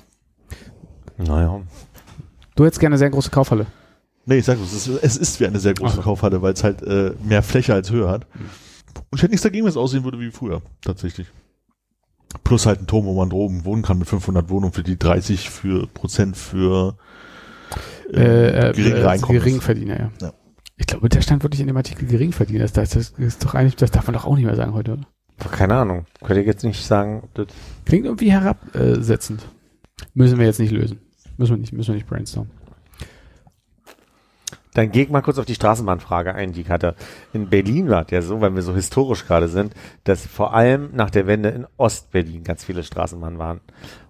[1.17, 1.61] Naja.
[2.55, 3.65] Du hättest gerne eine sehr große Kaufhalle.
[4.25, 6.03] Nee, ich sag es ist, es ist wie eine sehr große Ach.
[6.03, 8.27] Kaufhalle, weil es halt äh, mehr Fläche als Höhe hat.
[8.35, 11.27] Und ich hätte nichts dagegen, wenn es aussehen würde wie früher, tatsächlich.
[12.43, 15.49] Plus halt ein Turm, wo man droben wohnen kann mit 500 Wohnungen für die 30
[15.49, 16.97] für Prozent für
[18.13, 19.39] Äh, äh, geringere äh, Einkommen.
[19.39, 20.11] Geringverdiener, ja.
[20.21, 20.33] Ja.
[20.77, 22.61] Ich glaube, der stand wirklich in dem Artikel Geringverdiener.
[22.63, 24.93] Das, das, das ist doch eigentlich, das darf man doch auch nicht mehr sagen heute.
[24.93, 25.07] oder?
[25.51, 26.05] Keine Ahnung.
[26.23, 27.21] Könnte ich jetzt nicht sagen.
[27.23, 27.47] ob Das
[27.85, 29.45] Klingt irgendwie herabsetzend.
[30.13, 30.99] Müssen wir jetzt nicht lösen.
[31.37, 32.51] Müssen wir nicht, müssen wir nicht brainstormen.
[34.73, 36.95] Dann gehe ich mal kurz auf die Straßenbahnfrage ein, die ich hatte.
[37.33, 39.73] In Berlin war es ja so, weil wir so historisch gerade sind,
[40.05, 43.59] dass vor allem nach der Wende in Ostberlin ganz viele Straßenbahnen waren.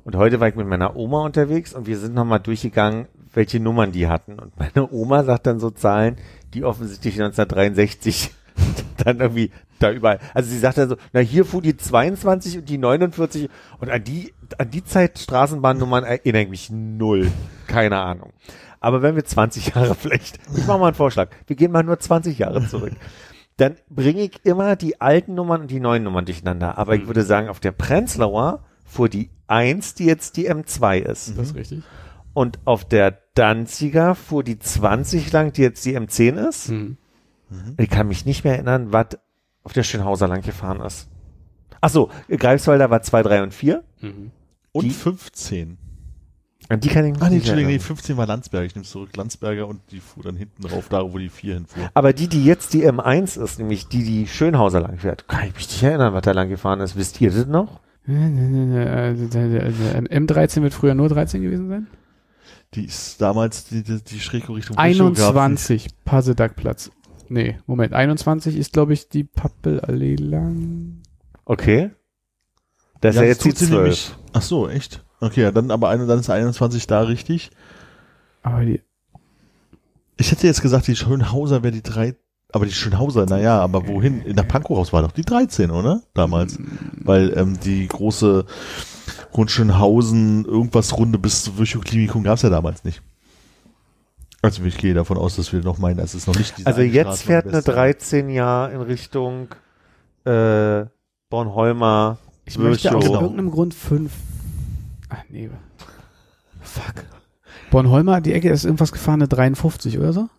[0.04, 3.92] Und heute war ich mit meiner Oma unterwegs und wir sind nochmal durchgegangen, welche Nummern
[3.92, 4.38] die hatten.
[4.38, 6.18] Und meine Oma sagt dann so Zahlen,
[6.54, 8.32] die offensichtlich 1963
[9.04, 9.52] dann irgendwie
[9.82, 10.20] da überall.
[10.34, 14.04] Also sie sagt dann so, na hier fuhr die 22 und die 49 und an
[14.04, 17.32] die, an die Zeit Straßenbahnnummern erinnere ich mich null.
[17.68, 18.34] Keine Ahnung.
[18.80, 22.00] Aber wenn wir 20 Jahre vielleicht, ich mache mal einen Vorschlag, wir gehen mal nur
[22.00, 22.94] 20 Jahre zurück,
[23.58, 26.78] dann bringe ich immer die alten Nummern und die neuen Nummern durcheinander.
[26.78, 31.38] Aber ich würde sagen, auf der Prenzlauer fuhr die 1, die jetzt die M2 ist.
[31.38, 31.84] Das ist richtig.
[32.34, 36.70] Und auf der Danziger fuhr die 20 lang, die jetzt die M10 ist.
[36.70, 36.98] Hm.
[37.78, 39.18] Ich kann mich nicht mehr erinnern, was
[39.64, 41.08] auf der Schönhauser lang gefahren ist.
[41.82, 43.84] Ach so, Greifswalder war 2, 3 und 4.
[44.02, 44.32] Mhm.
[44.72, 45.78] und Die- 15.
[46.70, 47.86] An die kann ich mich Ah, nee, nicht Entschuldigung, nee, erinnern.
[47.88, 48.66] 15 war Landsberg.
[48.68, 51.90] Ich nehme zurück Landsberger und die fuhr dann hinten drauf, da wo die 4 hinfuhr.
[51.96, 55.56] Aber die, die jetzt die M1 ist, nämlich die, die Schönhauser lang fährt, kann ich
[55.56, 56.96] mich nicht erinnern, was da lang gefahren ist.
[56.96, 57.80] Wisst ihr das noch?
[58.08, 58.12] Äh,
[59.12, 61.88] M13 wird früher nur 13 gewesen sein?
[62.74, 66.92] Die ist damals die, die, die Schräge Richtung Bischof gab, 21, Passedagplatz.
[67.32, 71.02] Nee, Moment, 21 ist, glaube ich, die Pappelallee lang.
[71.46, 71.92] Okay.
[73.00, 73.78] Das ist Ja, jetzt die tut sie 12.
[73.78, 75.06] nämlich- Ach so, echt?
[75.22, 77.52] Okay, ja, dann aber eine, dann ist 21 da richtig.
[78.44, 78.82] Aber die,
[80.18, 82.16] Ich hätte jetzt gesagt, die Schönhauser wäre die 3,
[82.52, 84.22] aber die Schönhauser, naja, aber wohin?
[84.24, 86.04] In der Pankow raus war doch die 13, oder?
[86.14, 86.60] Damals.
[86.98, 88.46] Weil ähm, die große
[89.32, 93.02] Grundschönhausen irgendwas Runde bis zum Virchow-Klinikum gab es ja damals nicht.
[94.44, 96.82] Also ich gehe davon aus, dass wir noch meinen, es ist noch nicht diese Also
[96.82, 97.72] jetzt Straße fährt eine besten.
[97.72, 99.50] 13 Jahr in Richtung
[100.26, 100.86] äh,
[101.30, 102.18] Bornholmer.
[102.46, 104.12] ich möchte aus irgendeinem Grund 5.
[105.10, 105.50] Ach nee.
[106.62, 107.06] Fuck.
[107.70, 110.30] Bornholmer, die Ecke ist irgendwas gefahren, eine 53 oder so?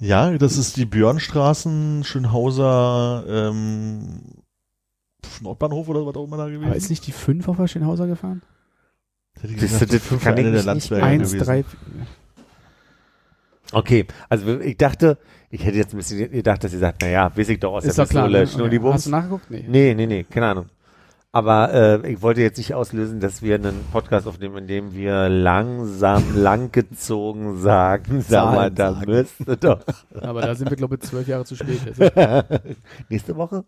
[0.00, 4.22] Ja, das ist die Björnstraßen, Schönhauser, ähm,
[5.40, 6.64] Nordbahnhof oder was auch immer da gewesen.
[6.64, 8.42] Aber ist nicht die 5 auf der Schönhauser gefahren?
[9.40, 11.44] Hätte ich Das- gesagt, das die fünf kann eine der Landsberger 1, gewesen.
[11.46, 11.64] 3,
[13.72, 15.18] Okay, also ich dachte,
[15.50, 17.98] ich hätte jetzt ein bisschen gedacht, dass ihr sagt, naja, weiß ich doch aus ist
[17.98, 18.28] der doch klar.
[18.28, 18.42] Ne?
[18.42, 18.80] Okay.
[18.92, 19.50] Hast du nachgeguckt?
[19.50, 19.64] Nee.
[19.68, 20.66] Nee, nee, nee, keine Ahnung.
[21.34, 25.30] Aber äh, ich wollte jetzt nicht auslösen, dass wir einen Podcast aufnehmen, in dem wir
[25.30, 29.10] langsam, langgezogen sagen, sag mal, da sagen.
[29.10, 29.80] müsste doch
[30.20, 31.80] Aber da sind wir, glaube ich, zwölf Jahre zu spät.
[33.08, 33.64] Nächste Woche.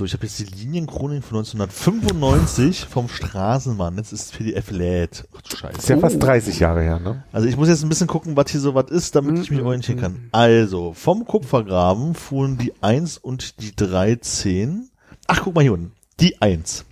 [0.00, 3.98] So, ich habe jetzt die Linienchronik von 1995 vom Straßenbahn.
[3.98, 5.28] Jetzt ist PDF lädt.
[5.36, 5.92] Ach du ist Scheiße.
[5.92, 7.22] ja fast 30 Jahre her, ne?
[7.32, 9.60] Also ich muss jetzt ein bisschen gucken, was hier so was ist, damit ich mich
[9.60, 9.66] Mhm.
[9.66, 10.28] orientieren kann.
[10.32, 14.88] Also, vom Kupfergraben fuhren die 1 und die 13.
[15.26, 15.92] Ach, guck mal hier unten.
[16.18, 16.86] Die 1.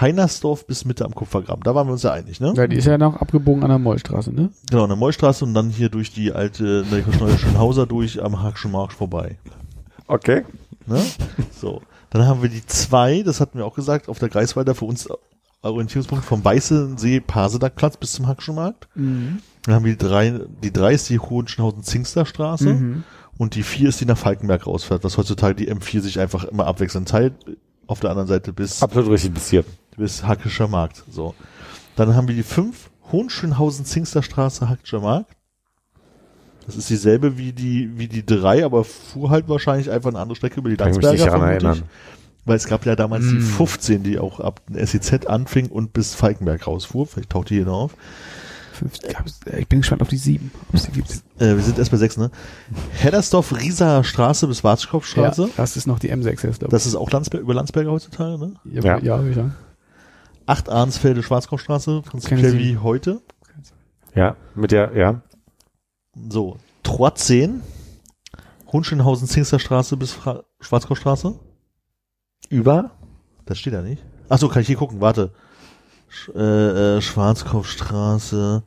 [0.00, 1.62] Heinersdorf bis Mitte am Kupfergraben.
[1.62, 2.54] Da waren wir uns ja einig, ne?
[2.56, 4.48] ja, die ist ja noch abgebogen an der Mollstraße, ne?
[4.70, 8.42] Genau, an der Mollstraße und dann hier durch die alte ne, neue Schönhauser durch am
[8.42, 9.36] Hackschen Marsch vorbei.
[10.06, 10.46] Okay.
[10.86, 11.02] Ne?
[11.60, 11.82] So.
[12.10, 15.08] Dann haben wir die zwei, das hatten wir auch gesagt, auf der Greifswalder für uns
[15.62, 18.88] Orientierungspunkt vom Weißensee Pasedagplatz bis zum Hackschen Markt.
[18.94, 19.40] Mhm.
[19.64, 23.04] Dann haben wir die drei, die drei ist die Hohenschönhausen-Zingster-Straße Mhm.
[23.36, 26.66] und die vier ist die nach Falkenberg rausfährt, was heutzutage die M4 sich einfach immer
[26.66, 27.34] abwechselnd teilt.
[27.86, 29.64] Auf der anderen Seite bis, Absolut richtig bis hier.
[29.96, 31.04] bis Hackischer Markt.
[31.10, 31.34] So.
[31.96, 35.36] Dann haben wir die fünf Hohenschönhausen-Zingster-Straße, Hackischer Markt.
[36.70, 40.36] Das ist dieselbe wie die, wie die drei, aber fuhr halt wahrscheinlich einfach eine andere
[40.36, 41.82] Strecke über die Kann ich mich nicht Landsberger erinnern.
[42.44, 43.42] Weil es gab ja damals die Mm.
[43.42, 47.06] 15, die auch ab SEZ anfing und bis Falkenberg rausfuhr.
[47.06, 47.96] Vielleicht taucht die hier noch auf.
[49.58, 50.52] Ich bin gespannt auf die sieben.
[50.68, 51.10] ob es die gibt.
[51.38, 52.30] Äh, wir sind erst bei sechs, ne?
[52.92, 55.42] Heddersdorf, Rieser Straße bis Wartschkopfstraße.
[55.42, 58.38] Ja, das ist noch die M6 jetzt, glaube Das ist auch Landsberg, über Landsberger heutzutage,
[58.38, 58.54] ne?
[58.64, 58.82] Ja.
[58.82, 59.54] Ja, ja würde ich sagen.
[60.46, 63.20] Acht Arnsfelde, Schwarzkopfstraße, prinzipiell wie heute.
[64.14, 65.20] Ja, mit der, ja.
[66.14, 66.56] So,
[67.14, 67.62] 10,
[68.72, 71.38] Hunschenhausen, Zingsterstraße bis Fra Schwarzkopfstraße.
[72.48, 72.90] Über?
[73.46, 74.02] Das steht da nicht.
[74.28, 75.32] Ach so, kann ich hier gucken, warte.
[76.08, 78.62] Sch äh, äh, Schwarzkopfstraße.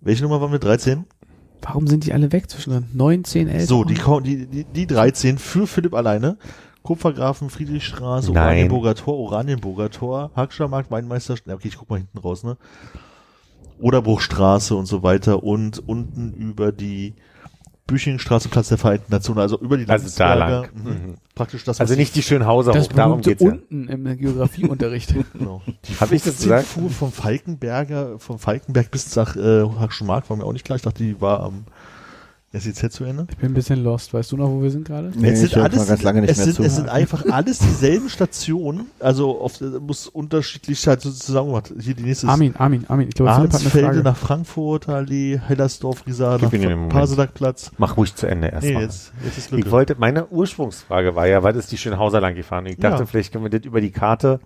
[0.00, 0.58] Welche Nummer waren wir?
[0.58, 1.04] 13?
[1.62, 2.86] Warum sind die alle weg zwischendrin?
[2.92, 3.68] 9, 10, 11?
[3.68, 6.38] So, die, die, die, die 13 für Philipp alleine.
[6.84, 8.30] Kupfergrafen, Friedrichstraße.
[8.30, 12.56] Oranienburger Tor, Oranienburger Tor, Hackscher Markt, Weinmeister, okay, ich guck mal hinten raus, ne?
[13.80, 17.14] Oderbruchstraße und so weiter und unten über die
[17.86, 20.68] Büchingstraße, Platz der Vereinten Nationen, also über die Also da lang.
[20.74, 20.90] Mhm.
[20.90, 21.14] Mhm.
[21.34, 23.50] Praktisch das, Also nicht die Schönhauser Das hoch, darum geht's ja.
[23.50, 25.14] unten im Geografieunterricht.
[25.32, 25.62] Genau.
[25.66, 26.66] Die Hab ich das 15 gesagt?
[26.66, 30.76] fuhr vom Falkenberger, vom Falkenberg bis nach äh, Hackschenmark, war mir auch nicht klar.
[30.76, 31.64] Ich dachte, die war am
[32.58, 33.26] SEZ zu Ende.
[33.30, 34.12] Ich bin ein bisschen lost.
[34.14, 35.12] Weißt du noch, wo wir sind gerade?
[35.16, 37.24] Nee, es ich sind alles, mal ganz lange nicht es mehr sind, es sind einfach
[37.30, 38.86] alles dieselben Stationen.
[39.00, 41.72] Also auf, muss unterschiedlich halt so zusammen gemacht.
[41.78, 43.08] Hier die nächste ist Armin, Armin, Armin.
[43.08, 46.88] Ich glaube, Arnsfelde nach Frankfurt, Allee, Hellersdorf, Moment.
[46.88, 47.70] Pasedakplatz.
[47.78, 48.82] Mach ruhig zu Ende Nee, erstmal.
[48.82, 49.70] jetzt, jetzt ist ich Lücke.
[49.70, 52.66] wollte, meine Ursprungsfrage war ja, was ist die Schönhauser lang gefahren?
[52.66, 53.06] Ich dachte, Ja.
[53.06, 54.40] vielleicht können wir das über die Karte.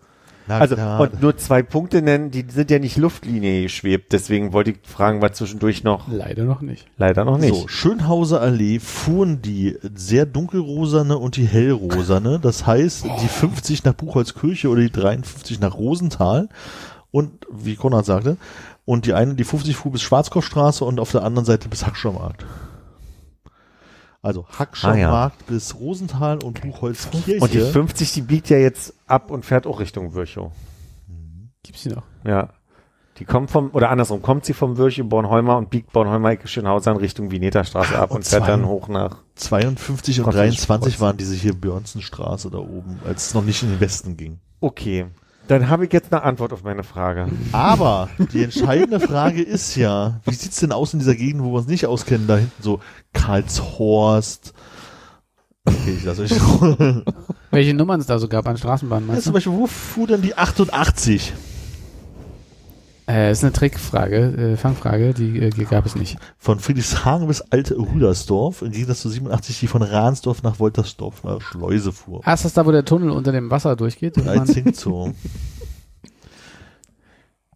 [0.51, 4.13] Also, und nur zwei Punkte nennen, die sind ja nicht Luftlinie geschwebt.
[4.13, 6.09] Deswegen wollte ich fragen, was zwischendurch noch.
[6.09, 6.87] Leider noch nicht.
[6.97, 7.55] Leider noch nicht.
[7.55, 12.39] So, Schönhauser Allee fuhren die sehr dunkelrosane und die hellrosane.
[12.41, 16.49] Das heißt, die 50 nach Buchholzkirche oder die 53 nach Rosenthal.
[17.13, 18.37] Und, wie Konrad sagte,
[18.85, 22.45] und die eine, die 50 fuhr bis Schwarzkopfstraße und auf der anderen Seite bis Hackschermarkt.
[24.23, 27.39] Also Hackschermarkt bis Rosenthal und Buchholzkirche.
[27.41, 30.53] Und die 50, die biegt ja jetzt ab und fährt auch Richtung Virchow.
[31.63, 32.03] Gibt's die noch?
[32.25, 32.51] Ja.
[33.19, 36.91] Die kommt vom, oder andersrum, kommt sie vom Virchow Bornholmer und biegt Bornholmer Ecke Schönhauser
[36.93, 39.19] in Richtung Vineta-Straße ab und und, fährt zwei- dann hoch nach.
[39.35, 41.01] 52 und Konnte nicht 23 kreuzen.
[41.01, 44.39] waren diese hier Björnsenstraße da oben, als es noch nicht in den Westen ging.
[44.61, 45.07] Okay.
[45.51, 47.27] Dann habe ich jetzt eine Antwort auf meine Frage.
[47.51, 51.59] Aber die entscheidende Frage ist ja, wie sieht's denn aus in dieser Gegend, wo wir
[51.59, 52.79] uns nicht auskennen, da hinten so
[53.15, 54.55] Karlshorst.
[55.65, 56.31] Okay, ich lasse euch.
[57.51, 59.33] Welche Nummern es da so gab an Straßenbahnen, Ja, zum?
[59.33, 61.33] Beispiel, wo fuhr denn die 88?
[63.11, 66.17] Äh, ist eine Trickfrage, äh, Fangfrage, die äh, gab es nicht.
[66.39, 71.41] Von Friedrichshagen bis Alte Rüdersdorf, im Gegensatz zu 87, die von Ransdorf nach Woltersdorf nach
[71.41, 72.21] Schleuse fuhr.
[72.25, 74.17] Ah, ist das da, wo der Tunnel unter dem Wasser durchgeht?
[74.17, 75.13] I think so.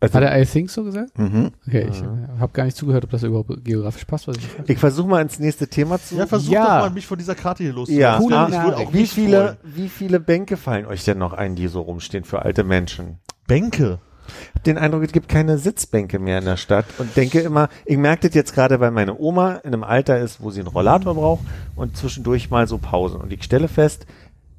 [0.00, 1.16] Also, Hat er I think so gesagt?
[1.16, 1.52] Mhm.
[1.68, 4.78] Okay, ich äh, habe gar nicht zugehört, ob das überhaupt geografisch passt, was ich ich
[4.78, 6.16] versuche mal ins nächste Thema zu.
[6.16, 6.64] Ja, versuch Ja.
[6.64, 8.02] doch mal, mich von dieser Karte hier loszuwerden.
[8.02, 11.32] Ja, Coole ah, ich würde auch wie viele, wie viele Bänke fallen euch denn noch
[11.32, 13.18] ein, die so rumstehen für alte Menschen?
[13.46, 14.00] Bänke.
[14.26, 17.68] Ich hab den Eindruck, es gibt keine Sitzbänke mehr in der Stadt und denke immer,
[17.84, 20.68] ich merke das jetzt gerade, weil meine Oma in einem Alter ist, wo sie einen
[20.68, 21.44] Rollator braucht
[21.76, 23.20] und zwischendurch mal so Pausen.
[23.20, 24.06] Und ich stelle fest,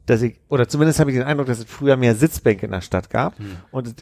[0.06, 2.82] dass ich, oder zumindest habe ich den Eindruck, dass es früher mehr Sitzbänke in der
[2.82, 3.34] Stadt gab.
[3.72, 3.96] Und es,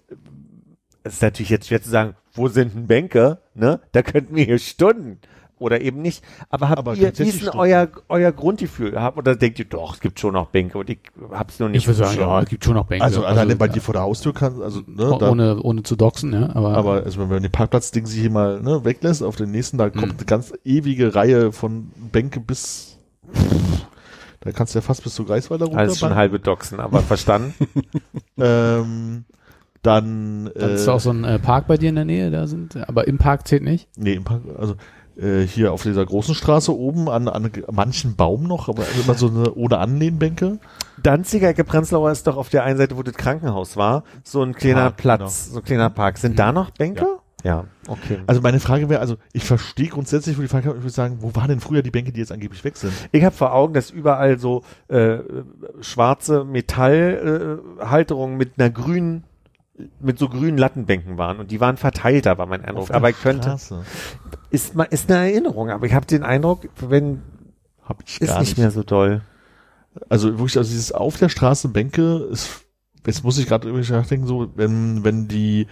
[1.03, 3.39] es ist natürlich jetzt schwer zu sagen, wo sind denn Bänke?
[3.53, 3.79] Ne?
[3.91, 5.19] Da könnten wir hier Stunden.
[5.63, 6.23] Oder eben nicht.
[6.49, 7.59] Aber habt Aber ihr, wie tatsächlich ist denn Stunden.
[7.71, 8.99] euer, euer Grundgefühl?
[9.01, 10.99] Habt, oder denkt ihr, doch, es gibt schon noch Bänke und ich
[11.31, 13.03] hab's nur nicht Ich würde sagen, ja, es gibt schon noch Bänke.
[13.05, 16.33] Also, alleine bei dir vor der Haustür kann, also, ne, da, ohne, ohne zu doxen,
[16.33, 16.53] ja.
[16.53, 19.77] Aber, Aber also wenn man den Parkplatzding sich hier mal ne, weglässt, auf den nächsten,
[19.77, 20.11] da kommt Mhm.
[20.17, 22.97] eine ganz ewige Reihe von Bänke bis.
[24.41, 25.79] Da kannst du ja fast bis zur Greifswalder runter.
[25.79, 27.53] Alles schon halbe Doxen, aber verstanden.
[28.37, 29.25] Ähm,
[29.81, 30.49] dann.
[30.55, 32.75] dann Äh, ist auch so ein äh, Park bei dir in der Nähe, da sind,
[32.87, 33.87] aber im Park zählt nicht.
[33.97, 34.77] nee, im Park, also äh,
[35.15, 39.53] hier auf dieser großen Straße oben an, an manchen Baum noch, aber immer so eine
[39.53, 40.59] ohne Anlehnbänke.
[41.01, 44.53] Danziger Ecke Prenzlauer ist doch auf der einen Seite, wo das Krankenhaus war, so ein
[44.55, 46.17] kleiner Park, Platz, so ein kleiner Park.
[46.17, 47.05] Sind da noch Bänke?
[47.43, 48.19] Ja, okay.
[48.25, 51.17] Also meine Frage wäre, also ich verstehe grundsätzlich, wo die Frage kommt, ich würde sagen,
[51.19, 52.93] wo waren denn früher die Bänke, die jetzt angeblich weg sind?
[53.11, 55.17] Ich habe vor Augen, dass überall so äh,
[55.81, 59.25] schwarze Metallhalterungen äh, mit einer grünen,
[59.99, 62.87] mit so grünen Lattenbänken waren und die waren verteilter, war mein Eindruck.
[62.87, 63.83] Der Aber ich könnte, Straße.
[64.51, 67.23] ist mal, ist eine Erinnerung, aber ich habe den Eindruck, wenn,
[67.83, 68.57] Hab ich ist nicht, nicht.
[68.59, 69.21] mehr so doll.
[70.09, 72.65] Also wirklich, also dieses auf der Straße Bänke ist,
[73.05, 75.67] jetzt muss ich gerade übrigens nachdenken, so, wenn, wenn die,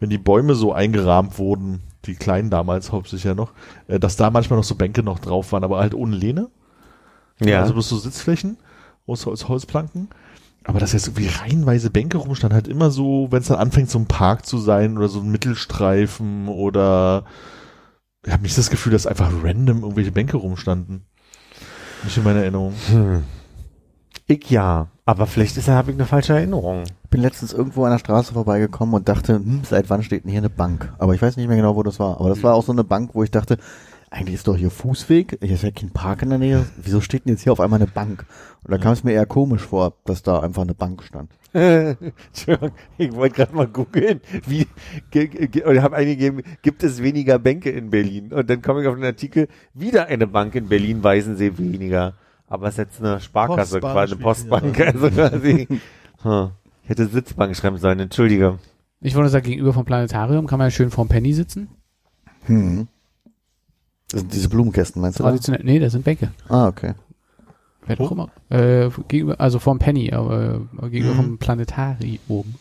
[0.00, 3.52] wenn die Bäume so eingerahmt wurden, die kleinen damals hauptsächlich ja noch,
[3.86, 6.48] äh, dass da manchmal noch so Bänke noch drauf waren, aber halt ohne Lehne.
[7.40, 7.60] Ja.
[7.60, 8.56] Also bloß so Sitzflächen
[9.06, 10.08] aus Holzplanken.
[10.64, 13.98] Aber dass jetzt irgendwie reihenweise Bänke rumstanden, halt immer so, wenn es dann anfängt, so
[13.98, 17.24] ein Park zu sein oder so ein Mittelstreifen oder
[18.24, 21.06] ich habe nicht das Gefühl, dass einfach random irgendwelche Bänke rumstanden.
[22.04, 22.74] Nicht in meiner Erinnerung.
[22.88, 23.24] hm.
[24.28, 26.84] Ich ja, aber vielleicht ist habe ich eine falsche Erinnerung.
[27.10, 30.40] bin letztens irgendwo an der Straße vorbeigekommen und dachte, hm, seit wann steht denn hier
[30.40, 30.92] eine Bank?
[30.98, 32.20] Aber ich weiß nicht mehr genau, wo das war.
[32.20, 33.58] Aber das war auch so eine Bank, wo ich dachte,
[34.12, 36.66] eigentlich ist doch hier Fußweg, hier ist ja kein Park in der Nähe.
[36.76, 38.26] Wieso steht denn jetzt hier auf einmal eine Bank?
[38.62, 41.30] Und da kam es mir eher komisch vor, dass da einfach eine Bank stand.
[41.52, 44.66] Entschuldigung, ich wollte gerade mal googeln, wie
[45.64, 48.32] oder habe eingegeben, gibt es weniger Bänke in Berlin?
[48.32, 52.14] Und dann komme ich auf den Artikel, wieder eine Bank in Berlin, Weißensee weniger.
[52.48, 55.68] Aber es ist jetzt eine Sparkasse, Postbank quasi eine Postbank, also quasi.
[56.22, 56.50] Hm.
[56.84, 58.60] Ich hätte Sitzbank schreiben sollen, entschuldige.
[59.00, 61.66] Ich wollte sagen, gegenüber vom Planetarium kann man ja schön vorm Penny sitzen.
[62.44, 62.86] Hm.
[64.12, 65.24] Das sind diese Blumenkästen, meinst du?
[65.24, 66.30] Traditionell, nee, das sind Bänke.
[66.48, 66.92] Ah, okay.
[67.86, 68.28] Wer auch immer.
[68.48, 71.16] Äh, gegenüber, also vorm Penny, aber äh, gegenüber Mhm.
[71.16, 72.54] vom Planetarium.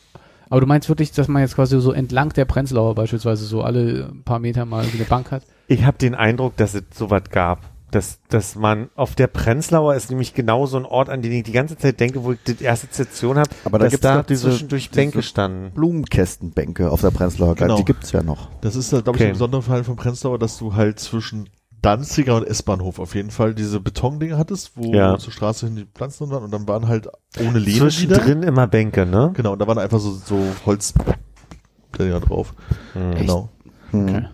[0.49, 4.11] Aber du meinst wirklich, dass man jetzt quasi so entlang der Prenzlauer beispielsweise so alle
[4.25, 5.43] paar Meter mal eine Bank hat?
[5.67, 7.59] Ich habe den Eindruck, dass es sowas gab.
[7.91, 11.43] Dass, dass man auf der Prenzlauer ist nämlich genau so ein Ort, an den ich
[11.43, 14.23] die ganze Zeit denke, wo ich die erste Station habe, Aber da dass gibt's da
[14.23, 15.71] diese- zwischendurch diese- Bänke standen.
[15.73, 17.75] Blumenkästenbänke auf der Prenzlauer Genau.
[17.75, 18.47] die gibt's ja noch.
[18.61, 19.25] Das ist, glaube ich, Okay.
[19.25, 21.49] ein besonderer Fall von Prenzlauer, dass du halt zwischen
[21.81, 25.17] Danziger und S-Bahnhof auf jeden Fall diese Betondinger hattest, wo Ja.
[25.17, 27.07] zur Straße hin die Pflanzen waren und dann waren halt
[27.39, 27.89] ohne Lehne wieder.
[27.89, 29.31] Zwischendrin immer Bänke, ne?
[29.33, 32.53] Genau, und da waren einfach so, so Holzdinger drauf.
[32.93, 33.15] Hm.
[33.15, 33.49] Genau.
[33.89, 34.03] Hm.
[34.07, 34.25] Okay.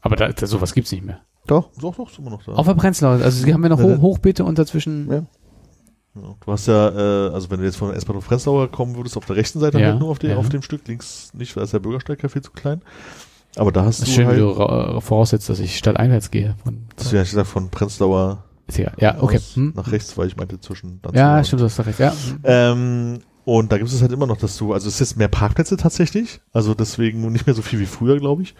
[0.00, 1.20] Aber da, da, sowas gibt's nicht mehr.
[1.46, 1.68] Doch.
[1.80, 2.52] Doch, doch, ist immer noch da.
[2.52, 5.10] Auf der Prenzlauer, also die haben wir noch Ja, hoch, Hochbeete und dazwischen.
[5.10, 5.22] Ja.
[6.16, 6.88] Ja, du hast ja,
[7.28, 9.80] äh, also wenn du jetzt von der S-Bahnhof Prenzlauer kommen würdest, auf der rechten Seite
[9.80, 10.36] Ja, halt nur auf, den, ja.
[10.36, 12.82] auf dem Stück, links nicht, weil ist der Bürgersteig ja viel zu klein.
[13.56, 16.30] Aber da hast Das du ist schön, halt, wie du ra- voraussetzt, dass ich stadteinwärts
[16.30, 16.54] gehe.
[16.64, 18.94] Von, das ist ja ich gesagt, von Prenzlauer ist egal.
[18.98, 19.40] Ja, okay.
[19.54, 19.72] Hm.
[19.76, 21.98] nach rechts, weil ich meinte zwischen Danziger Ja, stimmt, du hast recht.
[21.98, 22.12] Ja.
[22.44, 25.28] Ähm, und da gibt es halt immer noch, dass du, also es ist jetzt mehr
[25.28, 28.54] Parkplätze tatsächlich, also deswegen nicht mehr so viel wie früher, glaube ich.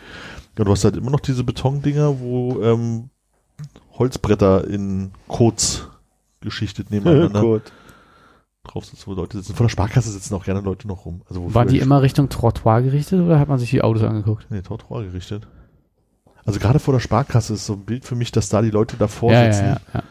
[0.58, 3.10] Ja, du hast halt immer noch diese Betondinger, wo ähm,
[3.98, 5.88] Holzbretter in Codes
[6.40, 7.72] geschichtet nebeneinander Gut.
[8.64, 9.54] drauf sitzen, wo Leute sitzen.
[9.54, 11.22] Von der Sparkasse sitzen auch gerne Leute noch rum.
[11.28, 14.46] Also Waren die immer Richtung Trottoir gerichtet oder hat man sich die Autos angeguckt?
[14.50, 15.46] Nee, Tortor gerichtet.
[16.44, 18.96] Also gerade vor der Sparkasse ist so ein Bild für mich, dass da die Leute
[18.98, 20.02] davor Ja, ja, sitzen ja, ja.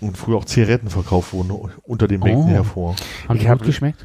[0.00, 1.52] Und früher auch Zigaretten verkauft wurden
[1.84, 2.48] unter den Bänken Oh.
[2.48, 2.96] hervor.
[3.28, 4.04] Haben Ich die gut geschmeckt?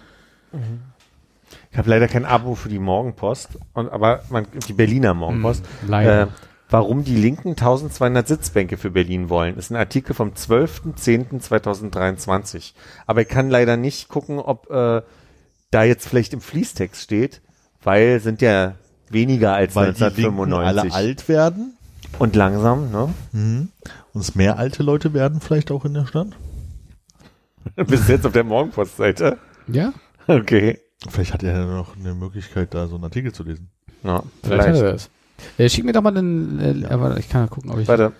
[1.72, 5.64] Ich habe leider kein Abo für die Morgenpost, und, aber man, die Berliner Morgenpost.
[5.82, 6.22] Hm, Leider.
[6.24, 6.28] Äh,
[6.70, 12.74] warum die Linken 1200 Sitzbänke für Berlin wollen, ist ein Artikel vom 12.10.2023.
[13.06, 15.02] Aber ich kann leider nicht gucken, ob äh,
[15.72, 17.42] da jetzt vielleicht im Fließtext steht,
[17.84, 18.76] weil sind ja
[19.10, 20.94] weniger als Weil die Linken 1995.
[20.94, 21.74] alle alt werden
[22.20, 23.10] Und langsam, ne?
[23.34, 23.70] mhm.
[24.16, 26.30] Und es mehr alte Leute werden vielleicht auch in der Stadt.
[27.76, 29.38] Bist du jetzt auf der Morgenpostseite?
[29.68, 29.94] ja?
[30.28, 30.80] Okay.
[31.08, 33.70] Vielleicht hat er ja noch eine Möglichkeit, da so einen Artikel zu lesen.
[34.04, 34.84] Ja, Vielleicht hat vielleicht.
[34.84, 35.10] er das.
[35.60, 36.90] Äh, schick mir doch mal den, äh, Ja.
[36.92, 37.88] aber ich kann ja gucken, ob ich.
[37.88, 38.14] Warte.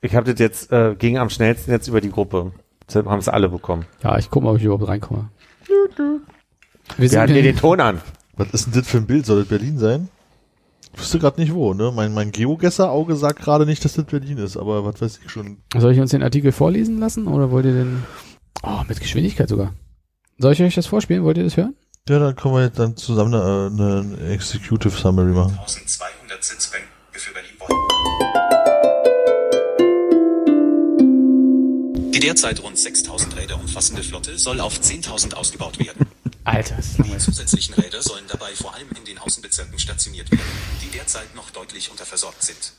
[0.00, 2.52] Ich habe das jetzt, äh, ging am schnellsten jetzt über die Gruppe.
[2.88, 3.84] Deshalb haben es alle bekommen.
[4.02, 5.28] Ja, ich gucke mal, ob ich überhaupt reinkomme.
[5.66, 8.00] Wir Wir hatten dir den Ton an.
[8.36, 9.26] Was ist denn das für ein Bild?
[9.26, 10.08] Soll das Berlin sein?
[10.92, 11.92] Ich wüsste gerade nicht wo, ne?
[11.94, 15.58] Mein, mein Geogesser-Auge sagt gerade nicht, dass das Berlin ist, aber was weiß ich schon.
[15.76, 18.02] Soll ich uns den Artikel vorlesen lassen oder wollt ihr den.
[18.62, 19.72] Oh, mit Geschwindigkeit sogar.
[20.38, 21.24] Soll ich euch das vorspielen?
[21.24, 21.74] Wollt ihr das hören?
[22.08, 25.52] Ja, dann können wir jetzt dann zusammen eine, eine Executive Summary machen.
[25.58, 27.70] 1200 Sitzbänke für Berlin wollen.
[32.12, 36.06] Die derzeit rund 6000 Räder umfassende Flotte soll auf 10.000 ausgebaut werden.
[36.44, 40.42] Alter, ist Die zusätzlichen Räder sollen dabei vor allem in den Außenbezirken stationiert werden,
[40.82, 42.72] die derzeit noch deutlich unterversorgt sind.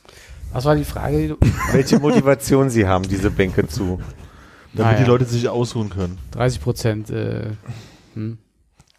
[0.52, 1.18] Was war die Frage?
[1.22, 1.38] Die du
[1.72, 4.02] Welche Motivation sie haben, diese Bänke zu.
[4.74, 5.04] Damit Ah, ja.
[5.04, 6.18] die Leute sich ausruhen können.
[6.32, 7.10] 30 Prozent.
[7.10, 7.52] Äh,
[8.16, 8.38] hm.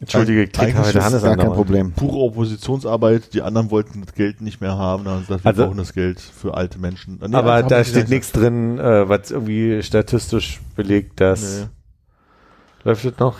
[0.01, 1.53] Entschuldige, ich krieg heute ist es Hannes Gar kein.
[1.53, 1.93] Problem.
[1.93, 5.49] Pure Oppositionsarbeit, die anderen wollten das Geld nicht mehr haben, dann haben sie gesagt, wir
[5.49, 7.19] Also- brauchen das Geld für alte Menschen.
[7.23, 8.11] Ah, nee, Aber da steht gesagt.
[8.11, 11.41] nichts drin, äh, was irgendwie statistisch belegt, dass.
[11.61, 11.67] Nee.
[12.85, 13.37] Läuft das noch?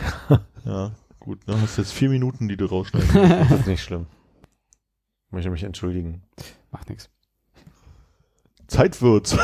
[0.65, 0.93] Ja,
[1.23, 3.09] gut, dann hast du jetzt vier Minuten, die du rausschneiden.
[3.49, 4.07] Das ist nicht schlimm.
[5.29, 6.23] Ich möchte mich entschuldigen.
[6.73, 7.09] Macht nichts.
[8.67, 9.37] Zeit wird's.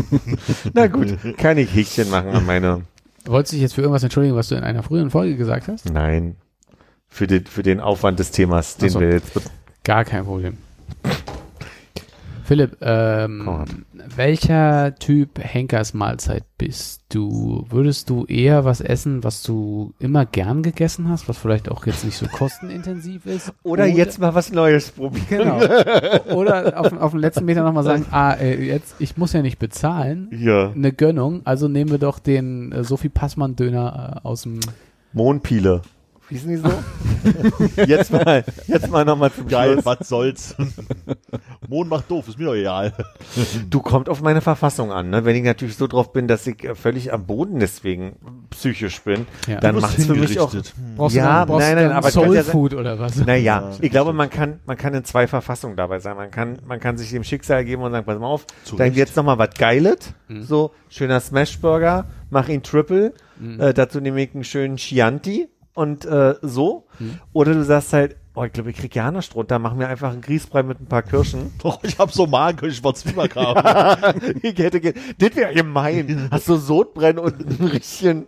[0.72, 2.82] Na gut, kann ich Häkchen machen an meine.
[3.24, 5.90] Wolltest du dich jetzt für irgendwas entschuldigen, was du in einer früheren Folge gesagt hast?
[5.90, 6.36] Nein.
[7.08, 9.00] Für den, für den Aufwand des Themas, den so.
[9.00, 9.32] wir jetzt.
[9.84, 10.56] Gar kein Problem.
[12.44, 13.84] Philipp, ähm,
[14.16, 17.64] welcher Typ Henkersmahlzeit bist du?
[17.70, 22.04] Würdest du eher was essen, was du immer gern gegessen hast, was vielleicht auch jetzt
[22.04, 23.52] nicht so kostenintensiv ist?
[23.62, 25.26] Oder jetzt mal was Neues probieren.
[25.28, 25.60] Genau.
[26.34, 29.58] Oder auf, auf den letzten Meter nochmal sagen, ah, äh, jetzt, ich muss ja nicht
[29.58, 30.28] bezahlen.
[30.32, 30.70] Ja.
[30.70, 34.60] Eine Gönnung, also nehmen wir doch den äh, Sophie Passmann Döner äh, aus dem
[35.12, 35.82] Mohnpiele.
[36.28, 36.70] Wie sind die so?
[37.86, 39.84] jetzt mal, jetzt mal nochmal zum Geil, Schluss.
[39.84, 40.54] was soll's.
[41.68, 42.92] Mond macht doof, ist mir doch egal.
[43.68, 45.24] Du kommt auf meine Verfassung an, ne?
[45.24, 48.16] Wenn ich natürlich so drauf bin, dass ich äh, völlig am Boden deswegen
[48.50, 49.60] psychisch bin, Ja.
[49.60, 50.50] dann macht's für mich auch.
[50.50, 50.74] hingerichtet.
[50.96, 53.16] Brauchst Ja, du dann, nein, nein, aber Soul ja Food oder was?
[53.16, 56.16] Naja, Ja, ich glaube, man kann, man kann in zwei Verfassungen dabei sein.
[56.16, 58.88] Man kann, man kann sich dem Schicksal geben und sagen, pass mal auf, Zu dann
[58.88, 58.96] Recht.
[58.96, 60.14] jetzt noch mal was Geiles.
[60.40, 63.12] So, schöner Smashburger, mach ihn Triple,
[63.58, 66.86] äh, dazu nehme ich einen schönen Chianti und äh, so.
[67.32, 70.12] Oder du sagst halt, oh, ich glaube, ich krieg ja nicht runter, mach mir einfach
[70.12, 71.52] einen Grießbrei mit ein paar Kirschen.
[71.62, 73.56] Doch, ich hab so Magen, ich war Zwiebackram.
[74.42, 74.80] ich hätte,
[75.18, 76.28] das wäre gemein.
[76.30, 78.26] Hast du Sodbrennen und ein richtigen,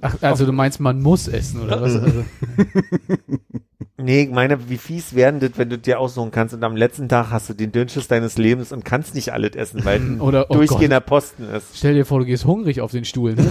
[0.00, 1.96] Ach, also du meinst, man muss essen oder was?
[1.96, 2.24] Also,
[3.98, 7.08] Nee, ich meine, wie fies werden das, wenn du dir aussuchen kannst und am letzten
[7.08, 10.50] Tag hast du den Dünnschiss deines Lebens und kannst nicht alles essen, weil ein oder,
[10.50, 11.78] oh durchgehender Posten ist.
[11.78, 13.34] Stell dir vor, du gehst hungrig auf den Stuhl.
[13.34, 13.48] Ne?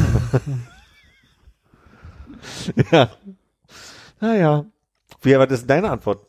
[2.91, 3.09] Ja.
[4.21, 4.65] Naja.
[5.21, 6.19] Wie, aber das ist deine Antwort.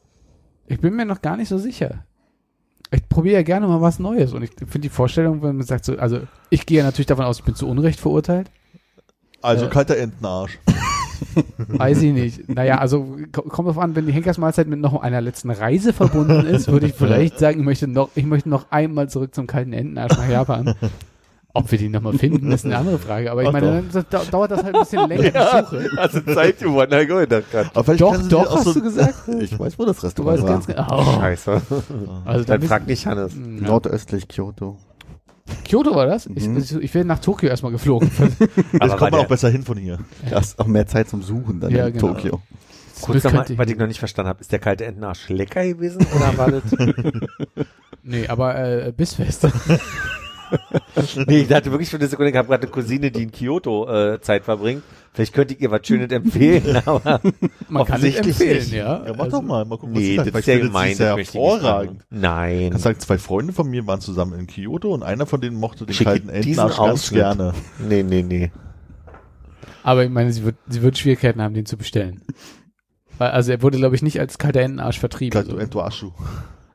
[0.67, 2.05] Ich bin mir noch gar nicht so sicher.
[2.91, 5.85] ich probiere ja gerne mal was Neues und ich finde die Vorstellung, wenn man sagt
[5.85, 6.21] so, also
[6.51, 8.51] ich gehe ja natürlich davon aus, ich bin zu Unrecht verurteilt.
[9.43, 9.69] Also Äh.
[9.69, 10.59] kalter Entenarsch.
[11.57, 12.49] Weiß ich nicht.
[12.49, 16.45] Naja, also ko- kommt drauf an, wenn die Henkersmahlzeit mit noch einer letzten Reise verbunden
[16.47, 19.73] ist, würde ich vielleicht sagen, ich möchte noch, ich möchte noch einmal zurück zum kalten
[19.73, 20.75] Entenarsch nach Japan.
[21.57, 23.31] Ob wir die nochmal finden, ist eine andere Frage.
[23.33, 25.91] Aber ich Ach meine, dann dau- dauert das halt ein bisschen länger, die Suche.
[25.99, 27.71] Also Zeit geworden, na gut, das kann.
[27.75, 29.15] Aber vielleicht Doch, kannst doch, hast so, du gesagt?
[29.41, 30.51] Ich weiß, wo das Du Restaurant weißt war.
[30.51, 30.87] ganz genau.
[30.91, 31.21] Oh.
[31.21, 31.63] Scheiße.
[32.25, 33.33] Also Dann dann frag nicht Hannes.
[33.33, 34.77] wissen- Nordöstlich Kyoto.
[35.65, 36.27] Kyoto war das?
[36.35, 36.59] Ich, Mhm.
[36.59, 38.11] ich, ich wäre nach Tokio erstmal geflogen.
[38.79, 39.99] Das kommt man auch besser hin von hier.
[40.29, 42.09] Da ist auch mehr Zeit zum Suchen dann Ja, in genau.
[42.15, 42.41] Tokio.
[43.01, 44.41] Kurz nochmal, was ich noch nicht verstanden habe.
[44.41, 46.63] Ist der kalte Entenarsch lecker gewesen oder war das?
[48.03, 49.47] Nee, aber äh, bissfest.
[51.27, 53.89] Nee, ich dachte wirklich für eine Sekunde, ich habe gerade eine Cousine, die in Kyoto
[53.89, 54.83] äh, Zeit verbringt.
[55.13, 57.21] Vielleicht könnte ich ihr was Schönes empfehlen, aber
[57.69, 58.73] Man kann es Offensichtlich empfehlen, nicht.
[58.73, 59.05] ja.
[59.07, 59.65] Ja, mach Also- doch mal.
[59.65, 60.97] Mal gucken, was nee, das ist Vielleicht ja gemein.
[60.99, 62.03] das ich nicht hervorragend.
[62.11, 62.71] Nein.
[62.71, 65.87] Kannst sagen, zwei Freunde von mir waren zusammen in Kyoto und einer von denen mochte
[65.87, 67.55] den Schick kalten Entenarsch ganz gerne.
[67.79, 68.51] Nee, nee, nee.
[69.83, 72.23] Aber ich meine, sie wird, sie wird Schwierigkeiten haben, den zu bestellen.
[73.19, 75.33] Weil, also er wurde, glaube ich, nicht als kalter Entenarsch vertrieben.
[75.33, 76.11] Kalto Also, Entoaschu.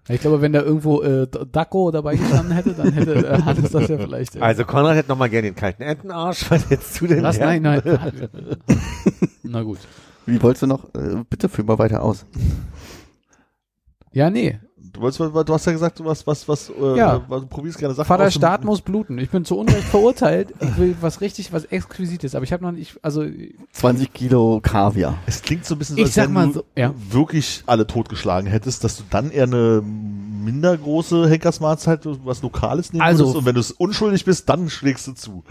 [0.10, 3.72] Ich glaube, wenn da irgendwo äh, D- Dacko dabei gestanden hätte, dann hätte äh, Hannes
[3.72, 4.36] das ja vielleicht.
[4.36, 6.46] Äh, Also Konrad hätte noch mal gerne den kalten Entenarsch.
[6.52, 7.38] Was hättest du denn was?
[7.38, 7.62] gern?
[7.62, 8.30] Nein, nein.
[9.44, 9.80] Na gut.
[10.26, 10.86] Wie wolltest du noch?
[10.96, 12.26] Äh, bitte führ mal weiter aus.
[14.12, 14.60] Ja, nee.
[14.94, 17.22] Du, wolltest, du hast ja gesagt, du was, was, was, äh, Ja.
[17.28, 19.18] was, du probierst gerne Sachen Vater Staat muss bluten.
[19.20, 20.54] Ich bin zu Unrecht verurteilt.
[20.60, 22.36] Ich will was richtig, was Exquisites.
[22.36, 23.24] Aber ich habe noch nicht, also
[23.72, 25.18] 20 Kilo Kaviar.
[25.26, 26.94] Es klingt so ein bisschen so, Ich als sag wenn mal du so, ja.
[27.10, 33.02] wirklich alle totgeschlagen hättest, dass du dann eher eine minder große Henkersmahlzeit, was Lokales nehmen
[33.04, 35.44] Also- würdest und wenn du es unschuldig bist, dann schlägst du zu.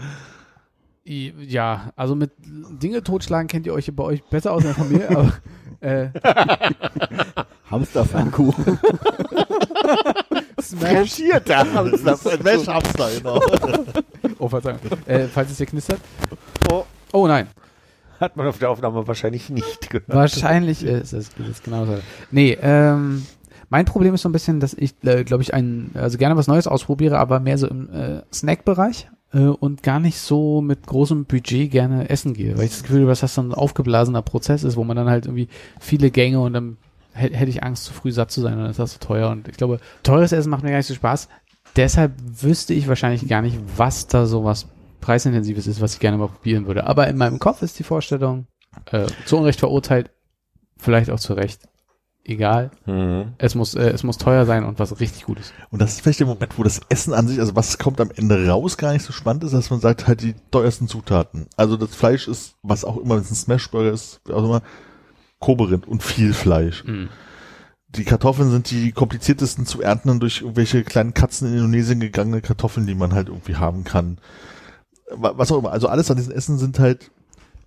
[1.03, 5.09] Ja, also mit Dinge totschlagen kennt ihr euch bei euch besser aus in der Familie,
[5.09, 5.33] aber
[5.79, 6.09] äh,
[7.71, 8.79] Hamsterpfannkuchen.
[10.61, 11.13] Smash.
[11.13, 13.41] Vierter Hamster, Smash Hamster, genau.
[14.39, 14.79] Oh, Verzeihung.
[15.05, 15.99] Äh, falls es hier knistert.
[17.13, 17.47] Oh nein.
[18.19, 20.07] Hat man auf der Aufnahme wahrscheinlich nicht gehört.
[20.07, 21.97] Wahrscheinlich ist es ist es genauso.
[22.29, 23.25] Nee, ähm,
[23.69, 26.47] mein Problem ist so ein bisschen, dass ich, äh, glaube ich, ein, also gerne was
[26.47, 31.25] Neues ausprobiere, aber mehr so im äh, Snack-Bereich äh, und gar nicht so mit großem
[31.25, 34.63] Budget gerne essen gehe, weil ich das Gefühl habe, dass das so ein aufgeblasener Prozess
[34.63, 35.47] ist, wo man dann halt irgendwie
[35.79, 36.77] viele Gänge und dann
[37.13, 39.47] hätte ich Angst, zu früh satt zu sein und dann ist das so teuer und
[39.47, 41.27] ich glaube, teures Essen macht mir gar nicht so Spaß.
[41.75, 44.67] Deshalb wüsste ich wahrscheinlich gar nicht, was da so was
[44.99, 46.85] preisintensives ist, was ich gerne mal probieren würde.
[46.85, 48.47] Aber in meinem Kopf ist die Vorstellung,
[48.91, 50.11] äh, zu Unrecht verurteilt,
[50.77, 51.67] vielleicht auch zu Recht.
[52.23, 52.69] Egal.
[52.85, 53.33] Mhm.
[53.39, 55.53] Es muss, äh, es muss teuer sein und was richtig gut ist.
[55.71, 58.11] Und das ist vielleicht der Moment, wo das Essen an sich, also was kommt am
[58.15, 61.47] Ende raus, gar nicht so spannend ist, dass man sagt, halt die teuersten Zutaten.
[61.57, 64.61] Also das Fleisch ist, was auch immer, wenn es ein Smashburger ist, auch immer,
[65.41, 66.85] Koberind und viel Fleisch.
[66.85, 67.09] Mhm.
[67.89, 72.87] Die Kartoffeln sind die kompliziertesten zu ernten durch irgendwelche kleinen Katzen in Indonesien gegangene Kartoffeln,
[72.87, 74.17] die man halt irgendwie haben kann.
[75.13, 75.73] Wa- Was auch immer.
[75.73, 77.11] Also alles an diesen Essen sind halt,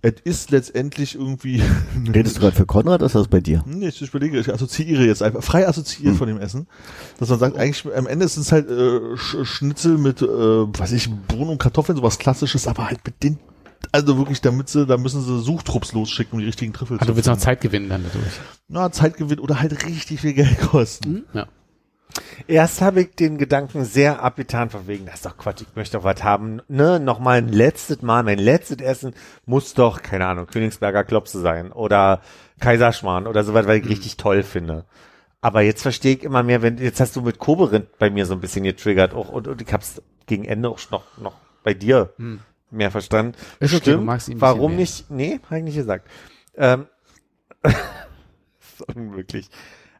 [0.01, 1.61] es ist letztendlich irgendwie.
[2.13, 3.63] Redest du gerade für Konrad oder ist das bei dir?
[3.67, 6.17] Nee, ich überlege, ich assoziiere jetzt einfach, frei assoziiert Hm.
[6.17, 6.65] von dem Essen,
[7.19, 10.91] dass man sagt, eigentlich am Ende ist es halt äh, Sch Schnitzel mit, äh, weiß
[10.93, 13.37] ich, Bohnen und Kartoffeln, sowas klassisches, aber halt mit den,
[13.91, 17.15] also wirklich, damit sie, da müssen sie Suchtrupps losschicken, um die richtigen Trüffel Also du
[17.15, 17.43] willst noch finden.
[17.43, 18.33] Zeit gewinnen dann dadurch.
[18.67, 21.09] Na, Zeitgewinn oder halt richtig viel Geld kosten.
[21.09, 21.23] Mhm.
[21.33, 21.47] Ja.
[22.47, 25.97] Erst habe ich den Gedanken sehr abgetan von wegen, das ist doch Quatsch, ich möchte
[25.97, 26.61] doch was haben.
[26.67, 29.13] Ne, nochmal ein letztes Mal, mein letztes Essen
[29.45, 32.21] muss doch, keine Ahnung, Königsberger Klopse sein oder
[32.59, 34.85] Kaiserschmarrn oder sowas, weil ich richtig toll finde.
[35.41, 38.33] Aber jetzt verstehe ich immer mehr, wenn, jetzt hast du mit Koberind bei mir so
[38.33, 42.13] ein bisschen getriggert auch und, und ich hab's gegen Ende auch noch, noch bei dir
[42.17, 42.39] Hm.
[42.71, 43.33] Mehr verstanden.
[43.59, 44.79] Ist okay, Stimmt, du magst ihn ein bisschen warum mehr.
[44.81, 45.09] nicht?
[45.11, 46.07] Nee, habe ich nicht gesagt.
[46.57, 46.87] Ähm,
[47.63, 49.49] ist unmöglich.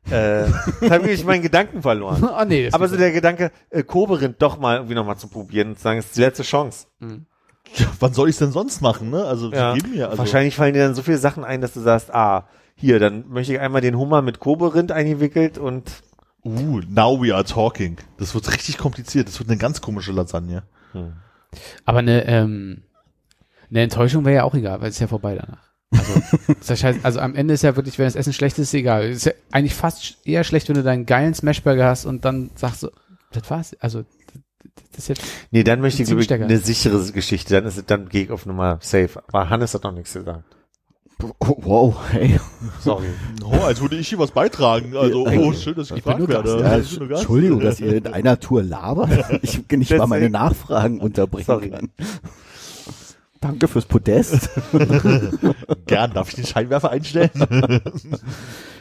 [0.09, 0.45] Äh,
[0.89, 2.23] habe ich meinen Gedanken verloren.
[2.23, 5.77] Oh nee, Aber so der Gedanke, äh, Koberind doch mal irgendwie nochmal zu probieren und
[5.77, 6.85] zu sagen, es ist die letzte Chance.
[7.01, 9.25] Ja, wann soll ich denn sonst machen, ne?
[9.25, 9.73] Also, Ja.
[9.73, 10.19] geben mir, also.
[10.19, 13.53] Wahrscheinlich fallen dir dann so viele Sachen ein, dass du sagst, ah, hier, dann möchte
[13.53, 16.03] ich einmal den Hummer mit Koberind eingewickelt und
[16.47, 17.97] Uh, now we are talking.
[18.17, 19.27] Das wird richtig kompliziert.
[19.27, 20.61] Das wird eine ganz komische Lasagne.
[21.85, 22.83] Aber eine, ähm,
[23.69, 25.65] eine Enttäuschung wäre ja auch egal, weil es ist ja vorbei danach.
[25.91, 28.69] Also, ist ja scheiße, also am Ende ist ja wirklich, wenn das Essen schlecht ist,
[28.69, 29.03] ist egal.
[29.05, 32.51] Es ist ja eigentlich fast eher schlecht, wenn du deinen geilen Smashburger hast und dann
[32.55, 32.89] sagst du,
[33.31, 33.75] das war's.
[33.79, 34.03] Also,
[34.95, 38.09] das jetzt, nee, dann möchte ich, glaube ich, eine sichere Geschichte, dann ist es, dann
[38.09, 39.21] gehe ich auf Nummer safe.
[39.27, 40.43] Aber Hannes hat noch nichts gesagt.
[41.39, 42.39] Oh, wow, hey.
[42.81, 43.07] Sorry.
[43.43, 44.97] Oh, als würde ich hier was beitragen.
[44.97, 46.59] Also, oh, schön, dass ich Ich gefragt werde.
[46.61, 47.21] Ja, Ich bin nur Gast.
[47.21, 49.43] Entschuldigung, dass ihr in einer Tour labert.
[49.43, 50.29] Ich nicht mal meine.
[50.29, 51.69] Nachfragen unterbringen Sorry.
[51.69, 51.89] kann.
[53.39, 54.49] Danke fürs Podest.
[55.85, 57.29] Gern, darf ich den Scheinwerfer einstellen?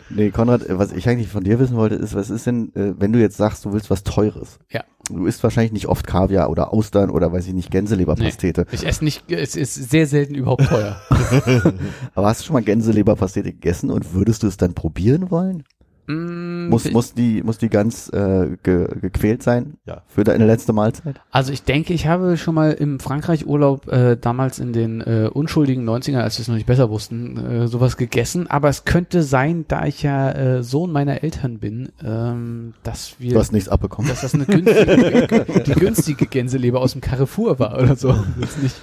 [0.08, 2.94] Nee, Konrad, äh, was ich eigentlich von dir wissen wollte, ist, was ist denn, äh,
[2.98, 4.58] wenn du jetzt sagst, du willst was Teures?
[4.70, 4.82] Ja.
[5.10, 8.66] Du isst wahrscheinlich nicht oft Kaviar oder Austern oder weiß ich nicht, Gänseleberpastete.
[8.72, 11.00] Ich esse nicht, es ist sehr selten überhaupt teuer.
[12.14, 15.64] Aber hast du schon mal Gänseleberpastete gegessen und würdest du es dann probieren wollen?
[16.06, 20.02] Mm, Muss, muss die, muss die ganz äh, ge, gequält sein Ja.
[20.06, 21.20] für deine letzte Mahlzeit?
[21.30, 25.88] Also ich denke, ich habe schon mal im Frankreich-Urlaub äh, damals in den äh, unschuldigen
[25.88, 28.46] 90ern, als wir es noch nicht besser wussten, äh, sowas gegessen.
[28.50, 33.32] Aber es könnte sein, da ich ja äh, Sohn meiner Eltern bin, ähm, dass wir
[33.32, 34.08] Du hast nichts abbekommen.
[34.10, 38.14] dass das eine günstige, die günstige Gänseleber aus dem Carrefour war oder so.
[38.40, 38.76] Jetzt nicht,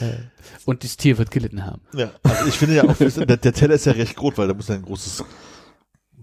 [0.00, 0.14] äh,
[0.66, 1.82] und das Tier wird gelitten haben.
[1.94, 4.54] Ja, also ich finde ja auch, der, der Teller ist ja recht groß, weil da
[4.54, 5.22] muss ein großes,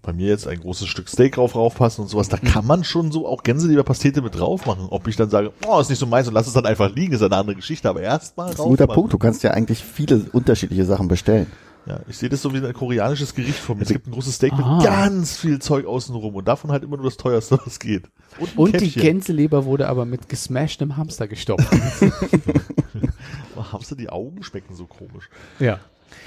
[0.03, 2.27] bei mir jetzt ein großes Stück Steak drauf raufpassen und sowas.
[2.29, 4.87] Da kann man schon so auch Gänseleberpastete mit drauf machen.
[4.89, 7.13] Ob ich dann sage, oh, ist nicht so meins und lass es dann einfach liegen,
[7.13, 7.87] ist eine andere Geschichte.
[7.87, 8.95] Aber erstmal Das ist ein guter machen.
[8.95, 9.13] Punkt.
[9.13, 11.47] Du kannst ja eigentlich viele unterschiedliche Sachen bestellen.
[11.87, 13.81] Ja, ich sehe das so wie ein koreanisches Gericht vor mir.
[13.81, 14.75] Es gibt ein großes Steak Ah.
[14.77, 18.05] mit ganz viel Zeug außenrum und davon halt immer nur das teuerste, was geht.
[18.39, 18.91] ein Und die.
[18.91, 21.67] Gänseleber wurde aber mit gesmashtem Hamster gestopft.
[23.71, 25.29] Haben sie die Augen schmecken so komisch.
[25.59, 25.79] ja.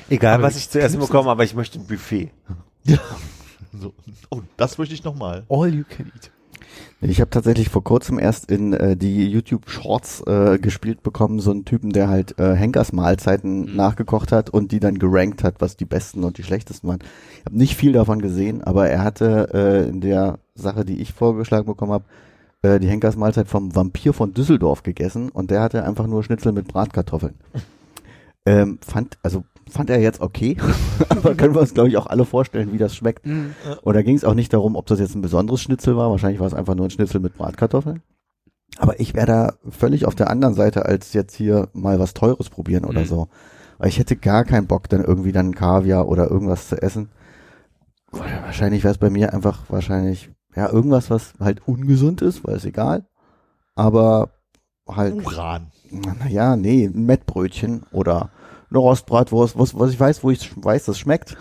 [0.09, 2.31] Egal, Aber was ich zuerst bekomme, aber ich möchte ein Buffet.
[3.81, 3.93] So.
[4.31, 5.45] Oh, das möchte ich nochmal.
[5.49, 6.31] All you can eat.
[7.01, 11.51] Ich habe tatsächlich vor kurzem erst in äh, die YouTube Shorts äh, gespielt bekommen, so
[11.51, 15.77] einen Typen, der halt äh, Henkers Mahlzeiten nachgekocht hat und die dann gerankt hat, was
[15.77, 17.01] die besten und die schlechtesten waren.
[17.41, 21.13] Ich habe nicht viel davon gesehen, aber er hatte äh, in der Sache, die ich
[21.13, 22.05] vorgeschlagen bekommen habe,
[22.63, 26.53] äh, die Henkers Mahlzeit vom Vampir von Düsseldorf gegessen und der hatte einfach nur Schnitzel
[26.53, 27.35] mit Bratkartoffeln.
[28.47, 30.57] Ähm, fand, also fand er jetzt okay,
[31.09, 33.25] aber können wir uns, glaube ich, auch alle vorstellen, wie das schmeckt.
[33.27, 36.11] Und da ging es auch nicht darum, ob das jetzt ein besonderes Schnitzel war.
[36.11, 38.03] Wahrscheinlich war es einfach nur ein Schnitzel mit Bratkartoffeln.
[38.79, 42.51] Aber ich wäre da völlig auf der anderen Seite, als jetzt hier mal was Teures
[42.51, 43.07] probieren oder Mhm.
[43.07, 43.29] so.
[43.79, 47.09] Weil ich hätte gar keinen Bock, dann irgendwie dann Kaviar oder irgendwas zu essen.
[48.11, 52.65] Wahrscheinlich wäre es bei mir einfach wahrscheinlich, ja, irgendwas, was halt ungesund ist, weil es
[52.65, 53.05] egal.
[53.75, 54.31] Aber
[54.89, 55.69] halt, Uran.
[56.21, 58.31] naja, nee, ein Mettbrötchen oder
[58.75, 61.37] eine Rostbratwurst, was, was ich weiß, wo ich weiß, das schmeckt.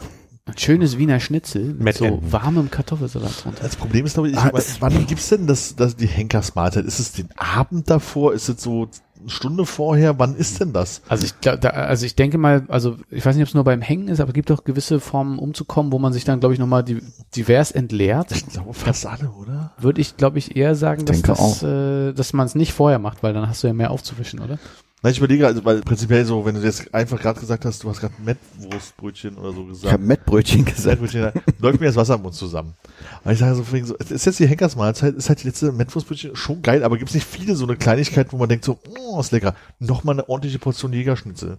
[0.45, 2.31] Ein schönes Wiener Schnitzel mit Mit so Enten.
[2.33, 3.63] warmem Kartoffelsalat drunter.
[3.63, 6.83] Das Problem ist, glaube ich, ich Ah, es- wann gibt's denn das, das die Henkersmahlzeit?
[6.85, 8.33] Ist es den Abend davor?
[8.33, 8.89] Ist es so
[9.21, 10.19] eine Stunde vorher?
[10.19, 11.01] Wann ist denn das?
[11.07, 13.81] Also ich da, also ich denke mal, also ich weiß nicht, ob es nur beim
[13.81, 16.59] Hängen ist, aber es gibt doch gewisse Formen umzukommen, wo man sich dann, glaube ich,
[16.59, 17.01] nochmal die,
[17.37, 18.33] divers entleert.
[18.33, 19.71] Ich glaube fast alle, oder?
[19.79, 22.99] Würde ich, glaube ich, eher sagen, dass Denke das, äh, dass man es nicht vorher
[22.99, 24.59] macht, weil dann hast du ja mehr aufzuwischen, oder?
[25.03, 27.89] Na, ich überlege, also, weil prinzipiell so, wenn du jetzt einfach gerade gesagt hast, du
[27.89, 29.91] hast gerade Mettwurstbrötchen oder so Ich gesagt.
[29.91, 31.01] habe Mettbrötchen gesagt.
[31.01, 32.73] Mettbrötchen, läuft mir das Wasser im Mund zusammen.
[33.21, 36.37] Aber ich sage so, so, es ist jetzt die Henkersmahlzeit, ist halt die letzte Mettwurstbrötchen
[36.37, 39.33] schon geil, aber gibt's nicht viele so eine Kleinigkeit, wo man denkt so, oh, ist
[39.33, 39.55] lecker.
[39.79, 41.57] Nochmal eine ordentliche Portion Jägerschnitzel.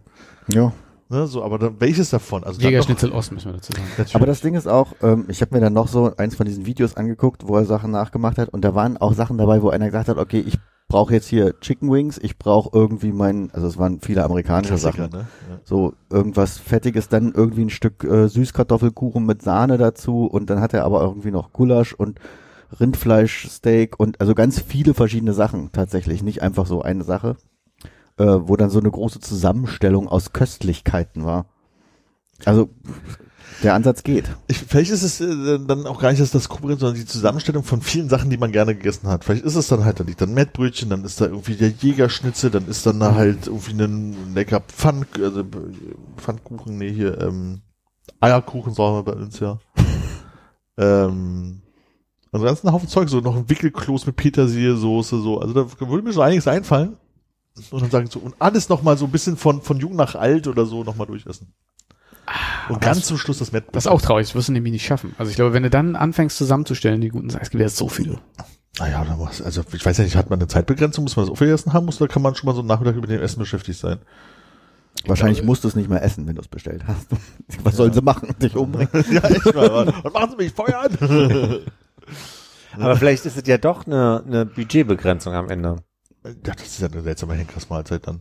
[0.48, 0.72] Ja.
[1.10, 2.44] Ne, so, aber dann, welches davon?
[2.44, 3.84] Also Jägerschnitzel Ost müssen wir dazu sagen.
[3.90, 4.16] Natürlich.
[4.16, 6.64] Aber das Ding ist auch, ähm, ich habe mir dann noch so eins von diesen
[6.66, 9.86] Videos angeguckt, wo er Sachen nachgemacht hat und da waren auch Sachen dabei, wo einer
[9.86, 10.58] gesagt hat, okay, ich
[10.88, 15.04] brauche jetzt hier Chicken Wings, ich brauche irgendwie mein, also es waren viele amerikanische Klassiker,
[15.04, 15.26] Sachen, ne?
[15.50, 15.60] Ja.
[15.64, 20.72] so irgendwas Fettiges, dann irgendwie ein Stück äh, Süßkartoffelkuchen mit Sahne dazu und dann hat
[20.72, 22.18] er aber irgendwie noch Gulasch und
[22.80, 27.36] Rindfleischsteak und also ganz viele verschiedene Sachen tatsächlich, nicht einfach so eine Sache,
[28.18, 31.46] äh, wo dann so eine große Zusammenstellung aus Köstlichkeiten war.
[32.44, 32.70] Also
[33.62, 34.24] der Ansatz geht.
[34.46, 37.62] Ich, vielleicht ist es äh, dann auch gar nicht das, das Kooperieren, sondern die Zusammenstellung
[37.62, 39.24] von vielen Sachen, die man gerne gegessen hat.
[39.24, 42.50] Vielleicht ist es dann halt, da liegt dann Mettbrötchen, dann ist da irgendwie der Jägerschnitzel,
[42.50, 45.44] dann ist dann da halt irgendwie ein lecker Pfann, also
[46.16, 47.62] Pfannkuchen, nee, hier, ähm,
[48.20, 49.58] Eierkuchen sagen wir bei uns ja.
[50.76, 51.62] ähm,
[52.32, 55.38] also ganz ein Haufen Zeug, so noch ein Wickelkloß mit Petersiliesoße, so.
[55.38, 56.96] Also da würde mir so einiges einfallen.
[57.70, 60.48] Und dann sagen so, und alles nochmal so ein bisschen von, von jung nach alt
[60.48, 61.52] oder so nochmal durchessen.
[62.68, 63.74] Und ganz das- zum Schluss das Mettbrötchen.
[63.74, 65.14] Das ist auch traurig, das wirst du nämlich nicht schaffen.
[65.18, 67.88] Also ich glaube, wenn du dann anfängst zusammenzustellen, die guten Sachen, es gibt ja so
[67.88, 68.18] viele.
[68.78, 71.30] Naja, da muss, also ich weiß ja nicht, hat man eine Zeitbegrenzung, muss man das
[71.32, 73.78] aufgegessen haben, muss, oder kann man schon mal so einen Nachmittag über dem Essen beschäftigt
[73.78, 73.98] sein?
[75.06, 77.06] Wahrscheinlich musst du es nicht mehr essen, wenn du es bestellt hast.
[77.62, 78.34] Was sollen sie machen?
[78.40, 78.88] Dich umbringen?
[79.12, 79.88] ja, echt mal.
[80.02, 81.60] Und machen Sie mich Feuer an!
[82.80, 85.76] Aber vielleicht ist es ja doch eine, eine Budgetbegrenzung am Ende.
[86.24, 88.20] Ja, das ist ja eine seltsame Henkersmahlzeit dann.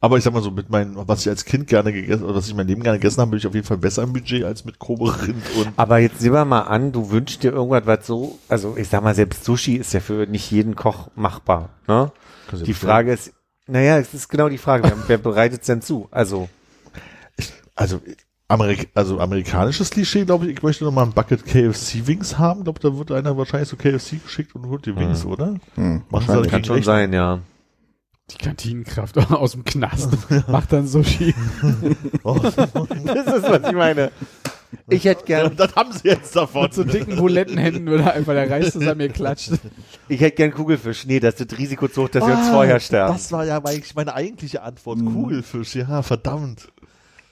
[0.00, 2.48] Aber ich sag mal so, mit meinen, was ich als Kind gerne gegessen, oder was
[2.48, 4.64] ich mein Leben gerne gegessen habe, bin ich auf jeden Fall besser im Budget als
[4.64, 8.06] mit Kobe Rind und Aber jetzt sehen wir mal an, du wünschst dir irgendwas, was
[8.06, 11.68] so, also ich sag mal, selbst Sushi ist ja für nicht jeden Koch machbar.
[11.86, 12.10] Ne?
[12.66, 13.32] Die Frage ist,
[13.68, 16.08] naja, es ist genau die Frage, wer, wer bereitet es denn zu?
[16.10, 16.48] Also,
[17.76, 18.00] also,
[18.52, 22.64] Amerik also amerikanisches Klischee, glaube ich, ich möchte noch mal ein Bucket KFC Wings haben.
[22.64, 25.54] glaube, da wird einer wahrscheinlich so KFC geschickt und holt die Wings, oder?
[25.74, 26.42] Hm, Machen sie wahrscheinlich.
[26.42, 26.86] dann kann schon recht.
[26.86, 27.40] sein, ja.
[28.30, 30.10] Die Kantinenkraft aus dem Knast
[30.48, 31.34] macht dann Sushi.
[32.22, 34.10] Oh, Das ist, was ich meine.
[34.88, 36.62] Ich hätte gern, Das haben sie jetzt davon.
[36.62, 39.50] Mit so dicken Bulettenhänden würde einfach der Reis zusammen mir klatscht.
[40.08, 41.04] ich hätte gern Kugelfisch.
[41.06, 43.10] Nee, das ist das Risiko zu hoch, dass wir uns vorher sterben.
[43.10, 43.60] Ah, Das war ja
[43.94, 44.98] meine eigentliche Antwort.
[44.98, 45.12] Mhm.
[45.12, 46.68] Kugelfisch, ja, verdammt.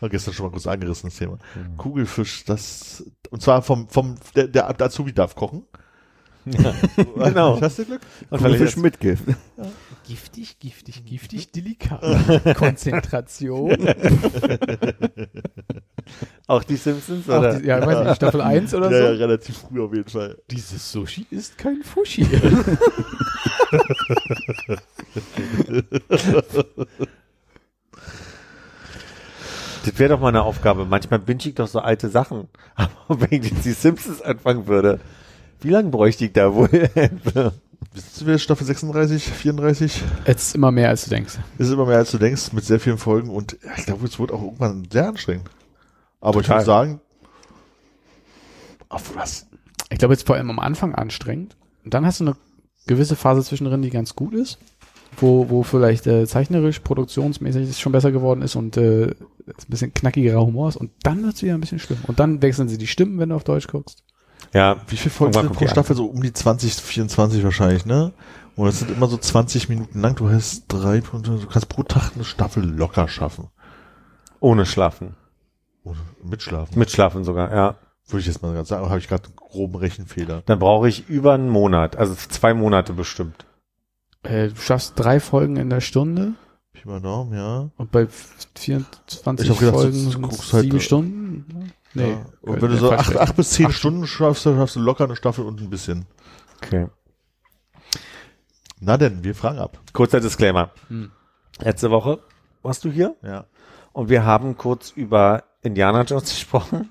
[0.00, 1.38] War gestern schon mal kurz angerissen, das Thema.
[1.54, 1.76] Mhm.
[1.76, 5.64] Kugelfisch, das, und zwar vom, vom, der, der, der Azubi darf kochen.
[7.16, 7.60] Genau.
[7.60, 8.00] Hast du Glück?
[8.30, 9.24] Und Kugelfisch mit Gift.
[10.06, 12.00] Giftig, giftig, giftig, delikat.
[12.56, 13.76] Konzentration.
[16.46, 17.60] Auch die Simpsons, Auch oder?
[17.60, 19.18] die, ja, ich weiß nicht, Staffel 1 oder ja, ja, so.
[19.18, 20.38] relativ früh auf jeden Fall.
[20.50, 22.26] Dieses Sushi ist kein Fushi.
[29.84, 30.84] Das wäre doch mal eine Aufgabe.
[30.84, 32.48] Manchmal binge ich doch so alte Sachen.
[32.74, 35.00] Aber wenn ich jetzt die Simpsons anfangen würde,
[35.60, 36.68] wie lange bräuchte ich da wohl?
[37.92, 40.02] Wissen wir, Staffel 36, 34?
[40.26, 41.38] Jetzt ist immer mehr, als du denkst.
[41.58, 44.32] Ist immer mehr als du denkst, mit sehr vielen Folgen und ich glaube, es wird
[44.32, 45.50] auch irgendwann sehr anstrengend.
[46.20, 46.58] Aber ich Total.
[46.58, 47.00] würde sagen,
[48.90, 49.46] auf was?
[49.88, 51.56] Ich glaube, jetzt vor allem am Anfang anstrengend.
[51.84, 52.36] Und dann hast du eine
[52.86, 54.58] gewisse Phase zwischendrin, die ganz gut ist.
[55.16, 59.06] Wo, wo vielleicht äh, zeichnerisch, produktionsmäßig es schon besser geworden ist und äh,
[59.46, 60.76] es ein bisschen knackigerer Humor ist.
[60.76, 61.98] Und dann wird es wieder ein bisschen schlimm.
[62.06, 64.04] Und dann wechseln sie die Stimmen, wenn du auf Deutsch guckst.
[64.52, 65.96] Ja, Wie viele Folgen sind pro Staffel?
[65.96, 68.12] So um die 20, 24 wahrscheinlich, ne?
[68.56, 70.16] Und das sind immer so 20 Minuten lang.
[70.16, 73.48] Du hast drei, du kannst pro Tag eine Staffel locker schaffen.
[74.40, 75.16] ohne Schlafen.
[75.84, 76.78] Oder mitschlafen.
[76.78, 77.76] Mit Schlafen sogar, ja.
[78.06, 80.42] Würde ich jetzt mal gerade sagen, habe ich gerade einen groben Rechenfehler.
[80.46, 83.46] Dann brauche ich über einen Monat, also zwei Monate bestimmt.
[84.22, 86.34] Äh, du schaffst drei Folgen in der Stunde
[86.72, 87.70] Pi mal Daumen, ja.
[87.76, 88.06] und bei
[88.56, 91.72] 24 Ich gedacht, Folgen du- guckst halt, sieben äh, Stunden.
[91.94, 92.10] Nee.
[92.12, 92.26] ja.
[92.42, 95.16] Und wenn du so acht, acht bis zehn Stunden schaffst, dann schaffst du locker eine
[95.16, 96.06] Staffel und ein bisschen.
[96.62, 96.86] Okay.
[98.80, 99.78] Na denn, wir fragen ab.
[99.92, 100.70] Kurzer Disclaimer.
[100.88, 101.10] Hm.
[101.58, 102.20] Letzte Woche
[102.62, 103.46] warst du hier Ja.
[103.92, 106.90] und wir haben kurz über Indiana Jones gesprochen.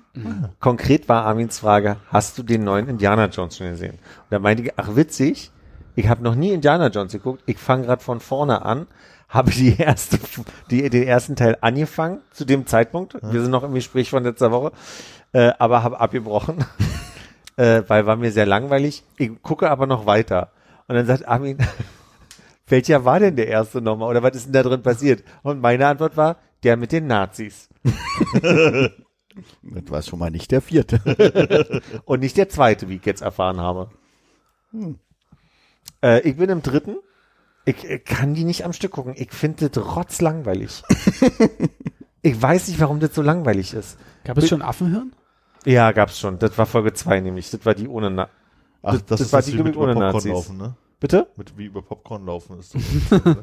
[0.60, 3.94] Konkret war Armins Frage, hast du den neuen Indiana Jones schon gesehen?
[3.94, 5.50] Und da meinte ich, ach witzig,
[5.96, 8.86] ich habe noch nie Indiana Jones geguckt, ich fange gerade von vorne an,
[9.28, 10.18] habe die erste,
[10.70, 13.14] die, den ersten Teil angefangen zu dem Zeitpunkt.
[13.22, 14.72] Wir sind noch im Gespräch von letzter Woche,
[15.32, 16.64] äh, aber habe abgebrochen,
[17.56, 19.04] äh, weil war mir sehr langweilig.
[19.16, 20.50] Ich gucke aber noch weiter.
[20.88, 21.58] Und dann sagt Armin,
[22.66, 24.08] welcher war denn der erste nochmal?
[24.08, 25.22] Oder was ist denn da drin passiert?
[25.42, 27.68] Und meine Antwort war, der mit den Nazis.
[29.62, 31.00] Das war schon mal nicht der vierte.
[32.04, 33.90] Und nicht der zweite, wie ich jetzt erfahren habe.
[36.02, 36.96] Äh, ich bin im dritten.
[37.64, 39.14] Ich, äh, kann die nicht am Stück gucken.
[39.16, 40.82] Ich finde das rotzlangweilig.
[42.22, 43.98] ich weiß nicht, warum das so langweilig ist.
[44.24, 45.12] Gab es schon Affenhirn?
[45.66, 46.38] Ja, gab's schon.
[46.38, 47.50] Das war Folge zwei nämlich.
[47.50, 48.28] Das war die ohne Na
[48.82, 50.30] Ach, Das- das, das ist war das die wie mit ohne über Popcorn Nazis.
[50.32, 50.74] laufen, ne?
[51.00, 51.26] Bitte?
[51.36, 52.82] Mit wie über Popcorn laufen ist das.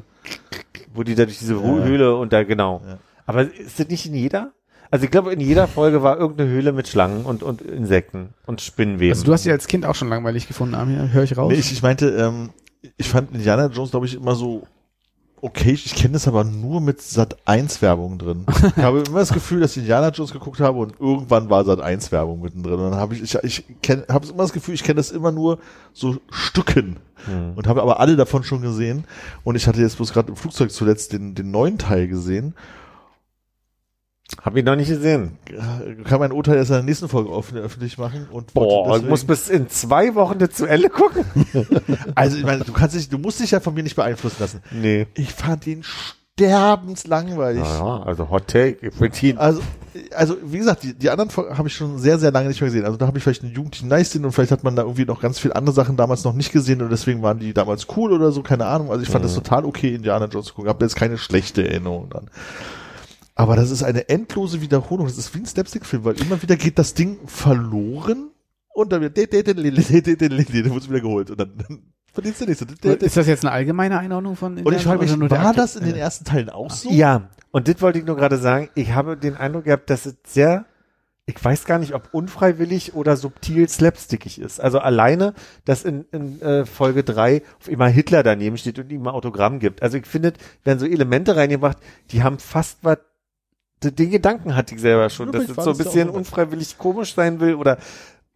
[0.94, 1.60] Wo die da durch diese Ja.
[1.62, 2.82] Höhle und da, genau.
[2.86, 2.98] Ja.
[3.26, 4.52] Aber ist das nicht in jeder?
[4.90, 8.60] Also ich glaube, in jeder Folge war irgendeine Höhle mit Schlangen und, und Insekten und
[8.60, 9.12] Spinnenweben.
[9.12, 11.12] Also du hast sie als Kind auch schon langweilig gefunden, Armin.
[11.12, 11.52] Höre ich raus?
[11.52, 12.50] nee, ich, ich meinte, ähm,
[12.96, 14.66] ich fand Indiana Jones, glaube ich, immer so
[15.42, 15.72] okay.
[15.72, 18.46] Ich kenne das aber nur mit Sat 1 Werbung drin.
[18.76, 21.80] Ich habe immer das Gefühl, dass ich Indiana Jones geguckt habe und irgendwann war Sat
[21.80, 22.80] 1 Werbung mittendrin.
[22.80, 23.64] Und dann habe ich, ich, ich
[24.08, 25.58] habe immer das Gefühl, ich kenne das immer nur
[25.92, 26.98] so Stücken.
[27.26, 27.52] Hm.
[27.56, 29.04] Und habe aber alle davon schon gesehen.
[29.44, 32.54] Und ich hatte jetzt bloß gerade im Flugzeug zuletzt den, den neuen Teil gesehen.
[34.42, 35.38] Hab ich noch nicht gesehen.
[35.50, 38.26] Ja, Kann mein Urteil erst in der nächsten Folge offen, öffentlich machen.
[38.30, 41.24] Und Boah, ich deswegen- muss bis in zwei Wochen das zu Ende gucken.
[42.14, 44.60] Also ich meine, du kannst dich, du musst dich ja von mir nicht beeinflussen lassen.
[44.70, 45.06] Nee.
[45.14, 47.62] Ich fand ihn sterbenslangweilig.
[47.64, 48.78] Ja, also Hot Take.
[49.00, 49.60] Ich ihn- Also,
[50.14, 52.68] also wie gesagt, die, die anderen Folgen habe ich schon sehr, sehr lange nicht mehr
[52.70, 52.84] gesehen.
[52.84, 55.20] Also da habe ich vielleicht einen Jugendlichen Nice und vielleicht hat man da irgendwie noch
[55.20, 58.30] ganz viele andere Sachen damals noch nicht gesehen und deswegen waren die damals cool oder
[58.30, 58.90] so, keine Ahnung.
[58.90, 60.68] Also ich fand das total okay, Indiana Jones zu gucken.
[60.68, 62.30] Habe jetzt keine schlechte Erinnerung dann.
[63.38, 65.06] Aber das ist eine endlose Wiederholung.
[65.06, 68.32] Das ist wie ein Slapstick-Film, weil immer wieder geht das Ding verloren
[68.74, 69.28] und dann wird dann
[69.62, 71.82] wird es wieder geholt und dann, dann
[72.12, 72.66] verdienst du nichts.
[73.00, 75.94] ist das jetzt eine allgemeine Einordnung von Und ich frage mich, war das in den
[75.94, 76.90] ersten Teilen auch so?
[76.90, 78.70] Ja, und das wollte ich nur gerade sagen.
[78.74, 80.64] Ich habe den Eindruck gehabt, dass es sehr,
[81.24, 84.60] ich weiß gar nicht, ob unfreiwillig oder subtil slapstickig ist.
[84.60, 85.32] Also alleine,
[85.64, 89.60] dass in, in äh, Folge drei auf immer Hitler daneben steht und ihm ein Autogramm
[89.60, 89.80] gibt.
[89.80, 90.32] Also ich finde,
[90.64, 91.78] werden so Elemente reingebracht,
[92.10, 92.98] die haben fast was,
[93.82, 97.14] den den Gedanken hatte ich selber schon, Ja, dass es so ein bisschen unfreiwillig komisch
[97.14, 97.78] sein will oder,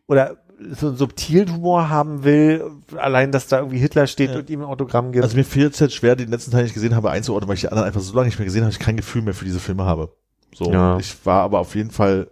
[0.06, 0.36] oder
[0.70, 4.38] so einen subtilen Humor haben will, allein, dass da irgendwie Hitler steht Ja.
[4.38, 5.24] und ihm ein Autogramm gibt.
[5.24, 7.62] Also mir fehlt es jetzt schwer, den letzten Teil nicht gesehen habe, einzuordnen, weil ich
[7.62, 9.58] die anderen einfach so lange nicht mehr gesehen habe, ich kein Gefühl mehr für diese
[9.58, 10.14] Filme habe.
[10.54, 10.98] So, Ja.
[10.98, 12.30] ich war aber auf jeden Fall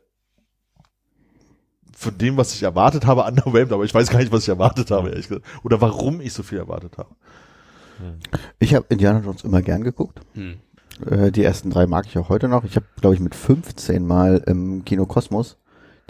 [1.96, 4.90] von dem, was ich erwartet habe, underwhelmed, aber ich weiß gar nicht, was ich erwartet
[4.90, 5.46] habe, ehrlich gesagt.
[5.64, 7.10] Oder warum ich so viel erwartet habe.
[8.58, 10.20] Ich habe Indiana Jones immer gern geguckt.
[10.34, 10.56] Hm.
[11.08, 12.64] Äh, die ersten drei mag ich auch heute noch.
[12.64, 15.56] Ich habe, glaube ich, mit 15 Mal im Kino Kosmos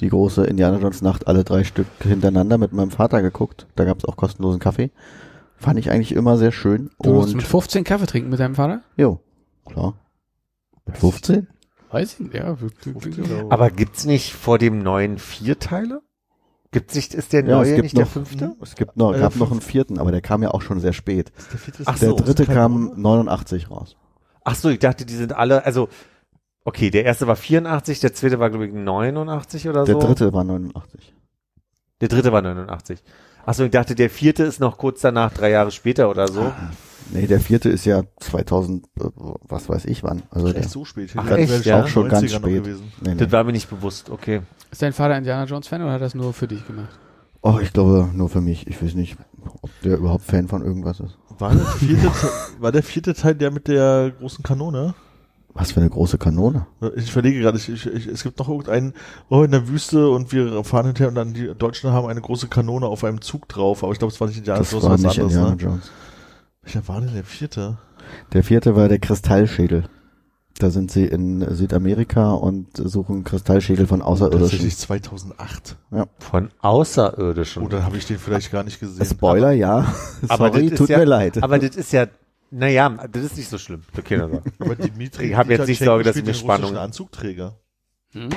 [0.00, 3.66] die große Indiana Jones Nacht alle drei Stück hintereinander mit meinem Vater geguckt.
[3.76, 4.90] Da gab es auch kostenlosen Kaffee.
[5.56, 6.90] Fand ich eigentlich immer sehr schön.
[7.02, 8.80] Du musst mit Und 15 Kaffee trinken mit deinem Vater?
[8.96, 9.20] jo,
[9.66, 9.94] klar.
[10.86, 11.48] Mit 15?
[11.90, 12.56] Weiß ich nicht, ja.
[13.50, 16.00] Aber gibt's nicht vor dem neuen vier Teile?
[16.70, 18.54] Gibt's nicht, ist der Ja, neue es gibt nicht der noch- fünfte?
[18.62, 20.80] Es gibt noch, Äh, gab noch fünf- einen vierten, aber der kam ja auch schon
[20.80, 21.32] sehr spät.
[21.52, 23.00] Der, vierte ist Ach Der so, dritte kam Name?
[23.00, 23.96] 89 raus.
[24.44, 25.88] Ach so, ich dachte, die sind alle, also,
[26.64, 30.00] okay, der erste war 84, der zweite war, glaube ich, 89 oder Der so.
[30.00, 31.14] dritte war 89.
[32.00, 33.02] Der dritte war 89.
[33.46, 36.52] Ach so, ich dachte, der vierte ist noch kurz danach, drei Jahre später oder so.
[37.12, 39.04] Nee, der vierte ist ja 2000, äh,
[39.48, 40.22] was weiß ich wann.
[40.30, 41.10] Also der, Echt so spät.
[41.16, 41.82] Ach, Das echt, wäre ja?
[41.82, 42.62] auch schon ganz 90er noch spät.
[42.64, 42.92] gewesen.
[43.00, 43.16] nee, nee.
[43.16, 44.42] Das war mir nicht bewusst, okay.
[44.70, 46.88] Ist dein Vater Indiana Jones Fan oder hat er das nur für dich gemacht?
[47.42, 48.66] Oh, ich glaube nur für mich.
[48.68, 49.16] Ich weiß nicht,
[49.62, 51.16] ob der überhaupt Fan von irgendwas ist.
[51.38, 52.30] War der, vierte, Te-
[52.60, 54.94] war der vierte Teil der mit der großen Kanone?
[55.52, 56.66] Was für eine große Kanone.
[56.96, 58.94] Ich verlege gerade, ich, ich, ich, es gibt noch irgendeinen,
[59.30, 62.46] oh, in der Wüste und wir fahren hinterher und dann die Deutschen haben eine große
[62.46, 64.96] Kanone auf einem Zug drauf, aber ich glaube, es war nicht Indiana Das Jones, war
[64.96, 65.62] nicht anderes, Indiana ne?
[65.62, 65.90] Jones.
[66.62, 67.78] Welcher war denn der vierte?
[68.32, 69.84] Der vierte war der Kristallschädel.
[70.60, 74.42] Da sind sie in Südamerika und suchen Kristallschädel von Außerirdischen.
[74.42, 75.76] Tatsächlich 2008.
[76.18, 77.62] Von Außerirdischen.
[77.62, 79.04] Oh, dann habe ich den vielleicht gar nicht gesehen.
[79.06, 79.92] Spoiler, ja.
[80.28, 81.42] Aber Sorry, tut ja- mir leid.
[81.42, 82.08] Aber das ist ja,
[82.50, 83.82] naja, das ist nicht so schlimm.
[83.96, 84.20] Okay,
[84.58, 87.56] Aber Dimitri Ich hab jetzt nicht Sorge, dass spielt mir Spannung- Anzugträger.
[88.12, 88.28] Hm.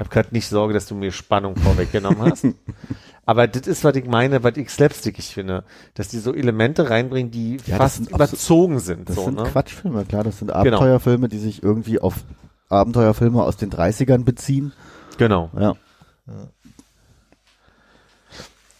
[0.00, 2.46] Ich habe gerade nicht Sorge, dass du mir Spannung vorweggenommen hast.
[3.26, 5.62] Aber das ist, was ich meine, was ich slapstickig finde,
[5.92, 9.10] dass die so Elemente reinbringen, die Ja, fast sind überzogen sind.
[9.10, 9.42] Das so, sind ne?
[9.44, 10.24] Quatschfilme, klar.
[10.24, 12.14] Das sind Abenteuerfilme, die sich irgendwie auf
[12.70, 14.72] Abenteuerfilme aus den 30ern beziehen.
[15.18, 15.50] Genau.
[15.54, 15.74] Ja.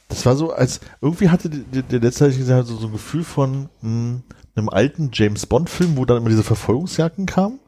[0.09, 3.25] Das war so, als irgendwie hatte die- der letzte, ich gesagt, so, so ein Gefühl
[3.25, 4.21] von mh,
[4.57, 7.61] einem alten James Bond Film, wo dann immer diese Verfolgungsjagden kamen.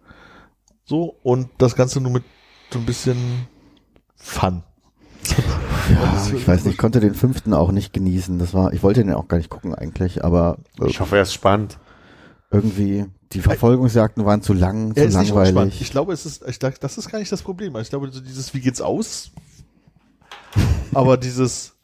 [0.87, 2.25] So, und das Ganze nur mit
[2.73, 3.47] so ein bisschen
[4.17, 4.63] Fun.
[5.91, 8.39] Ja, ich weiß nicht, ich konnte den fünften auch nicht genießen.
[8.39, 11.23] Das war, ich wollte den auch gar nicht gucken eigentlich, aber äh, Ich hoffe, er
[11.23, 11.79] ist spannend.
[12.51, 15.81] irgendwie die Verfolgungsjagden waren zu lang, Er zu langweilig.
[15.81, 17.75] Ich glaube, es ist, ich dachte, das ist gar nicht das Problem.
[17.77, 19.31] Ich glaube, so dieses, wie geht's aus?
[20.95, 21.75] Aber dieses,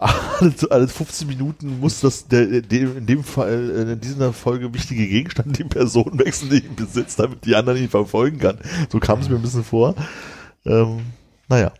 [0.00, 4.72] alle, alle 15 Minuten muss das, der, der, in dem Fall, äh, in dieser Folge
[4.72, 8.58] wichtige Gegenstand die Person wechseln, die ihn besitzt, damit die anderen ihn verfolgen kann.
[8.88, 9.94] So kam es mir ein bisschen vor.
[10.64, 11.00] Ähm,
[11.48, 11.72] naja.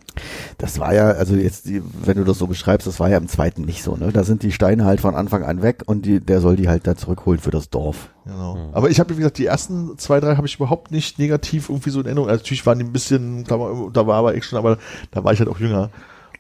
[0.59, 3.29] Das war ja, also jetzt, die, wenn du das so beschreibst, das war ja im
[3.29, 4.13] zweiten nicht so, ne?
[4.13, 6.87] Da sind die Steine halt von Anfang an weg und die, der soll die halt
[6.87, 8.11] da zurückholen für das Dorf.
[8.27, 8.71] Genau.
[8.73, 11.91] Aber ich habe, wie gesagt, die ersten zwei, drei habe ich überhaupt nicht negativ irgendwie
[11.91, 12.29] so in Erinnerung.
[12.29, 14.77] Also natürlich waren die ein bisschen, da war, da war aber Action, aber
[15.13, 15.91] da war ich halt auch jünger.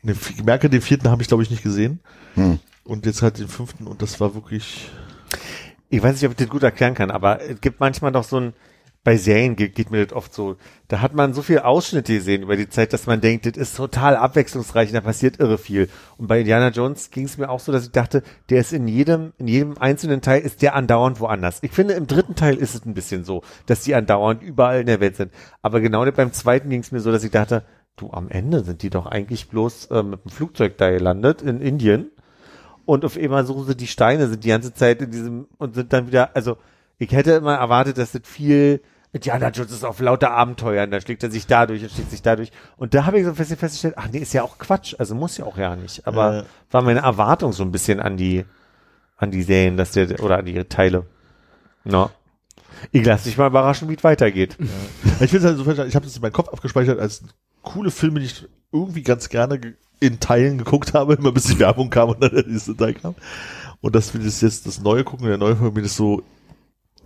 [0.02, 2.00] Den, ich merke, den vierten habe ich, glaube ich, nicht gesehen.
[2.34, 2.58] Hm.
[2.84, 4.90] Und jetzt halt den fünften und das war wirklich.
[5.90, 8.38] Ich weiß nicht, ob ich das gut erklären kann, aber es gibt manchmal doch so
[8.38, 8.52] ein,
[9.02, 10.56] bei Serien geht, geht mir das oft so,
[10.88, 13.76] da hat man so viel Ausschnitte gesehen über die Zeit, dass man denkt, das ist
[13.76, 15.88] total abwechslungsreich und da passiert irre viel.
[16.18, 18.86] Und bei Indiana Jones ging es mir auch so, dass ich dachte, der ist in
[18.88, 21.60] jedem, in jedem einzelnen Teil ist der andauernd woanders.
[21.62, 24.86] Ich finde, im dritten Teil ist es ein bisschen so, dass die andauernd überall in
[24.86, 25.32] der Welt sind.
[25.62, 27.64] Aber genau beim zweiten ging es mir so, dass ich dachte,
[28.00, 31.60] du, am Ende sind die doch eigentlich bloß äh, mit dem Flugzeug da gelandet in
[31.60, 32.10] Indien
[32.86, 35.92] und auf einmal suchen sie die Steine, sind die ganze Zeit in diesem und sind
[35.92, 36.56] dann wieder, also
[36.98, 38.80] ich hätte immer erwartet, dass das viel
[39.12, 42.52] Indiana Jones ist auf lauter Abenteuern, da schlägt er sich dadurch und schlägt sich dadurch.
[42.76, 45.36] Und da habe ich so fest- festgestellt, ach nee, ist ja auch Quatsch, also muss
[45.36, 46.06] ja auch ja nicht.
[46.06, 46.44] Aber Äh.
[46.70, 48.44] war meine Erwartung so ein bisschen an die,
[49.16, 51.06] an die Serien, dass der, oder an die Teile.
[51.82, 52.10] Na.
[52.92, 54.56] Ich lasse dich mal überraschen, wie es weitergeht.
[55.20, 57.22] Ich finde halt so, ich habe das in meinem Kopf abgespeichert als
[57.62, 61.58] coole Filme, die ich irgendwie ganz gerne ge- in Teilen geguckt habe, immer bis die
[61.58, 63.14] Werbung kam und dann der nächste Teil kam.
[63.80, 66.22] Und das will ich jetzt das neue gucken, der neue Film mir das so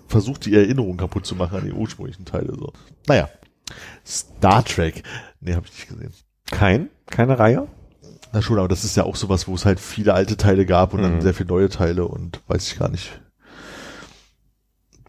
[0.08, 2.54] versucht, die Erinnerung kaputt zu machen an die ursprünglichen Teile.
[2.54, 2.72] So.
[3.06, 3.28] Naja.
[4.06, 5.02] Star Trek.
[5.40, 6.12] Nee, habe ich nicht gesehen.
[6.50, 6.90] Kein?
[7.06, 7.66] Keine Reihe?
[8.32, 10.92] Na schon, aber das ist ja auch sowas, wo es halt viele alte Teile gab
[10.92, 11.20] und dann Mhm.
[11.20, 13.20] sehr viele neue Teile und weiß ich gar nicht,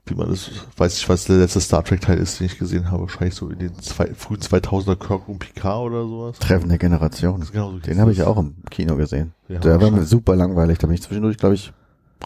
[0.08, 2.92] wie man das, weiß ich, was der letzte Star Trek Teil ist, den ich gesehen
[2.92, 3.04] habe.
[3.04, 6.40] Wahrscheinlich so in den zwei, frühen 2000er Kirk und Picard oder sowas.
[6.40, 7.44] Treffen der Generation.
[7.52, 9.34] Genau so Den habe ich ja auch im Kino gesehen.
[9.48, 10.78] Ja, Der war mir super langweilig.
[10.78, 11.74] Da bin ich zwischendurch, glaube ich,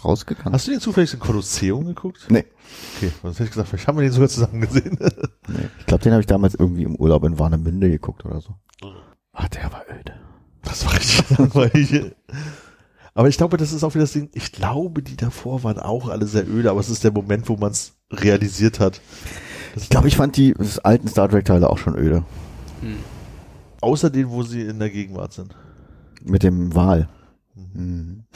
[0.03, 0.53] rausgegangen.
[0.53, 2.27] Hast du den zufällig in Kolosseum geguckt?
[2.30, 2.45] Nee.
[2.97, 4.97] Okay, sonst hätte ich gesagt, vielleicht haben wir den sogar zusammen gesehen.
[5.47, 5.68] nee.
[5.80, 8.56] Ich glaube, den habe ich damals irgendwie im Urlaub in Warnemünde geguckt oder so.
[9.31, 10.14] Ah, der war öde.
[10.64, 12.11] Das war richtig langweilig.
[13.14, 14.30] Aber ich glaube, das ist auch wieder das Ding.
[14.34, 17.57] Ich glaube, die davor waren auch alle sehr öde, aber es ist der Moment, wo
[17.57, 19.02] man es realisiert hat.
[19.73, 20.53] Das Ich glaube, ich fand die
[20.84, 22.23] alten Star Trek Teile auch schon öde.
[23.81, 25.56] außer denen, wo sie in der Gegenwart sind.
[26.23, 27.07] Mit dem Wal.
[27.56, 28.23] Mhm.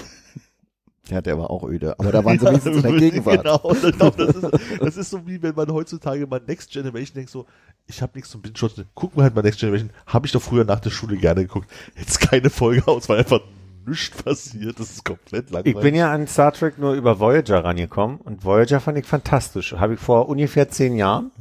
[1.10, 2.00] Ja, der war auch öde.
[2.00, 3.44] Aber da waren sie wenigstens in der Gegenwart.
[3.44, 4.48] Genau, und ich glaub, das, ist,
[4.80, 7.46] das ist so wie wenn man heutzutage mal Next Generation denkt, so,
[7.88, 10.64] ich habe nichts zum Binge-Watchen, gucken wir halt mal Next Generation, habe ich doch früher
[10.64, 11.70] nach der Schule gerne geguckt.
[11.98, 13.42] Jetzt keine Folge aus, weil einfach
[13.86, 15.76] nichts passiert, das ist komplett langweilig.
[15.76, 19.74] Ich bin ja an Star Trek nur über Voyager rangekommen und Voyager fand ich fantastisch.
[19.74, 21.32] Habe ich vor ungefähr zehn Jahren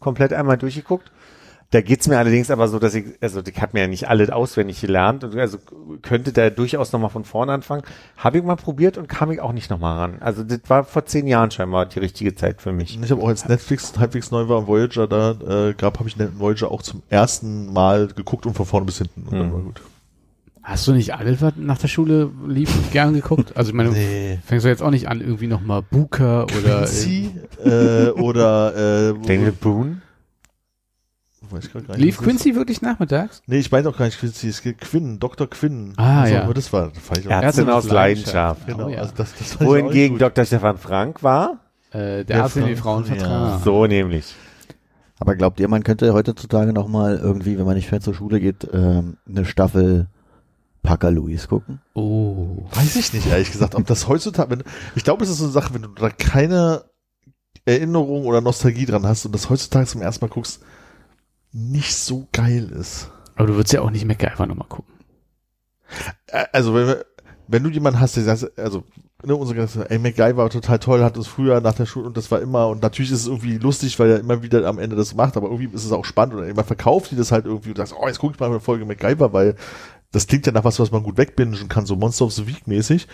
[0.00, 1.10] komplett einmal durchgeguckt.
[1.70, 4.34] Da geht's mir allerdings aber so, dass ich, also ich habe mir ja nicht alle
[4.36, 5.56] auswendig gelernt und also
[6.02, 7.82] könnte da durchaus nochmal von vorne anfangen.
[8.18, 10.16] Habe ich mal probiert und kam ich auch nicht nochmal ran.
[10.20, 12.98] Also das war vor zehn Jahren scheinbar die richtige Zeit für mich.
[13.02, 16.16] Ich habe auch als Netflix halbwegs neu war und Voyager da äh, gab, habe ich
[16.38, 19.22] Voyager auch zum ersten Mal geguckt und von vorne bis hinten.
[19.22, 19.52] Und dann Hm.
[19.54, 19.80] war gut.
[20.62, 23.56] Hast du nicht alles, was nach der Schule lief, gern geguckt?
[23.56, 24.38] Also ich meine, Nee.
[24.46, 27.30] fängst du jetzt auch nicht an, irgendwie nochmal Booker oder Quincy
[27.64, 30.02] äh, oder äh, Daniel Boone?
[31.50, 32.30] weiß ich gar nicht, lief das ist.
[32.30, 33.42] Quincy wirklich nachmittags?
[33.46, 35.50] Nee, ich meine auch gar nicht Quincy, es geht Quinn, Dr.
[35.50, 35.92] Quinn.
[35.96, 36.42] Ah, Also, ja.
[36.44, 38.66] Aber das war, das fand ich auch, Ärztin aus Leidenschaft.
[38.66, 39.00] genau, Oh, ja.
[39.00, 40.16] also das, das Wohingegen.
[40.18, 40.44] Dr.
[40.46, 41.58] Stefan Frank war?
[41.90, 43.58] Äh, der Arzt, den die Frauen- Frauen ja.
[43.62, 44.34] So nämlich.
[45.18, 48.40] Aber glaubt ihr, man könnte heutzutage noch mal irgendwie, wenn man nicht mehr zur Schule
[48.40, 50.06] geht, ähm, eine Staffel
[50.82, 51.80] Parker Louis gucken?
[51.94, 52.66] Oh.
[52.72, 54.64] Weiß ich nicht, ehrlich gesagt, ob das heutzutage, wenn,
[54.96, 56.84] ich glaube, es ist so eine Sache, wenn du da keine
[57.64, 60.60] Erinnerung oder Nostalgie dran hast und das heutzutage zum ersten Mal guckst,
[61.52, 63.10] nicht so geil ist.
[63.36, 64.92] Aber du würdest ja auch nicht MacGyver nochmal gucken.
[66.52, 66.96] Also, wenn,
[67.46, 68.84] wenn du jemanden hast, der sagt, also,
[69.24, 72.16] ne, unsere ganze, ey, MacGyver war total toll, hat es früher nach der Schule und
[72.16, 74.96] das war immer, und natürlich ist es irgendwie lustig, weil er immer wieder am Ende
[74.96, 77.70] das macht, aber irgendwie ist es auch spannend und immer verkauft die das halt irgendwie
[77.70, 79.56] und sagst, oh, jetzt guck ich mal eine Folge MacGyver, weil
[80.12, 82.66] das klingt ja nach was, was man gut wegbingen kann, so Monster of the Week
[82.66, 83.08] mäßig.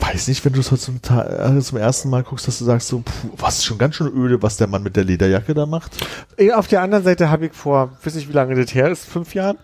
[0.00, 2.88] Weiß nicht, wenn du es heute zum, äh, zum ersten Mal guckst, dass du sagst
[2.88, 5.66] so, puh, was ist schon ganz schön öde, was der Mann mit der Lederjacke da
[5.66, 5.92] macht.
[6.36, 9.04] Eh, Auf der anderen Seite habe ich vor, weiß ich wie lange das her ist,
[9.04, 9.58] fünf Jahren,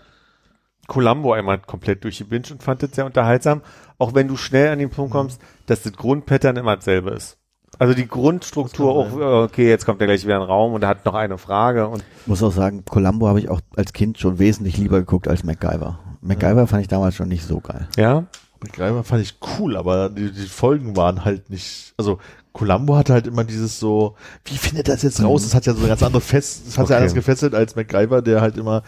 [0.87, 3.61] Columbo einmal komplett durchgebinged und fand das sehr unterhaltsam,
[3.97, 7.37] auch wenn du schnell an den Punkt kommst, dass das Grundpattern immer dasselbe ist.
[7.79, 10.83] Also die Grundstruktur auch, äh, okay, jetzt kommt er gleich wieder in den Raum und
[10.83, 13.93] er hat noch eine Frage und Ich muss auch sagen, Columbo habe ich auch als
[13.93, 15.99] Kind schon wesentlich lieber geguckt als MacGyver.
[16.21, 17.87] MacGyver fand ich damals schon nicht so geil.
[17.97, 18.25] ja,
[18.63, 22.17] MacGyver fand ich cool, aber die, die Folgen waren halt nicht, also
[22.53, 25.43] Columbo hatte halt immer dieses so, wie findet das jetzt raus?
[25.43, 26.93] Das hat ja so eine ganz andere Fest, das hat Okay.
[26.93, 28.81] ja anders gefesselt als MacGyver, der halt immer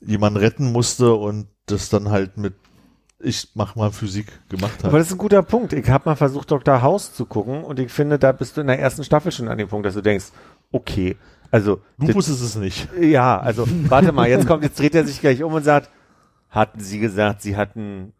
[0.00, 2.54] jemanden retten musste und das dann halt mit
[3.22, 4.86] ich mach mal Physik gemacht hat.
[4.86, 5.72] aber das ist ein guter Punkt.
[5.72, 6.82] Ich habe mal versucht, Dr.
[6.82, 9.58] House zu gucken und ich finde, da bist du in der ersten Staffel schon an
[9.58, 10.26] dem Punkt, dass du denkst,
[10.72, 11.16] okay,
[11.50, 12.88] also Lupus ist es nicht.
[13.00, 15.90] Ja, also warte mal, jetzt kommt, jetzt dreht er sich gleich um und sagt,
[16.50, 18.12] hatten Sie gesagt, Sie hatten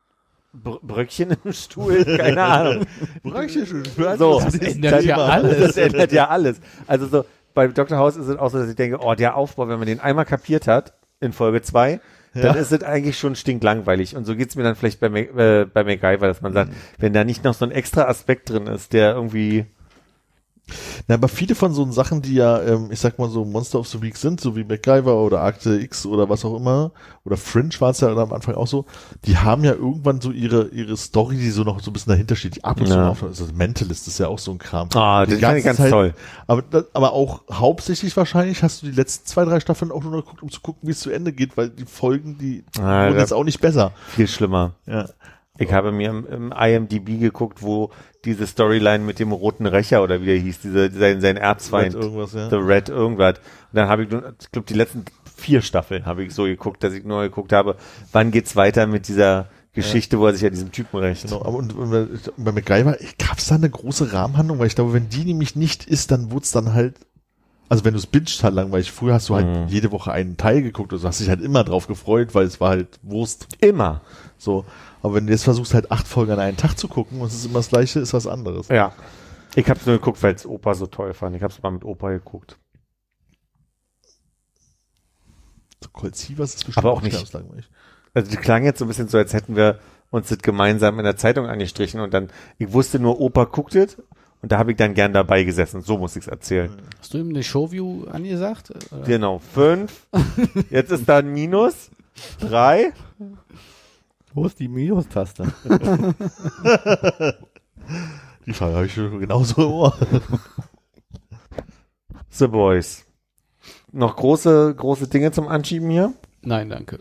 [0.52, 2.04] Br Bröckchen im Stuhl?
[2.16, 2.86] Keine Ahnung.
[4.18, 5.58] So, Das ändert ja alles.
[5.58, 6.60] Das ändert ja alles.
[6.86, 7.24] Also so,
[7.54, 7.98] bei Dr.
[7.98, 10.24] House ist es auch so, dass ich denke, oh, der Aufbau, wenn man den einmal
[10.26, 12.00] kapiert hat, in Folge zwei,
[12.34, 12.52] dann Ja.
[12.52, 14.16] ist es eigentlich schon stinklangweilig.
[14.16, 17.24] Und so geht's mir dann vielleicht bei, äh, bei MacGyver, dass man sagt, wenn da
[17.24, 19.66] nicht noch so ein extra Aspekt drin ist, der irgendwie,
[21.08, 23.88] Na, aber viele von so Sachen, die ja, ähm, ich sag mal so Monster of
[23.88, 26.92] the Week sind, so wie MacGyver oder Akte X oder was auch immer,
[27.24, 28.86] oder Fringe war es ja am Anfang auch so,
[29.26, 32.36] die haben ja irgendwann so ihre, ihre Story, die so noch so ein bisschen dahinter
[32.36, 33.08] steht, die ab und zu Ja.
[33.08, 34.88] auf, also Mentalist ist ja auch so ein Kram.
[34.94, 36.14] ah, Die das fand ich ganze ganz Zeit- toll.
[36.46, 36.62] Aber,
[36.94, 40.42] aber auch hauptsächlich wahrscheinlich hast du die letzten zwei, drei Staffeln auch nur noch geguckt,
[40.42, 43.32] um zu gucken, wie es zu Ende geht, weil die Folgen, die Ah, wurden jetzt
[43.34, 43.92] auch nicht besser.
[44.14, 44.72] Viel schlimmer.
[44.86, 45.08] Ja.
[45.62, 47.90] Ich habe mir im, im IMDb geguckt, wo
[48.24, 52.02] diese Storyline mit dem roten Rächer oder wie der hieß, diese, sein, sein Erzfeind, Red
[52.02, 52.50] irgendwas, ja.
[52.50, 53.38] The Red irgendwas.
[53.38, 53.44] Und
[53.76, 55.04] dann habe ich, ich glaube, die letzten
[55.36, 57.76] vier Staffeln habe ich so geguckt, dass ich nur geguckt habe,
[58.12, 61.24] wann geht's weiter mit dieser Geschichte, wo er sich an diesem Typen rächt.
[61.24, 61.90] Genau, aber und, und
[62.36, 65.86] bei- MacGyver gab es da eine große Rahmenhandlung, weil ich glaube, wenn die nämlich nicht
[65.86, 66.94] ist, dann wurde es dann halt,
[67.70, 69.66] also wenn du es binged halt langweilig, früher hast du halt Mhm.
[69.68, 72.60] jede Woche einen Teil geguckt und du hast dich halt immer drauf gefreut, weil es
[72.60, 73.48] war halt Wurst.
[73.60, 74.02] Immer.
[74.36, 74.66] So.
[75.02, 77.34] Aber wenn du jetzt versuchst, halt acht Folgen an einen Tag zu gucken und es
[77.34, 78.68] ist immer das gleiche, ist was anderes.
[78.68, 78.92] Ja.
[79.54, 81.36] Ich habe es nur geguckt, weil es Opa so toll fand.
[81.36, 82.56] Ich habe es mal mit Opa geguckt.
[85.82, 87.34] So Colt Sievers ist bestimmt Aber auch nicht-.
[88.14, 89.80] Also die klang jetzt so ein bisschen so, als hätten wir
[90.10, 93.96] uns das gemeinsam in der Zeitung angestrichen und dann, ich wusste nur, Opa guckt es
[94.40, 95.82] und da habe ich dann gern dabei gesessen.
[95.82, 96.70] So muss ich es erzählen.
[97.00, 98.70] Hast du ihm eine Showview angesagt?
[98.70, 99.02] Oder?
[99.04, 100.06] Genau, fünf.
[100.70, 101.90] Jetzt ist da ein Minus.
[102.38, 102.92] Drei.
[104.34, 105.52] Wo ist die Minus-Taste?
[108.46, 109.96] Die Frage habe ich schon genauso im Ohr.
[112.30, 113.04] The Boys.
[113.92, 116.14] Noch große, große Dinge zum Anschieben hier.
[116.40, 116.98] Nein, danke.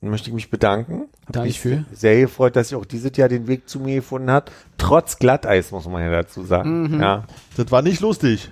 [0.00, 1.08] Dann möchte ich mich bedanken.
[1.28, 1.84] Da Mich ich für.
[1.92, 4.50] Sehr gefreut, dass sie auch dieses Jahr den Weg zu mir gefunden hat.
[4.76, 6.94] Trotz Glatteis, muss man ja dazu sagen.
[6.94, 7.00] Mhm.
[7.00, 7.24] Ja.
[7.56, 8.50] Das war nicht lustig.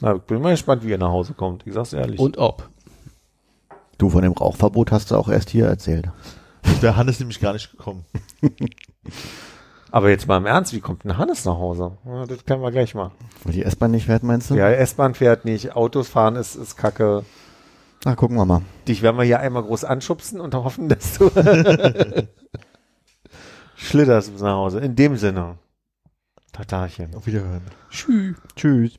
[0.00, 1.66] Na, ich bin mal gespannt, wie ihr nach Hause kommt.
[1.66, 2.20] Ich sag's ehrlich.
[2.20, 2.68] Und ob.
[3.98, 6.08] Du von dem Rauchverbot hast du auch erst hier erzählt.
[6.82, 8.04] Der Hannes nämlich gar nicht gekommen.
[9.90, 11.96] Aber jetzt mal im Ernst, wie kommt denn Hannes nach Hause?
[12.04, 13.10] Ja, das können wir gleich mal.
[13.44, 14.54] Wo die S-Bahn nicht fährt, meinst du?
[14.54, 17.24] Ja, S-Bahn fährt nicht, Autos fahren ist, ist kacke.
[18.04, 18.62] Na, gucken wir mal.
[18.86, 21.30] Dich werden wir hier einmal groß anschubsen und hoffen, dass du
[23.76, 24.80] schlitterst bis nach Hause.
[24.80, 25.58] In dem Sinne.
[26.52, 27.14] Tatarchen.
[27.14, 27.62] Auf Wiederhören.
[27.90, 28.98] Tschüss.